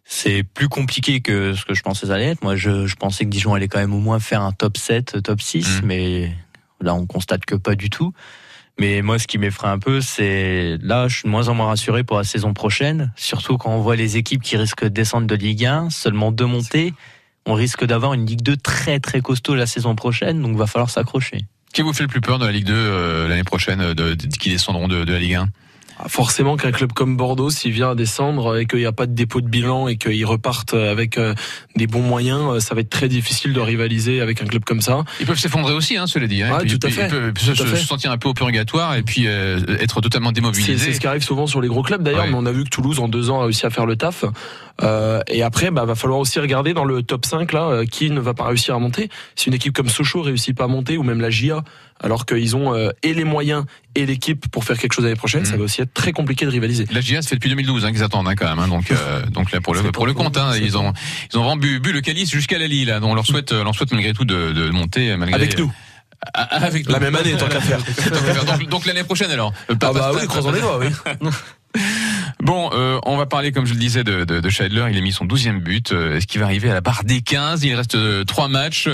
C'est 0.05 0.43
plus 0.43 0.69
compliqué 0.69 1.21
que 1.21 1.55
ce 1.55 1.65
que 1.65 1.75
je 1.75 1.83
pensais 1.83 2.07
ça 2.07 2.15
allait 2.15 2.29
être. 2.29 2.43
Moi, 2.43 2.57
je, 2.57 2.87
je 2.87 2.97
pensais 2.97 3.25
que 3.25 3.31
Dijon 3.31 3.55
allait 3.55 3.69
quand 3.69 3.81
même 3.81 3.93
au 3.93 3.99
moins 3.99 4.21
faire 4.21 4.43
un 4.43 4.53
top 4.53 4.79
7, 4.79 5.23
top 5.23 5.41
6, 5.41 5.83
mais 5.83 6.33
là, 6.81 6.95
on 6.95 7.07
constate 7.07 7.45
que 7.45 7.55
pas 7.55 7.75
du 7.75 7.91
tout. 7.91 8.15
Mais 8.79 9.03
moi, 9.03 9.19
ce 9.19 9.27
qui 9.27 9.39
m'effraie 9.39 9.69
un 9.69 9.79
peu, 9.79 10.01
c'est 10.01 10.79
là, 10.81 11.09
je 11.09 11.17
suis 11.17 11.25
de 11.25 11.31
moins 11.31 11.49
en 11.49 11.55
moins 11.55 11.67
rassuré 11.67 12.05
pour 12.05 12.17
la 12.17 12.25
saison 12.25 12.55
prochaine, 12.55 13.13
surtout 13.17 13.59
quand 13.59 13.71
on 13.71 13.81
voit 13.81 13.97
les 13.97 14.17
équipes 14.17 14.41
qui 14.41 14.57
risquent 14.57 14.85
de 14.85 14.89
descendre 14.89 15.27
de 15.27 15.35
Ligue 15.35 15.67
1, 15.67 15.91
seulement 15.91 16.31
deux 16.31 16.47
montées. 16.47 16.95
On 17.51 17.55
risque 17.55 17.87
d'avoir 17.87 18.13
une 18.13 18.27
Ligue 18.27 18.43
2 18.43 18.59
très 18.59 19.01
très 19.01 19.23
costaud 19.23 19.55
la 19.55 19.65
saison 19.65 19.95
prochaine, 19.95 20.43
donc 20.43 20.55
va 20.59 20.67
falloir 20.67 20.91
s'accrocher. 20.91 21.47
Qui 21.73 21.81
vous 21.81 21.95
fait 21.95 22.03
le 22.03 22.09
plus 22.09 22.21
peur 22.21 22.39
de 22.39 22.45
la 22.45 22.53
Ligue 22.53 22.67
2 22.67 22.75
euh, 22.75 23.27
l'année 23.27 23.43
prochaine, 23.43 23.95
qui 24.39 24.51
descendront 24.51 24.87
de, 24.87 25.11
la 25.11 25.19
Ligue 25.19 25.37
1 25.37 25.47
Ah, 25.47 25.49
Forcément 26.07 26.57
qu'un 26.57 26.71
club 26.71 26.93
comme 26.93 27.17
Bordeaux, 27.17 27.51
s'il 27.51 27.73
vient 27.73 27.91
à 27.91 27.95
descendre 27.95 28.57
et 28.59 28.67
qu'il 28.67 28.79
n'y 28.79 28.87
a 28.87 28.93
pas 28.93 29.07
de 29.07 29.13
dépôt 29.15 29.41
de 29.41 29.49
bilan 29.49 29.89
et 29.89 29.97
qu'ils 29.97 30.25
repartent 30.25 30.75
avec 30.75 31.19
euh, 31.19 31.35
des 31.77 31.87
bons 31.87 32.03
moyens, 32.03 32.41
euh, 32.57 32.61
ça 32.61 32.75
va 32.75 32.83
être 32.83 32.91
très 32.91 33.09
difficile 33.09 33.53
de 33.53 33.61
rivaliser 33.61 34.21
avec 34.21 34.41
un 34.41 34.47
club 34.47 34.65
comme 34.65 34.81
ça. 34.81 35.05
Ils 35.21 35.27
peuvent 35.27 35.39
s'effondrer 35.39 35.75
aussi, 35.75 35.97
hein, 35.97 36.07
cela 36.07 36.27
dit. 36.29 36.43
Hein. 36.43 36.59
Tout 36.69 36.79
à 36.85 36.91
fait. 36.91 37.05
Ils 37.07 37.33
peuvent 37.33 37.39
se, 37.39 37.55
se 37.55 37.77
sentir 37.77 38.11
un 38.13 38.19
peu 38.19 38.29
au 38.29 38.35
purgatoire 38.35 38.95
et 38.95 39.03
puis 39.03 39.27
euh, 39.27 39.61
être 39.81 40.01
totalement 40.01 40.31
démobilisés. 40.33 40.79
c'est 40.79 40.93
ce 40.93 41.01
qui 41.01 41.07
arrive 41.07 41.23
souvent 41.25 41.47
sur 41.47 41.61
les 41.61 41.69
gros 41.69 41.83
clubs 41.83 42.03
d'ailleurs, 42.03 42.25
Ouais. 42.25 42.31
mais 42.31 42.37
on 42.37 42.47
a 42.47 42.53
vu 42.53 42.65
que 42.65 42.71
Toulouse 42.71 43.01
en 43.01 43.09
deux 43.09 43.31
ans 43.31 43.41
a 43.41 43.45
réussi 43.45 43.67
à 43.67 43.71
faire 43.71 43.87
le 43.87 43.97
taf. 43.97 44.25
Euh, 44.83 45.21
et 45.27 45.43
après, 45.43 45.71
bah, 45.73 45.85
va 45.85 45.95
falloir 45.97 46.21
aussi 46.21 46.39
regarder 46.39 46.73
dans 46.75 46.85
le 46.85 47.03
top 47.03 47.27
5 47.27 47.53
là, 47.53 47.83
qui 47.91 48.11
ne 48.11 48.21
va 48.21 48.35
pas 48.35 48.45
réussir 48.45 48.75
à 48.77 48.79
monter. 48.79 49.09
Si 49.35 49.49
une 49.49 49.55
équipe 49.55 49.73
comme 49.75 49.89
Sochaux 49.89 50.23
réussit 50.23 50.57
pas 50.57 50.65
à 50.65 50.69
monter, 50.69 50.97
ou 50.97 51.03
même 51.03 51.21
la 51.21 51.31
GIA, 51.31 51.63
alors 52.01 52.27
qu'ils 52.27 52.57
ont 52.57 52.75
euh, 52.75 52.91
et 53.03 53.15
les 53.15 53.25
moyens 53.25 53.65
et 53.95 54.07
l'équipe 54.07 54.49
pour 54.51 54.65
faire 54.65 54.79
quelque 54.79 54.93
chose 54.93 55.05
l'année 55.05 55.17
prochaine, 55.17 55.45
ça 55.45 55.57
va 55.57 55.65
aussi 55.65 55.81
être 55.81 55.93
très 55.93 56.13
compliqué 56.13 56.45
de 56.45 56.51
rivaliser. 56.51 56.87
La 56.93 57.01
GIA, 57.01 57.23
ça 57.23 57.31
fait 57.31 57.37
depuis 57.37 57.51
2012 57.51 57.85
hein, 57.85 57.93
qu'ils 57.93 58.03
attendent 58.03 58.29
hein, 58.29 58.35
quand 58.37 58.49
même. 58.49 58.59
Hein, 58.59 58.69
donc, 58.69 58.91
euh, 58.91 59.27
donc 59.27 59.51
là 59.51 59.61
pour 59.61 59.75
le 59.75 59.83
pour 59.91 60.07
le 60.07 60.15
compte, 60.15 60.37
hein, 60.37 60.53
ils 60.61 60.77
ont 60.79 60.93
ils 61.33 61.39
ont 61.39 61.43
vraiment 61.43 61.57
bu, 61.57 61.81
bu 61.81 61.93
le 61.93 62.01
calice 62.01 62.31
jusqu'à 62.31 62.59
la 62.59 62.67
Lille. 62.67 62.97
Donc 63.01 63.11
on 63.11 63.15
leur 63.15 63.27
souhaite 63.27 63.53
euh, 63.53 63.65
leur 63.65 63.75
souhaite 63.75 63.93
malgré 63.93 64.13
tout 64.13 64.25
de, 64.25 64.53
de 64.53 64.71
monter 64.71 65.17
malgré 65.17 65.35
Avec 65.35 65.59
nous. 65.59 65.73
Avec. 66.35 66.91
La 66.91 66.99
même 66.99 67.15
année, 67.15 67.37
tant 67.39 67.47
qu'à 67.47 67.61
faire. 67.61 67.79
Donc, 68.45 68.69
donc 68.69 68.87
l'année 68.87 69.05
prochaine 69.05 69.31
alors. 69.31 69.53
Ah 69.69 69.75
bah 69.93 70.11
oui, 70.15 70.27
croisons 70.27 70.51
les 70.51 70.61
doigts, 70.61 70.79
oui. 70.79 70.89
Bon, 72.41 72.71
euh, 72.73 72.99
on 73.05 73.17
va 73.17 73.27
parler, 73.27 73.53
comme 73.53 73.67
je 73.67 73.75
le 73.75 73.81
disais, 73.81 74.05
de, 74.05 74.25
de, 74.25 74.41
de 74.41 74.49
Scheidler. 74.49 74.87
Il 74.91 74.97
a 74.97 75.01
mis 75.01 75.13
son 75.13 75.27
12e 75.27 75.59
but. 75.61 75.93
Euh, 75.93 76.17
est-ce 76.17 76.27
qu'il 76.27 76.41
va 76.41 76.47
arriver 76.47 76.71
à 76.71 76.75
la 76.75 76.81
barre 76.81 77.03
des 77.05 77.21
15 77.21 77.65
Il 77.65 77.75
reste 77.75 77.97
euh, 77.97 78.25
trois 78.25 78.49
matchs. 78.49 78.89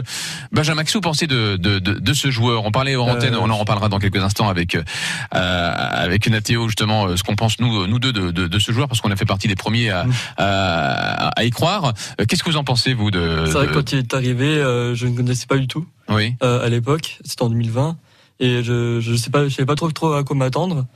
Benjamin, 0.51 0.83
qu'est-ce 0.83 0.95
que 0.95 0.99
vous 0.99 1.03
pensez 1.03 1.27
de, 1.27 1.57
de, 1.57 1.79
de, 1.79 1.93
de 1.93 2.13
ce 2.15 2.31
joueur? 2.31 2.65
On 2.65 2.71
parlait 2.73 2.97
en 2.97 3.07
antenne, 3.07 3.37
on 3.37 3.51
en 3.51 3.57
reparlera 3.57 3.89
dans 3.89 3.99
quelques 3.99 4.23
instants 4.23 4.49
avec 4.49 4.75
euh, 4.77 4.83
avec 5.31 6.29
Nathéo, 6.29 6.69
justement, 6.69 7.17
ce 7.17 7.23
qu'on 7.23 7.37
pense, 7.37 7.61
nous, 7.61 7.87
nous 7.87 7.99
deux, 7.99 8.13
de, 8.13 8.59
ce 8.59 8.73
joueur, 8.73 8.89
parce 8.89 9.01
qu'on 9.01 9.11
a 9.11 9.17
fait 9.17 9.25
partie 9.25 9.47
des 9.49 9.57
premiers 9.57 9.91
à, 9.91 10.07
à, 10.37 11.29
à 11.29 11.45
y 11.45 11.51
croire. 11.51 11.93
Qu'est-ce 12.29 12.43
que 12.43 12.51
vous 12.51 12.57
en 12.57 12.65
pensez, 12.65 12.95
vous 12.95 13.11
de 13.11 13.45
C'est 13.47 13.53
vrai 13.53 13.67
que 13.67 13.75
quand 13.75 13.93
il 13.93 13.99
est 13.99 14.15
arrivé, 14.15 14.57
je 14.95 15.07
ne 15.07 15.17
connaissais 15.17 15.47
pas 15.47 15.59
du 15.59 15.67
tout. 15.69 15.87
Oui. 16.09 16.35
à 16.41 16.69
l'époque, 16.69 17.19
c'était 17.25 17.43
en 17.43 17.51
2020. 17.51 17.97
Et 18.41 18.63
je 18.65 18.99
je 19.01 19.15
sais 19.15 19.31
pas, 19.31 19.45
je 19.45 19.55
savais 19.55 19.67
pas 19.67 19.77
trop 19.77 19.91
trop 19.93 20.15
à 20.15 20.25
quoi 20.25 20.35
m'attendre. 20.35 20.87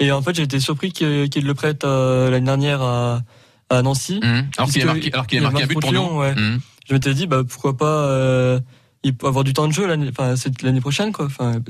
Et 0.00 0.12
en 0.12 0.22
fait, 0.22 0.34
j'ai 0.34 0.44
été 0.44 0.60
surpris 0.60 0.92
qu'il 0.92 1.44
le 1.44 1.54
prête 1.54 1.84
euh, 1.84 2.30
l'année 2.30 2.46
dernière 2.46 2.82
à, 2.82 3.22
à 3.68 3.82
Nancy. 3.82 4.20
Mmh. 4.22 4.50
Alors 4.56 4.70
qu'il 4.70 4.82
a 4.82 4.86
marqué, 4.86 5.38
alors 5.38 5.52
marqué 5.52 5.64
un 5.64 5.66
but 5.66 5.80
pour 5.80 5.92
nous. 5.92 6.18
Ouais. 6.20 6.34
Mmh. 6.34 6.60
Je 6.88 6.94
m'étais 6.94 7.14
dit, 7.14 7.26
bah 7.26 7.42
pourquoi 7.46 7.76
pas, 7.76 8.06
euh, 8.06 8.60
il 9.02 9.14
peut 9.14 9.26
avoir 9.26 9.44
du 9.44 9.52
temps 9.52 9.68
de 9.68 9.72
jeu 9.72 9.86
l'année, 9.86 10.08
enfin 10.10 10.34
prochaine 10.80 11.12
quoi, 11.12 11.26
enfin 11.26 11.60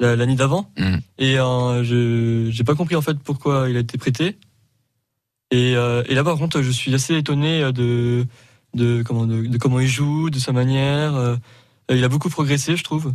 l'année 0.00 0.34
d'avant. 0.34 0.70
Mmh. 0.76 0.96
Et 1.18 1.38
euh, 1.38 1.84
je 1.84 2.50
j'ai 2.50 2.64
pas 2.64 2.74
compris 2.74 2.96
en 2.96 3.00
fait 3.00 3.18
pourquoi 3.18 3.70
il 3.70 3.76
a 3.76 3.80
été 3.80 3.96
prêté. 3.96 4.36
Et, 5.50 5.76
euh, 5.76 6.02
et 6.06 6.14
là 6.14 6.24
par 6.24 6.36
contre, 6.36 6.60
je 6.60 6.70
suis 6.70 6.92
assez 6.94 7.16
étonné 7.16 7.72
de 7.72 8.26
de 8.74 9.02
comment 9.02 9.26
de, 9.26 9.46
de 9.46 9.56
comment 9.56 9.80
il 9.80 9.88
joue, 9.88 10.28
de 10.30 10.38
sa 10.38 10.52
manière. 10.52 11.38
Il 11.90 12.02
a 12.02 12.08
beaucoup 12.08 12.28
progressé, 12.28 12.76
je 12.76 12.84
trouve. 12.84 13.14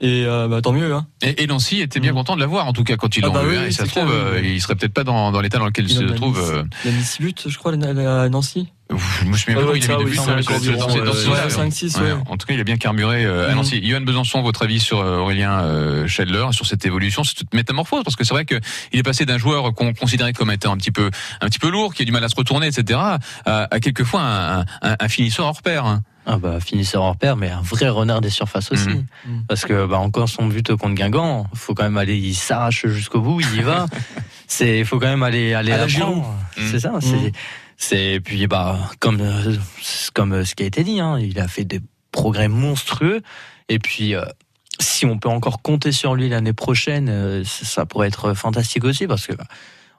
Et 0.00 0.24
euh, 0.26 0.48
bah, 0.48 0.60
tant 0.62 0.72
mieux. 0.72 0.92
Hein. 0.92 1.06
Et, 1.22 1.44
et 1.44 1.46
Nancy 1.46 1.80
était 1.80 2.00
bien 2.00 2.12
content 2.12 2.34
de 2.34 2.40
l'avoir, 2.40 2.66
en 2.66 2.72
tout 2.72 2.82
cas, 2.82 2.96
quand 2.96 3.16
ils 3.16 3.22
Ah 3.22 3.28
l'ont 3.28 3.32
bah 3.34 3.44
eu. 3.44 3.50
oui, 3.50 3.56
hein, 3.56 3.66
et 3.66 3.70
ça 3.70 3.84
se 3.86 3.90
trouve, 3.90 4.10
euh, 4.10 4.40
il 4.42 4.60
serait 4.60 4.74
peut-être 4.74 4.92
pas 4.94 5.04
dans, 5.04 5.30
dans 5.30 5.40
l'état 5.40 5.58
dans 5.58 5.66
lequel 5.66 5.84
il, 5.88 5.94
se 5.94 6.02
trouve. 6.02 6.40
euh, 6.40 6.64
Il 6.84 6.90
a 6.90 6.94
mis 6.94 7.04
6 7.04 7.22
buts, 7.22 7.34
je 7.46 7.56
crois, 7.56 7.72
à 7.72 8.28
Nancy. 8.28 8.68
Je 8.90 9.24
me 9.24 9.36
souviens 9.36 9.58
Ah 9.62 9.64
pas 9.70 9.76
il 9.76 9.84
a 9.90 9.96
mis 9.96 10.04
de 10.04 10.04
oui, 10.04 10.10
but, 10.10 10.16
cinq, 10.16 10.28
hein, 10.32 10.40
dans- 10.46 10.54
environ, 10.56 10.78
dans- 10.80 10.86
dans- 10.88 10.96
euh, 11.00 11.04
dans 11.06 11.12
ce 11.12 11.28
ouais, 11.28 11.34
sens-là. 11.36 11.50
cinq, 11.50 11.72
six, 11.72 11.96
Ouais, 11.96 12.02
ouais. 12.12 12.18
En 12.28 12.36
tout 12.36 12.46
cas, 12.46 12.52
il 12.54 12.60
a 12.60 12.64
bien 12.64 12.76
carburé 12.76 13.24
euh, 13.24 13.46
à 13.46 13.50
Mhm. 13.50 13.56
Nancy. 13.56 13.80
Johan 13.88 14.00
Besançon, 14.02 14.42
votre 14.42 14.62
avis 14.64 14.80
sur 14.80 14.98
Aurélien 14.98 16.06
Scheidler, 16.08 16.46
sur 16.50 16.66
cette 16.66 16.84
évolution, 16.84 17.22
cette 17.24 17.54
métamorphose 17.54 18.02
Parce 18.04 18.16
que 18.16 18.24
c'est 18.24 18.34
vrai 18.34 18.44
qu'il 18.44 18.58
est 18.92 19.02
passé 19.04 19.24
d'un 19.24 19.38
joueur 19.38 19.72
qu'on 19.72 19.94
considérait 19.94 20.32
comme 20.32 20.50
étant 20.50 20.72
un 20.72 20.76
petit 20.76 20.90
peu 20.90 21.10
un 21.40 21.46
petit 21.46 21.58
peu 21.60 21.70
lourd, 21.70 21.94
qui 21.94 22.02
a 22.02 22.04
du 22.04 22.12
mal 22.12 22.24
à 22.24 22.28
se 22.28 22.34
retourner, 22.36 22.66
etc., 22.66 22.98
à, 23.46 23.68
quelquefois 23.80 24.64
un, 24.82 25.08
finisseur 25.08 25.46
hors 25.46 25.62
pair. 25.62 26.00
Ah 26.24 26.38
bah 26.38 26.60
finisseur 26.60 27.02
hors 27.02 27.16
pair, 27.16 27.36
mais 27.36 27.50
un 27.50 27.62
vrai 27.62 27.88
renard 27.88 28.20
des 28.20 28.30
surfaces 28.30 28.70
aussi. 28.70 28.88
Mhm. 28.88 29.44
Parce 29.48 29.64
que 29.64 29.86
bah 29.86 29.98
encore 29.98 30.28
son 30.28 30.46
but 30.46 30.74
contre 30.76 30.94
Guingamp, 30.94 31.46
faut 31.54 31.74
quand 31.74 31.82
même 31.82 31.96
aller, 31.96 32.16
il 32.16 32.34
s'arrache 32.34 32.86
jusqu'au 32.86 33.20
bout, 33.20 33.40
il 33.40 33.58
y 33.58 33.62
va. 33.62 33.86
c'est, 34.46 34.78
il 34.78 34.84
faut 34.84 34.98
quand 34.98 35.08
même 35.08 35.22
aller 35.22 35.54
aller 35.54 35.72
À 35.72 35.78
la 35.78 35.86
prendre. 35.86 36.34
Mhm. 36.56 36.70
C'est 36.70 36.80
ça. 36.80 36.92
C'est, 37.00 37.32
c'est 37.76 38.20
puis 38.22 38.46
bah 38.46 38.78
comme 39.00 39.20
euh, 39.20 39.56
comme 40.14 40.44
ce 40.44 40.54
qui 40.54 40.62
a 40.62 40.66
été 40.66 40.84
dit, 40.84 41.00
hein, 41.00 41.18
il 41.18 41.40
a 41.40 41.48
fait 41.48 41.64
des 41.64 41.80
progrès 42.12 42.48
monstrueux. 42.48 43.20
Et 43.68 43.78
puis 43.78 44.14
euh, 44.14 44.24
si 44.78 45.06
on 45.06 45.18
peut 45.18 45.28
encore 45.28 45.60
compter 45.60 45.90
sur 45.90 46.14
lui 46.14 46.28
l'année 46.28 46.52
prochaine, 46.52 47.08
euh, 47.08 47.42
ça 47.44 47.84
pourrait 47.84 48.08
être 48.08 48.34
fantastique 48.34 48.84
aussi 48.84 49.06
parce 49.06 49.26
que. 49.26 49.34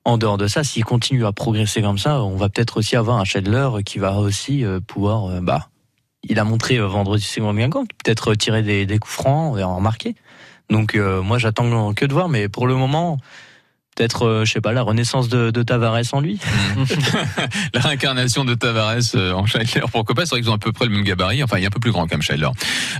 En 0.05 0.17
dehors 0.17 0.37
de 0.37 0.47
ça, 0.47 0.63
s'il 0.63 0.83
continue 0.83 1.25
à 1.25 1.31
progresser 1.31 1.81
comme 1.81 1.97
ça, 1.97 2.21
on 2.23 2.35
va 2.35 2.49
peut-être 2.49 2.77
aussi 2.77 2.97
avoir 2.97 3.19
un 3.19 3.23
Schedler 3.23 3.69
qui 3.85 3.99
va 3.99 4.17
aussi 4.17 4.65
euh, 4.65 4.81
pouvoir 4.81 5.27
euh, 5.27 5.39
bah, 5.39 5.69
il 6.23 6.39
a 6.39 6.43
montré 6.43 6.77
euh, 6.77 6.87
vendredi 6.87 7.23
second 7.23 7.53
Guingamp, 7.53 7.85
peut-être 8.03 8.35
tirer 8.35 8.63
des, 8.63 8.85
des 8.85 8.99
coups 8.99 9.13
francs 9.13 9.59
et 9.59 9.63
en 9.63 9.79
marquer. 9.79 10.15
Donc 10.69 10.95
euh, 10.95 11.21
moi 11.21 11.37
j'attends 11.37 11.93
que 11.93 12.05
de 12.05 12.13
voir, 12.13 12.29
mais 12.29 12.49
pour 12.49 12.67
le 12.67 12.75
moment, 12.75 13.17
peut-être, 13.95 14.25
euh, 14.25 14.45
je 14.45 14.51
sais 14.53 14.61
pas, 14.61 14.71
la 14.73 14.81
renaissance 14.81 15.29
de, 15.29 15.51
de 15.51 15.63
Tavares 15.63 16.01
en 16.13 16.19
lui. 16.21 16.39
La 17.73 17.81
réincarnation 17.81 18.45
de 18.45 18.53
Tavares 18.53 18.97
euh, 19.15 19.33
en 19.33 19.45
Scheidler, 19.45 19.81
pourquoi 19.91 20.15
pas? 20.15 20.25
C'est 20.25 20.31
vrai 20.31 20.41
qu'ils 20.41 20.49
ont 20.49 20.55
à 20.55 20.57
peu 20.57 20.71
près 20.71 20.85
le 20.85 20.91
même 20.91 21.03
gabarit. 21.03 21.43
Enfin, 21.43 21.57
il 21.57 21.63
est 21.63 21.67
un 21.67 21.71
peu 21.71 21.79
plus 21.79 21.91
grand 21.91 22.07
comme 22.07 22.21
Scheidler. 22.21 22.45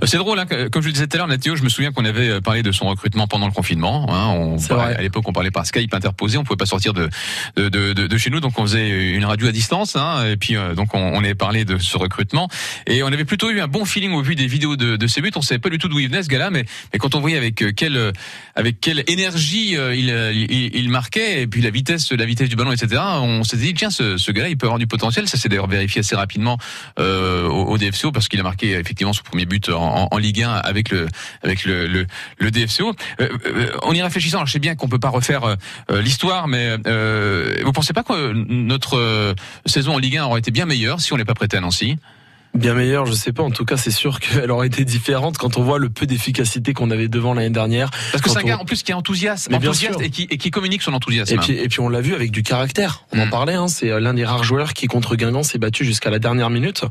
Euh, 0.02 0.06
C'est 0.06 0.16
drôle, 0.18 0.38
hein, 0.38 0.46
que- 0.46 0.68
comme 0.68 0.82
je 0.82 0.88
le 0.88 0.92
disais 0.92 1.06
tout 1.06 1.16
à 1.16 1.18
l'heure, 1.18 1.28
Nathéo, 1.28 1.56
je 1.56 1.62
me 1.62 1.68
souviens 1.68 1.92
qu'on 1.92 2.04
avait 2.04 2.28
euh, 2.28 2.40
parlé 2.40 2.62
de 2.62 2.72
son 2.72 2.86
recrutement 2.86 3.26
pendant 3.26 3.46
le 3.46 3.52
confinement. 3.52 4.06
Hein, 4.12 4.28
on 4.38 4.58
parlait- 4.58 4.96
à 4.96 5.02
l'époque, 5.02 5.24
on 5.28 5.32
parlait 5.32 5.50
par 5.50 5.66
Skype 5.66 5.92
interposé, 5.94 6.38
on 6.38 6.44
pouvait 6.44 6.56
pas 6.56 6.66
sortir 6.66 6.92
de 6.92 7.08
de, 7.56 7.68
de, 7.68 7.92
de- 7.92 8.18
chez 8.18 8.30
nous, 8.30 8.40
donc 8.40 8.58
on 8.58 8.62
faisait 8.62 9.12
une 9.14 9.24
radio 9.24 9.48
à 9.48 9.52
distance. 9.52 9.96
Hein, 9.96 10.24
et 10.30 10.36
puis 10.36 10.56
euh, 10.56 10.74
donc 10.74 10.94
on, 10.94 10.98
on 11.00 11.18
avait 11.18 11.34
parlé 11.34 11.64
de 11.64 11.78
ce 11.78 11.96
recrutement 11.98 12.48
et 12.86 13.02
on 13.02 13.08
avait 13.08 13.24
plutôt 13.24 13.50
eu 13.50 13.60
un 13.60 13.68
bon 13.68 13.84
feeling 13.84 14.12
au 14.12 14.22
vu 14.22 14.34
des 14.34 14.46
vidéos 14.46 14.76
de, 14.76 14.96
de 14.96 15.06
ses 15.06 15.20
buts. 15.20 15.30
On 15.36 15.42
savait 15.42 15.58
pas 15.58 15.68
du 15.70 15.78
tout 15.78 15.88
d'où 15.88 15.98
il 15.98 16.08
venait 16.08 16.22
ce 16.22 16.28
gars-là, 16.28 16.50
mais, 16.50 16.64
mais 16.92 16.98
quand 16.98 17.14
on 17.14 17.20
voyait 17.20 17.36
avec 17.36 17.64
quelle 17.76 18.12
avec 18.54 18.80
quelle 18.80 19.04
énergie 19.08 19.72
il, 19.72 19.78
euh, 20.10 20.32
il, 20.32 20.83
il 20.84 20.90
marquait 20.90 21.42
et 21.42 21.46
puis 21.46 21.62
la 21.62 21.70
vitesse 21.70 22.12
la 22.12 22.26
vitesse 22.26 22.48
du 22.48 22.56
ballon, 22.56 22.72
etc. 22.72 23.00
On 23.22 23.42
s'est 23.42 23.56
dit 23.56 23.72
tiens 23.72 23.90
ce, 23.90 24.30
gars-là 24.30 24.50
il 24.50 24.58
peut 24.58 24.66
avoir 24.66 24.78
du 24.78 24.86
potentiel. 24.86 25.26
Ça 25.28 25.38
s'est 25.38 25.48
d'ailleurs 25.48 25.66
vérifié 25.66 26.00
assez 26.00 26.14
rapidement 26.14 26.58
euh, 26.98 27.48
au, 27.48 27.78
DFCO 27.78 28.12
parce 28.12 28.28
qu'il 28.28 28.38
a 28.38 28.42
marqué 28.42 28.72
effectivement 28.72 29.12
son 29.12 29.22
premier 29.22 29.46
but 29.46 29.70
en, 29.70 30.08
Ligue 30.18 30.42
1 30.42 30.50
avec 30.50 30.90
le 30.90 31.08
avec 31.42 31.64
le 31.64 32.06
DFCO. 32.50 32.94
Euh, 33.20 33.28
euh, 33.46 33.72
en 33.82 33.92
y 33.94 34.02
réfléchissant, 34.02 34.38
alors 34.38 34.46
je 34.46 34.52
sais 34.52 34.58
bien 34.58 34.74
qu'on 34.74 34.88
peut 34.88 34.98
pas 34.98 35.08
refaire 35.08 35.56
l'histoire, 35.90 36.48
mais 36.48 36.76
vous 37.64 37.72
pensez 37.72 37.92
pas 37.92 38.02
que 38.02 38.32
notre 38.32 39.34
saison 39.66 39.94
en 39.94 39.98
Ligue 39.98 40.18
1 40.18 40.24
aurait 40.24 40.40
été 40.40 40.50
bien 40.50 40.66
meilleure 40.66 41.00
si 41.00 41.12
on 41.12 41.16
n'est 41.16 41.24
pas 41.24 41.34
prêté 41.34 41.56
à 41.56 41.60
Nancy? 41.60 41.96
Bien 42.54 42.74
meilleur, 42.74 43.04
je 43.06 43.12
sais 43.12 43.32
pas. 43.32 43.42
En 43.42 43.50
tout 43.50 43.64
cas, 43.64 43.76
c'est 43.76 43.90
sûr 43.90 44.20
qu'elle 44.20 44.50
aurait 44.50 44.68
été 44.68 44.84
différente 44.84 45.38
quand 45.38 45.56
on 45.56 45.62
voit 45.62 45.78
le 45.78 45.90
peu 45.90 46.06
d'efficacité 46.06 46.72
qu'on 46.72 46.90
avait 46.90 47.08
devant 47.08 47.34
l'année 47.34 47.50
dernière. 47.50 47.90
Parce 48.12 48.22
que 48.22 48.30
c'est 48.30 48.38
un 48.38 48.42
on- 48.42 48.46
gars 48.46 48.58
en 48.58 48.64
plus 48.64 48.82
qui 48.82 48.92
est 48.92 48.94
enthousiaste, 48.94 49.52
enthousiaste 49.52 50.00
et 50.00 50.10
qui, 50.10 50.28
et 50.30 50.38
qui 50.38 50.50
communique 50.50 50.82
son 50.82 50.94
enthousiasme. 50.94 51.34
Et 51.34 51.38
puis, 51.38 51.52
et 51.52 51.68
puis 51.68 51.80
on 51.80 51.88
l'a 51.88 52.00
vu 52.00 52.14
avec 52.14 52.30
du 52.30 52.42
caractère. 52.42 53.04
On 53.12 53.20
en 53.20 53.28
parlait. 53.28 53.54
Hein, 53.54 53.68
c'est 53.68 53.90
euh, 53.90 53.98
l'un 54.00 54.14
des 54.14 54.24
rares 54.24 54.44
joueurs 54.44 54.72
qui 54.72 54.86
contre 54.86 55.16
Guingamp 55.16 55.42
s'est 55.42 55.58
battu 55.58 55.84
jusqu'à 55.84 56.10
la 56.10 56.18
dernière 56.20 56.50
minute. 56.50 56.84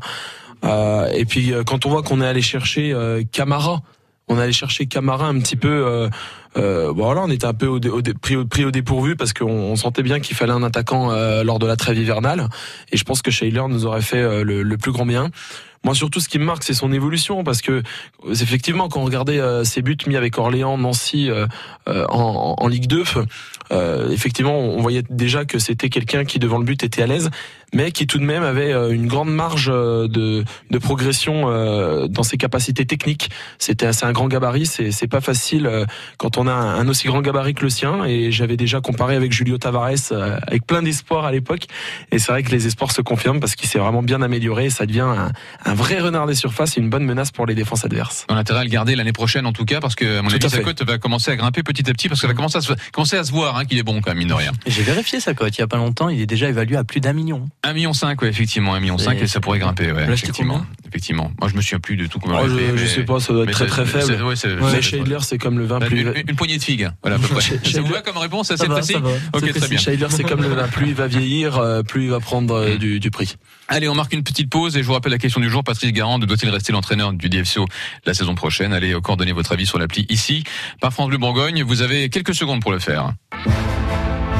Euh, 0.64 1.08
et 1.14 1.24
puis 1.24 1.52
euh, 1.52 1.62
quand 1.64 1.84
on 1.86 1.90
voit 1.90 2.02
qu'on 2.02 2.20
est 2.20 2.26
allé 2.26 2.40
chercher 2.42 2.92
euh, 2.92 3.22
Camara, 3.32 3.82
on 4.28 4.38
allé 4.38 4.52
chercher 4.52 4.86
Camara 4.86 5.26
un 5.26 5.38
petit 5.38 5.56
peu. 5.56 5.68
Euh, 5.68 6.08
euh, 6.56 6.92
voilà, 6.94 7.22
on 7.22 7.30
était 7.30 7.46
un 7.46 7.54
peu 7.54 7.66
au 7.66 7.78
au 7.78 8.02
pris, 8.20 8.36
au, 8.36 8.44
pris 8.44 8.64
au 8.64 8.70
dépourvu 8.70 9.16
parce 9.16 9.32
qu'on 9.32 9.46
on 9.46 9.76
sentait 9.76 10.02
bien 10.02 10.20
qu'il 10.20 10.36
fallait 10.36 10.52
un 10.52 10.62
attaquant 10.62 11.10
euh, 11.10 11.42
lors 11.42 11.58
de 11.58 11.66
la 11.66 11.76
trêve 11.76 11.98
hivernale. 11.98 12.48
Et 12.92 12.96
je 12.96 13.04
pense 13.04 13.22
que 13.22 13.30
Shaylor 13.30 13.68
nous 13.68 13.86
aurait 13.86 14.02
fait 14.02 14.22
euh, 14.22 14.44
le, 14.44 14.62
le 14.62 14.76
plus 14.76 14.92
grand 14.92 15.06
bien. 15.06 15.30
Moi, 15.84 15.94
surtout, 15.94 16.18
ce 16.18 16.30
qui 16.30 16.38
me 16.38 16.44
marque, 16.44 16.62
c'est 16.62 16.72
son 16.74 16.92
évolution, 16.92 17.44
parce 17.44 17.60
que 17.60 17.72
euh, 17.72 17.82
effectivement, 18.30 18.88
quand 18.88 19.00
on 19.00 19.04
regardait 19.04 19.38
euh, 19.38 19.64
ses 19.64 19.82
buts 19.82 19.98
mis 20.06 20.16
avec 20.16 20.38
Orléans, 20.38 20.78
Nancy 20.78 21.30
en, 21.86 22.54
en 22.58 22.68
Ligue 22.68 22.86
2, 22.86 23.04
euh, 23.72 24.10
effectivement, 24.10 24.58
on 24.58 24.80
voyait 24.80 25.04
déjà 25.08 25.44
que 25.44 25.58
c'était 25.58 25.90
quelqu'un 25.90 26.24
qui 26.24 26.38
devant 26.38 26.58
le 26.58 26.64
but 26.64 26.82
était 26.82 27.02
à 27.02 27.06
l'aise, 27.06 27.30
mais 27.74 27.90
qui 27.92 28.06
tout 28.06 28.18
de 28.18 28.24
même 28.24 28.42
avait 28.42 28.72
euh, 28.72 28.90
une 28.90 29.06
grande 29.06 29.32
marge 29.32 29.70
euh, 29.72 30.08
de, 30.08 30.44
de 30.70 30.78
progression 30.78 31.44
euh, 31.46 32.06
dans 32.06 32.22
ses 32.22 32.36
capacités 32.36 32.86
techniques. 32.86 33.30
C'était 33.58 33.92
c'est 33.92 34.06
un 34.06 34.12
grand 34.12 34.28
gabarit, 34.28 34.66
c'est 34.66 34.92
c'est 34.92 35.08
pas 35.08 35.20
facile 35.20 35.68
quand 36.18 36.38
on 36.38 36.46
a 36.46 36.52
un, 36.52 36.78
un 36.80 36.88
aussi 36.88 37.08
grand 37.08 37.20
gabarit 37.20 37.54
que 37.54 37.62
le 37.62 37.70
sien. 37.70 38.04
Et 38.04 38.30
j'avais 38.30 38.56
déjà 38.56 38.80
comparé 38.80 39.16
avec 39.16 39.32
Julio 39.32 39.58
Tavares 39.58 40.12
avec 40.46 40.66
plein 40.66 40.82
d'espoir 40.82 41.24
à 41.24 41.32
l'époque. 41.32 41.66
Et 42.12 42.18
c'est 42.18 42.30
vrai 42.32 42.42
que 42.42 42.50
les 42.50 42.66
espoirs 42.66 42.92
se 42.92 43.02
confirment 43.02 43.40
parce 43.40 43.56
qu'il 43.56 43.68
s'est 43.68 43.78
vraiment 43.78 44.02
bien 44.02 44.22
amélioré. 44.22 44.66
Et 44.66 44.70
ça 44.70 44.86
devient 44.86 45.00
un, 45.00 45.32
un 45.64 45.74
vrai 45.74 46.00
renard 46.00 46.26
des 46.26 46.34
surfaces 46.34 46.78
et 46.78 46.80
une 46.80 46.90
bonne 46.90 47.04
menace 47.04 47.32
pour 47.32 47.46
les 47.46 47.54
défenses 47.54 47.84
adverses. 47.84 48.26
On 48.30 48.36
a 48.36 48.38
intérêt 48.38 48.60
à 48.60 48.64
le 48.64 48.70
garder 48.70 48.94
l'année 48.94 49.12
prochaine 49.12 49.46
en 49.46 49.52
tout 49.52 49.64
cas 49.64 49.80
parce 49.80 49.94
que 49.94 50.18
à 50.18 50.22
mon 50.22 50.30
avis 50.30 50.44
à 50.44 50.48
sa 50.48 50.60
cote 50.60 50.82
va 50.82 50.98
commencer 50.98 51.30
à 51.30 51.36
grimper 51.36 51.62
petit 51.62 51.88
à 51.88 51.92
petit 51.92 52.08
parce 52.08 52.20
que 52.20 52.26
va 52.26 52.34
commencer 52.34 52.58
à 52.58 52.60
se, 52.60 52.72
commencer 52.92 53.16
à 53.16 53.24
se 53.24 53.32
voir 53.32 53.56
hein, 53.56 53.64
qu'il 53.64 53.78
est 53.78 53.82
bon 53.82 54.00
quand 54.00 54.10
même 54.10 54.18
mine 54.18 54.28
de 54.28 54.34
rien. 54.34 54.52
J'ai 54.66 54.82
vérifié 54.82 55.20
sa 55.20 55.34
cote 55.34 55.56
il 55.56 55.60
y 55.60 55.64
a 55.64 55.66
pas 55.66 55.76
longtemps, 55.76 56.08
il 56.08 56.20
est 56.20 56.26
déjà 56.26 56.48
évalué 56.48 56.76
à 56.76 56.84
plus 56.84 57.00
d'un 57.00 57.12
million. 57.12 57.48
1 57.66 57.72
million 57.72 57.92
5 57.92 58.20
ouais, 58.22 58.28
effectivement 58.28 58.74
1 58.74 58.80
million 58.80 58.98
5 58.98 59.18
Et 59.18 59.22
et 59.22 59.26
ça 59.26 59.40
pourrait 59.40 59.58
grimper 59.58 59.90
ouais, 59.90 60.04
effectivement. 60.12 60.64
Effectivement. 60.86 61.32
Moi 61.40 61.48
je 61.48 61.56
me 61.56 61.60
souviens 61.62 61.80
plus 61.80 61.96
du 61.96 62.08
tout 62.08 62.18
comment 62.20 62.38
Oh, 62.42 62.46
je, 62.76 62.86
sais 62.86 63.04
pas, 63.04 63.18
ça 63.20 63.32
doit 63.32 63.44
être 63.44 63.50
très 63.52 63.66
très 63.66 63.86
faible. 63.86 64.22
ouais, 64.22 64.34
mais 64.72 64.82
Scheidler, 64.82 65.18
c'est 65.22 65.38
comme 65.38 65.58
le 65.58 65.64
vin 65.64 65.78
Bah, 65.78 65.86
plus. 65.86 66.02
une, 66.02 66.12
une 66.28 66.36
poignée 66.36 66.58
de 66.58 66.62
figues, 66.62 66.88
voilà 67.02 67.16
à 67.16 67.18
peu 67.18 67.26
près. 67.34 67.40
Ça 67.40 67.80
vous 67.80 67.88
va 67.92 68.02
comme 68.02 68.18
réponse 68.18 68.48
Ça 68.48 68.54
assez 68.54 68.66
va, 68.66 68.74
précis 68.74 68.92
ça 68.92 68.98
va. 69.00 69.10
Ok 69.32 69.42
C'est 69.46 69.52
très 69.58 69.68
bien. 69.68 69.78
Scheidler, 69.78 70.06
c'est 70.10 70.22
comme 70.24 70.42
le 70.42 70.48
vin, 70.48 70.68
plus 70.68 70.88
il 70.88 70.94
va 70.94 71.06
vieillir, 71.06 71.58
euh, 71.58 71.82
plus 71.82 72.04
il 72.04 72.10
va 72.10 72.20
prendre 72.20 72.54
euh, 72.54 72.76
du, 72.76 73.00
du 73.00 73.10
prix. 73.10 73.36
Allez, 73.68 73.88
on 73.88 73.94
marque 73.94 74.12
une 74.12 74.22
petite 74.22 74.50
pause 74.50 74.76
et 74.76 74.82
je 74.82 74.86
vous 74.86 74.92
rappelle 74.92 75.12
la 75.12 75.18
question 75.18 75.40
du 75.40 75.48
jour. 75.50 75.64
Patrice 75.64 75.90
Garand, 75.92 76.18
doit-il 76.18 76.50
rester 76.50 76.72
l'entraîneur 76.72 77.12
du 77.14 77.28
DFCO 77.28 77.66
la 78.04 78.14
saison 78.14 78.34
prochaine? 78.34 78.72
Allez, 78.72 78.92
euh, 78.92 79.00
coordonnez 79.00 79.32
votre 79.32 79.52
avis 79.52 79.66
sur 79.66 79.78
l'appli 79.78 80.06
ici, 80.10 80.44
par 80.80 80.92
France 80.92 81.08
Bleu 81.08 81.18
Bourgogne. 81.18 81.62
Vous 81.62 81.80
avez 81.82 82.08
quelques 82.10 82.34
secondes 82.34 82.60
pour 82.60 82.72
le 82.72 82.78
faire. 82.78 83.14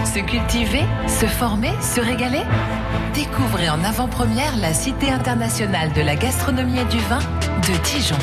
Se 0.05 0.21
cultiver, 0.21 0.83
se 1.09 1.27
former, 1.27 1.73
se 1.81 2.01
régaler? 2.01 2.43
Découvrez 3.15 3.71
en 3.71 3.85
avant-première 3.85 4.57
la 4.57 4.75
Cité 4.75 5.11
internationale 5.11 5.93
de 5.93 6.03
la 6.03 6.17
gastronomie 6.17 6.81
et 6.81 6.85
du 6.87 6.99
vin 6.99 7.21
de 7.21 7.83
Dijon. 7.85 8.17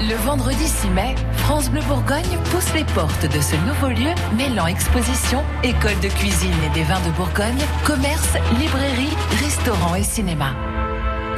Le 0.00 0.14
vendredi 0.24 0.66
6 0.66 0.88
mai, 0.88 1.14
France 1.36 1.70
Bleu 1.70 1.82
Bourgogne 1.82 2.38
pousse 2.50 2.72
les 2.72 2.84
portes 2.84 3.26
de 3.26 3.40
ce 3.40 3.56
nouveau 3.66 3.88
lieu 3.88 4.14
mêlant 4.36 4.66
exposition, 4.66 5.42
école 5.62 6.00
de 6.00 6.08
cuisine 6.08 6.54
et 6.64 6.74
des 6.74 6.82
vins 6.82 7.00
de 7.00 7.10
Bourgogne, 7.10 7.62
commerce, 7.84 8.36
librairie, 8.58 9.14
restaurant 9.42 9.94
et 9.94 10.02
cinéma. 10.02 10.54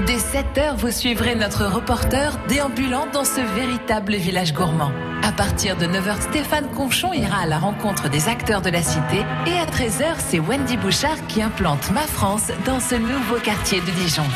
Dès 0.02 0.16
7h, 0.16 0.76
vous 0.76 0.90
suivrez 0.90 1.34
notre 1.34 1.64
reporter 1.64 2.36
déambulant 2.48 3.06
dans 3.12 3.24
ce 3.24 3.40
véritable 3.40 4.14
village 4.16 4.52
gourmand. 4.52 4.90
À 5.22 5.32
partir 5.32 5.76
de 5.76 5.86
9h, 5.86 6.20
Stéphane 6.20 6.68
Conchon 6.76 7.12
ira 7.14 7.38
à 7.38 7.46
la 7.46 7.58
rencontre 7.58 8.10
des 8.10 8.28
acteurs 8.28 8.60
de 8.60 8.68
la 8.68 8.82
cité. 8.82 9.24
Et 9.46 9.58
à 9.58 9.64
13h, 9.64 10.16
c'est 10.18 10.40
Wendy 10.40 10.76
Bouchard 10.76 11.26
qui 11.28 11.40
implante 11.40 11.90
Ma 11.92 12.02
France 12.02 12.48
dans 12.66 12.80
ce 12.80 12.96
nouveau 12.96 13.36
quartier 13.42 13.80
de 13.80 13.90
Dijon. 13.92 14.26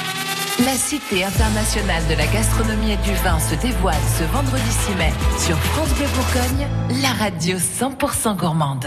La 0.65 0.73
Cité 0.73 1.25
internationale 1.25 2.03
de 2.09 2.15
la 2.15 2.27
gastronomie 2.27 2.93
et 2.93 2.97
du 2.97 3.15
vin 3.23 3.39
se 3.39 3.55
dévoile 3.57 3.95
ce 4.19 4.25
vendredi 4.33 4.71
6 4.71 4.95
mai 4.95 5.13
sur 5.39 5.57
France 5.57 5.93
Bleu 5.95 6.07
Bourgogne, 6.15 6.67
la 7.03 7.13
radio 7.13 7.59
100% 7.59 8.37
gourmande. 8.37 8.87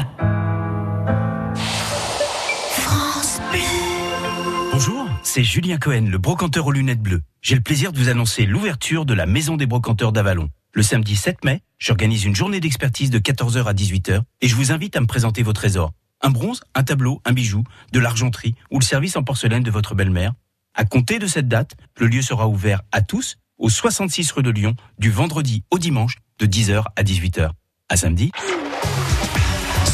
C'est 5.24 5.44
Julien 5.44 5.78
Cohen, 5.78 6.08
le 6.10 6.18
brocanteur 6.18 6.68
aux 6.68 6.72
lunettes 6.72 7.02
bleues. 7.02 7.22
J'ai 7.42 7.56
le 7.56 7.62
plaisir 7.62 7.92
de 7.92 7.98
vous 7.98 8.10
annoncer 8.10 8.46
l'ouverture 8.46 9.06
de 9.06 9.14
la 9.14 9.26
Maison 9.26 9.58
des 9.58 9.66
brocanteurs 9.66 10.12
d'Avalon. 10.12 10.50
Le 10.74 10.84
samedi 10.84 11.16
7 11.16 11.44
mai, 11.44 11.62
j'organise 11.78 12.26
une 12.26 12.36
journée 12.36 12.60
d'expertise 12.60 13.10
de 13.10 13.20
14h 13.20 13.66
à 13.66 13.74
18h 13.74 14.22
et 14.42 14.48
je 14.48 14.56
vous 14.56 14.72
invite 14.72 14.96
à 14.96 15.02
me 15.02 15.08
présenter 15.08 15.44
vos 15.44 15.54
trésors. 15.54 15.92
Un 16.22 16.30
bronze, 16.30 16.62
un 16.76 16.84
tableau, 16.84 17.22
un 17.26 17.34
bijou, 17.34 17.64
de 17.92 18.00
l'argenterie 18.00 18.56
ou 18.70 18.80
le 18.80 18.86
service 18.86 19.16
en 19.16 19.24
porcelaine 19.24 19.64
de 19.64 19.72
votre 19.72 19.96
belle-mère 19.96 20.34
à 20.74 20.86
compter 20.86 21.20
de 21.20 21.28
cette 21.28 21.48
date, 21.48 21.76
le 21.98 22.08
lieu 22.08 22.22
sera 22.22 22.48
ouvert 22.48 22.82
à 22.92 23.02
tous 23.02 23.38
au 23.58 23.70
66 23.70 24.32
rue 24.32 24.44
de 24.44 24.52
Lyon 24.52 24.76
du 24.98 25.12
vendredi 25.12 25.64
au 25.70 25.78
dimanche 25.78 26.16
de 26.40 26.46
10h 26.46 26.86
à 26.96 27.04
18h. 27.04 27.52
À 27.90 27.98
samedi. 27.98 28.32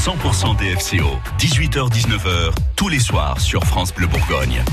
100% 0.08 0.56
DFCO, 0.56 1.20
18h-19h, 1.38 2.54
tous 2.78 2.88
les 2.88 2.98
soirs 2.98 3.42
sur 3.42 3.66
France 3.66 3.94
Bleu 3.94 4.08
Bourgogne. 4.08 4.64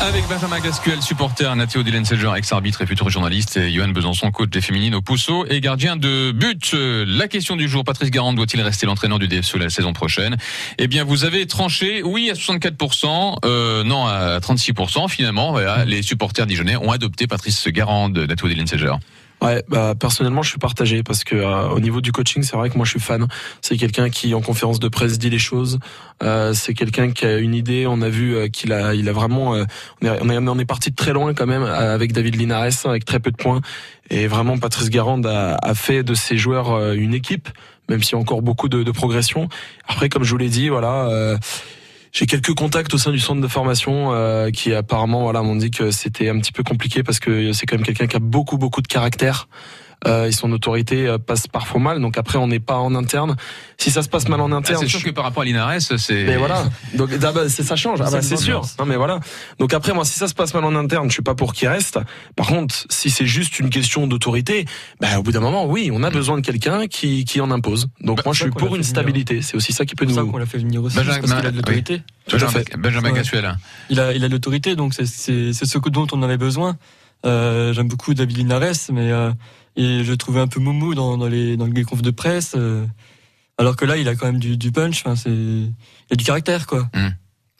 Avec 0.00 0.26
Benjamin 0.26 0.58
Gascuel, 0.58 1.00
supporter, 1.00 1.54
Nathéo 1.54 1.84
Dylan-Selger, 1.84 2.32
ex-arbitre 2.36 2.82
et 2.82 2.86
futur 2.86 3.08
journaliste, 3.08 3.56
et 3.56 3.70
Johan 3.70 3.90
Besançon, 3.90 4.32
coach 4.32 4.50
des 4.50 4.62
féminines 4.62 4.96
au 4.96 5.00
Pousseau 5.00 5.46
et 5.48 5.60
gardien 5.60 5.94
de 5.94 6.32
but. 6.32 6.74
La 7.06 7.28
question 7.28 7.54
du 7.54 7.68
jour, 7.68 7.84
Patrice 7.84 8.10
Garand 8.10 8.32
doit-il 8.32 8.60
rester 8.62 8.84
l'entraîneur 8.84 9.20
du 9.20 9.28
DFCO 9.28 9.58
la 9.58 9.70
saison 9.70 9.92
prochaine? 9.92 10.36
Eh 10.78 10.88
bien, 10.88 11.04
vous 11.04 11.22
avez 11.24 11.46
tranché, 11.46 12.02
oui 12.02 12.30
à 12.30 12.34
64%, 12.34 13.36
euh, 13.44 13.84
non 13.84 14.06
à 14.06 14.40
36%. 14.40 15.08
Finalement, 15.08 15.56
les 15.86 16.02
supporters 16.02 16.46
dijonnais 16.46 16.74
ont 16.74 16.90
adopté 16.90 17.28
Patrice 17.28 17.68
Garand, 17.68 18.08
Nathéo 18.08 18.48
Dylan-Selger. 18.48 18.96
Ouais, 19.42 19.64
bah 19.68 19.94
personnellement, 19.98 20.42
je 20.42 20.50
suis 20.50 20.58
partagé 20.58 21.02
parce 21.02 21.24
que 21.24 21.34
euh, 21.34 21.68
au 21.70 21.80
niveau 21.80 22.02
du 22.02 22.12
coaching, 22.12 22.42
c'est 22.42 22.56
vrai 22.56 22.68
que 22.68 22.76
moi 22.76 22.84
je 22.84 22.90
suis 22.90 23.00
fan. 23.00 23.26
C'est 23.62 23.78
quelqu'un 23.78 24.10
qui 24.10 24.34
en 24.34 24.42
conférence 24.42 24.80
de 24.80 24.88
presse 24.88 25.18
dit 25.18 25.30
les 25.30 25.38
choses. 25.38 25.78
Euh, 26.22 26.52
c'est 26.52 26.74
quelqu'un 26.74 27.10
qui 27.10 27.24
a 27.24 27.38
une 27.38 27.54
idée. 27.54 27.86
On 27.86 28.02
a 28.02 28.10
vu 28.10 28.36
euh, 28.36 28.48
qu'il 28.48 28.72
a, 28.72 28.94
il 28.94 29.08
a 29.08 29.12
vraiment. 29.12 29.54
Euh, 29.54 29.64
on 30.02 30.28
est, 30.28 30.38
on 30.38 30.58
est, 30.58 30.64
parti 30.66 30.90
de 30.90 30.96
très 30.96 31.12
loin 31.12 31.32
quand 31.32 31.46
même 31.46 31.62
avec 31.62 32.12
David 32.12 32.36
Linares, 32.36 32.84
avec 32.84 33.06
très 33.06 33.18
peu 33.18 33.30
de 33.30 33.36
points. 33.36 33.62
Et 34.10 34.26
vraiment, 34.26 34.58
Patrice 34.58 34.90
Garand 34.90 35.22
a, 35.24 35.56
a 35.62 35.74
fait 35.74 36.02
de 36.02 36.14
ses 36.14 36.36
joueurs 36.36 36.92
une 36.92 37.14
équipe, 37.14 37.48
même 37.88 38.02
s'il 38.02 38.14
y 38.14 38.16
a 38.16 38.18
encore 38.18 38.42
beaucoup 38.42 38.68
de, 38.68 38.82
de 38.82 38.90
progression. 38.90 39.48
Après, 39.88 40.08
comme 40.08 40.24
je 40.24 40.30
vous 40.30 40.38
l'ai 40.38 40.48
dit, 40.48 40.68
voilà 40.68 41.38
j'ai 42.12 42.26
quelques 42.26 42.54
contacts 42.54 42.92
au 42.94 42.98
sein 42.98 43.12
du 43.12 43.18
centre 43.18 43.40
de 43.40 43.48
formation 43.48 44.12
euh, 44.12 44.50
qui 44.50 44.74
apparemment 44.74 45.22
voilà 45.22 45.42
m'ont 45.42 45.56
dit 45.56 45.70
que 45.70 45.90
c'était 45.90 46.28
un 46.28 46.38
petit 46.38 46.52
peu 46.52 46.62
compliqué 46.62 47.02
parce 47.02 47.20
que 47.20 47.52
c'est 47.52 47.66
quand 47.66 47.76
même 47.76 47.86
quelqu'un 47.86 48.06
qui 48.06 48.16
a 48.16 48.20
beaucoup 48.20 48.58
beaucoup 48.58 48.82
de 48.82 48.88
caractère 48.88 49.48
et 50.06 50.32
son 50.32 50.50
autorité 50.52 51.06
euh, 51.06 51.18
passe 51.18 51.46
parfois 51.46 51.80
mal. 51.80 52.00
Donc 52.00 52.16
après, 52.16 52.38
on 52.38 52.48
n'est 52.48 52.60
pas 52.60 52.76
en 52.76 52.94
interne. 52.94 53.36
Si 53.76 53.90
ça 53.90 54.02
se 54.02 54.08
passe 54.08 54.28
mal 54.28 54.40
en 54.40 54.52
interne, 54.52 54.78
ah, 54.80 54.82
c'est 54.82 54.88
sûr 54.88 55.02
que 55.02 55.10
par 55.10 55.24
rapport 55.24 55.42
à 55.42 55.46
Linares, 55.46 55.80
c'est. 55.80 56.24
Mais 56.24 56.36
voilà. 56.36 56.64
Donc 56.94 57.10
ah 57.22 57.32
bah, 57.32 57.48
ça 57.48 57.76
change. 57.76 58.00
Ah 58.02 58.10
bah, 58.10 58.22
c'est 58.22 58.36
sûr. 58.36 58.62
Non 58.78 58.86
mais 58.86 58.96
voilà. 58.96 59.20
Donc 59.58 59.74
après, 59.74 59.92
moi, 59.92 60.04
si 60.04 60.18
ça 60.18 60.28
se 60.28 60.34
passe 60.34 60.54
mal 60.54 60.64
en 60.64 60.74
interne, 60.74 61.08
je 61.08 61.14
suis 61.14 61.22
pas 61.22 61.34
pour 61.34 61.52
qu'il 61.52 61.68
reste. 61.68 61.98
Par 62.36 62.46
contre, 62.46 62.74
si 62.88 63.10
c'est 63.10 63.26
juste 63.26 63.58
une 63.58 63.70
question 63.70 64.06
d'autorité, 64.06 64.64
bah 65.00 65.18
au 65.18 65.22
bout 65.22 65.32
d'un 65.32 65.40
moment, 65.40 65.66
oui, 65.66 65.90
on 65.92 66.02
a 66.02 66.10
mm. 66.10 66.12
besoin 66.12 66.36
de 66.36 66.42
quelqu'un 66.42 66.86
qui 66.86 67.24
qui 67.24 67.40
en 67.40 67.50
impose. 67.50 67.88
Donc 68.00 68.18
bah, 68.18 68.22
moi, 68.26 68.34
je 68.34 68.42
suis 68.42 68.50
pour 68.50 68.74
une 68.76 68.82
stabilité. 68.82 69.42
C'est 69.42 69.56
aussi 69.56 69.72
ça 69.72 69.84
qui 69.84 69.94
peut 69.94 70.04
nous. 70.04 70.14
C'est 70.14 70.20
ça 70.20 70.26
qu'on 70.26 70.38
l'a 70.38 70.46
fait 70.46 70.58
venir 70.58 70.82
aussi 70.82 70.96
Benjamin, 70.96 71.20
parce 71.20 71.34
qu'il 71.34 71.46
a 71.46 71.50
de 71.50 71.56
l'autorité. 71.56 72.02
Benjamin, 72.30 72.62
Benjamin 72.78 73.12
Gassuel. 73.12 73.56
Il 73.90 74.00
a 74.00 74.12
il 74.12 74.24
a 74.24 74.28
de 74.28 74.32
l'autorité, 74.32 74.76
donc 74.76 74.94
c'est 74.94 75.06
c'est 75.06 75.52
ce 75.52 75.78
dont 75.90 76.06
on 76.12 76.22
avait 76.22 76.38
besoin. 76.38 76.76
Euh, 77.26 77.72
J'aime 77.72 77.88
beaucoup 77.88 78.14
David 78.14 78.38
Linares, 78.38 78.90
mais 78.92 79.10
euh, 79.10 79.30
et 79.80 80.04
je 80.04 80.12
trouvais 80.12 80.40
un 80.40 80.46
peu 80.46 80.60
moumou 80.60 80.94
dans, 80.94 81.16
dans 81.16 81.26
les 81.26 81.56
dans 81.56 81.66
les 81.66 81.84
confs 81.84 82.02
de 82.02 82.10
presse. 82.10 82.52
Euh, 82.54 82.84
alors 83.56 83.76
que 83.76 83.86
là, 83.86 83.96
il 83.96 84.08
a 84.08 84.14
quand 84.14 84.26
même 84.26 84.38
du, 84.38 84.56
du 84.56 84.72
punch. 84.72 85.02
Enfin, 85.04 85.16
c'est 85.16 85.30
il 85.30 85.72
a 86.12 86.16
du 86.16 86.24
caractère, 86.24 86.66
quoi. 86.66 86.88
Mmh. 86.94 87.08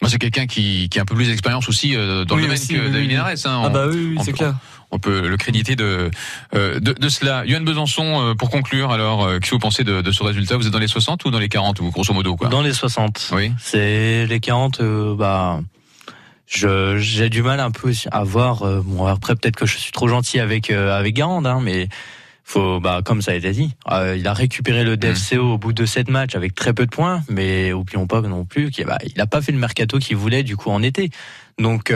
Moi, 0.03 0.09
c'est 0.11 0.19
quelqu'un 0.19 0.47
qui, 0.47 0.89
qui 0.89 0.99
a 0.99 1.03
un 1.03 1.05
peu 1.05 1.15
plus 1.15 1.27
d'expérience 1.27 1.69
aussi 1.69 1.95
euh, 1.95 2.25
dans 2.25 2.37
le 2.37 2.43
domaine 2.43 2.59
que 2.59 2.89
David 2.91 3.11
Linares. 3.11 3.29
Hein. 3.45 3.63
ah 3.65 3.69
bah 3.69 3.87
oui, 3.89 4.17
c'est 4.23 4.33
clair. 4.33 4.55
On 4.91 4.99
peut 4.99 5.29
le 5.29 5.37
créditer 5.37 5.77
de, 5.77 6.11
euh, 6.55 6.81
de, 6.81 6.93
de, 6.93 7.09
cela. 7.09 7.45
Yoann 7.47 7.65
Besançon, 7.65 8.35
pour 8.37 8.51
conclure, 8.51 8.91
alors, 8.91 9.29
qu'est-ce 9.39 9.51
que 9.51 9.55
vous 9.55 9.59
pensez 9.59 9.85
de, 9.85 10.01
de, 10.01 10.11
ce 10.11 10.23
résultat? 10.23 10.57
Vous 10.57 10.67
êtes 10.67 10.73
dans 10.73 10.79
les 10.79 10.89
60 10.89 11.25
ou 11.27 11.31
dans 11.31 11.39
les 11.39 11.49
40, 11.49 11.81
ou 11.81 11.91
grosso 11.91 12.13
modo 12.13 12.35
quoi? 12.35 12.49
Dans 12.49 12.63
les 12.63 12.73
60. 12.73 13.31
Oui. 13.33 13.53
C'est 13.59 14.27
les 14.27 14.41
40, 14.41 14.83
bah 15.17 15.61
j'ai 16.51 17.29
du 17.29 17.43
mal 17.43 17.61
un 17.61 17.71
peu 17.71 17.93
à 18.11 18.25
voir. 18.25 18.63
Euh, 18.63 18.83
bon 18.85 19.07
après 19.07 19.35
peut-être 19.37 19.57
que 19.57 19.67
je 19.67 19.79
suis 19.79 19.93
trop 19.93 20.09
gentil 20.09 20.41
avec 20.41 20.71
euh, 20.71 20.99
avec 20.99 21.15
Garand, 21.15 21.45
hein, 21.45 21.61
mais 21.63 21.89
faut 22.45 22.81
bah 22.81 23.03
comme 23.05 23.23
ça 23.23 23.33
a 23.33 23.35
été 23.35 23.53
dit, 23.53 23.75
euh, 23.91 24.17
il 24.19 24.27
a 24.27 24.33
récupéré 24.33 24.83
le 24.83 24.97
DFCO 24.97 25.55
au 25.55 25.59
bout 25.59 25.73
de 25.73 25.87
sept 25.87 26.11
matchs 26.11 26.35
avec 26.35 26.55
très 26.55 26.73
peu 26.73 26.87
de 26.87 26.91
points, 26.91 27.23
mais 27.29 27.73
oublions 27.73 28.07
pas 28.07 28.21
non 28.23 28.45
plus 28.45 28.71
qu'il 28.71 28.85
bah, 28.85 28.99
il 29.05 29.21
a 29.21 29.27
pas 29.27 29.41
fait 29.41 29.53
le 29.53 29.59
mercato 29.59 29.99
qu'il 29.99 30.17
voulait 30.17 30.43
du 30.43 30.57
coup 30.57 30.71
en 30.71 30.83
été. 30.83 31.11
Donc 31.59 31.93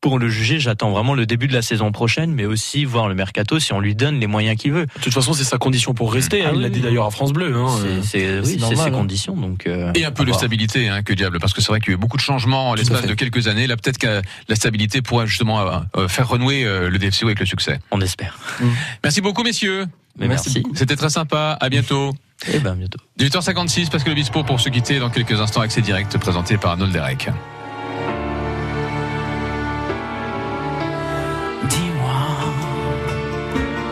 pour 0.00 0.18
le 0.18 0.28
juger, 0.28 0.58
j'attends 0.58 0.90
vraiment 0.90 1.14
le 1.14 1.26
début 1.26 1.46
de 1.46 1.52
la 1.52 1.62
saison 1.62 1.92
prochaine, 1.92 2.32
mais 2.32 2.46
aussi 2.46 2.84
voir 2.84 3.08
le 3.08 3.14
mercato 3.14 3.58
si 3.58 3.72
on 3.72 3.80
lui 3.80 3.94
donne 3.94 4.18
les 4.18 4.26
moyens 4.26 4.56
qu'il 4.56 4.72
veut. 4.72 4.86
De 4.86 5.00
toute 5.02 5.12
façon, 5.12 5.34
c'est 5.34 5.44
sa 5.44 5.58
condition 5.58 5.92
pour 5.92 6.12
rester. 6.12 6.42
Hein, 6.42 6.50
ah 6.50 6.54
il 6.54 6.62
l'a 6.62 6.70
dit 6.70 6.80
d'ailleurs 6.80 7.06
à 7.06 7.10
France 7.10 7.32
Bleu. 7.32 7.54
Hein, 7.54 7.68
c'est 8.02 8.42
ses 8.44 8.80
hein. 8.80 8.90
conditions. 8.90 9.36
Donc 9.36 9.66
euh, 9.66 9.92
et 9.94 10.04
un 10.04 10.10
peu 10.10 10.24
de 10.24 10.32
stabilité, 10.32 10.88
hein, 10.88 11.02
que 11.02 11.12
diable, 11.12 11.38
parce 11.38 11.52
que 11.52 11.60
c'est 11.60 11.68
vrai 11.68 11.80
qu'il 11.80 11.90
y 11.90 11.92
a 11.92 11.94
eu 11.94 11.98
beaucoup 11.98 12.16
de 12.16 12.22
changements 12.22 12.70
en 12.70 12.74
l'espace 12.74 13.06
de 13.06 13.14
quelques 13.14 13.48
années. 13.48 13.66
Là, 13.66 13.76
peut-être 13.76 13.98
que 13.98 14.22
la 14.48 14.56
stabilité 14.56 15.02
pourrait 15.02 15.26
justement 15.26 15.60
euh, 15.60 15.78
euh, 15.96 16.08
faire 16.08 16.28
renouer 16.28 16.64
le 16.64 16.98
DFCO 16.98 17.26
avec 17.26 17.40
le 17.40 17.46
succès. 17.46 17.78
On 17.90 18.00
espère. 18.00 18.38
Mm. 18.60 18.66
Merci 19.04 19.20
beaucoup, 19.20 19.42
messieurs. 19.42 19.86
merci. 20.18 20.62
C'était 20.74 20.96
très 20.96 21.10
sympa. 21.10 21.58
À 21.60 21.68
bientôt. 21.68 22.12
Et 22.46 22.52
eh 22.54 22.58
ben 22.58 22.74
bientôt. 22.74 22.98
18h56, 23.18 23.90
parce 23.90 24.02
que 24.02 24.08
le 24.08 24.14
Bispo 24.14 24.42
pour 24.44 24.60
se 24.60 24.70
quitter 24.70 24.98
dans 24.98 25.10
quelques 25.10 25.38
instants, 25.38 25.60
accès 25.60 25.82
direct 25.82 26.16
présenté 26.16 26.56
par 26.56 26.72
Arnold 26.72 26.92
Derek. 26.92 27.28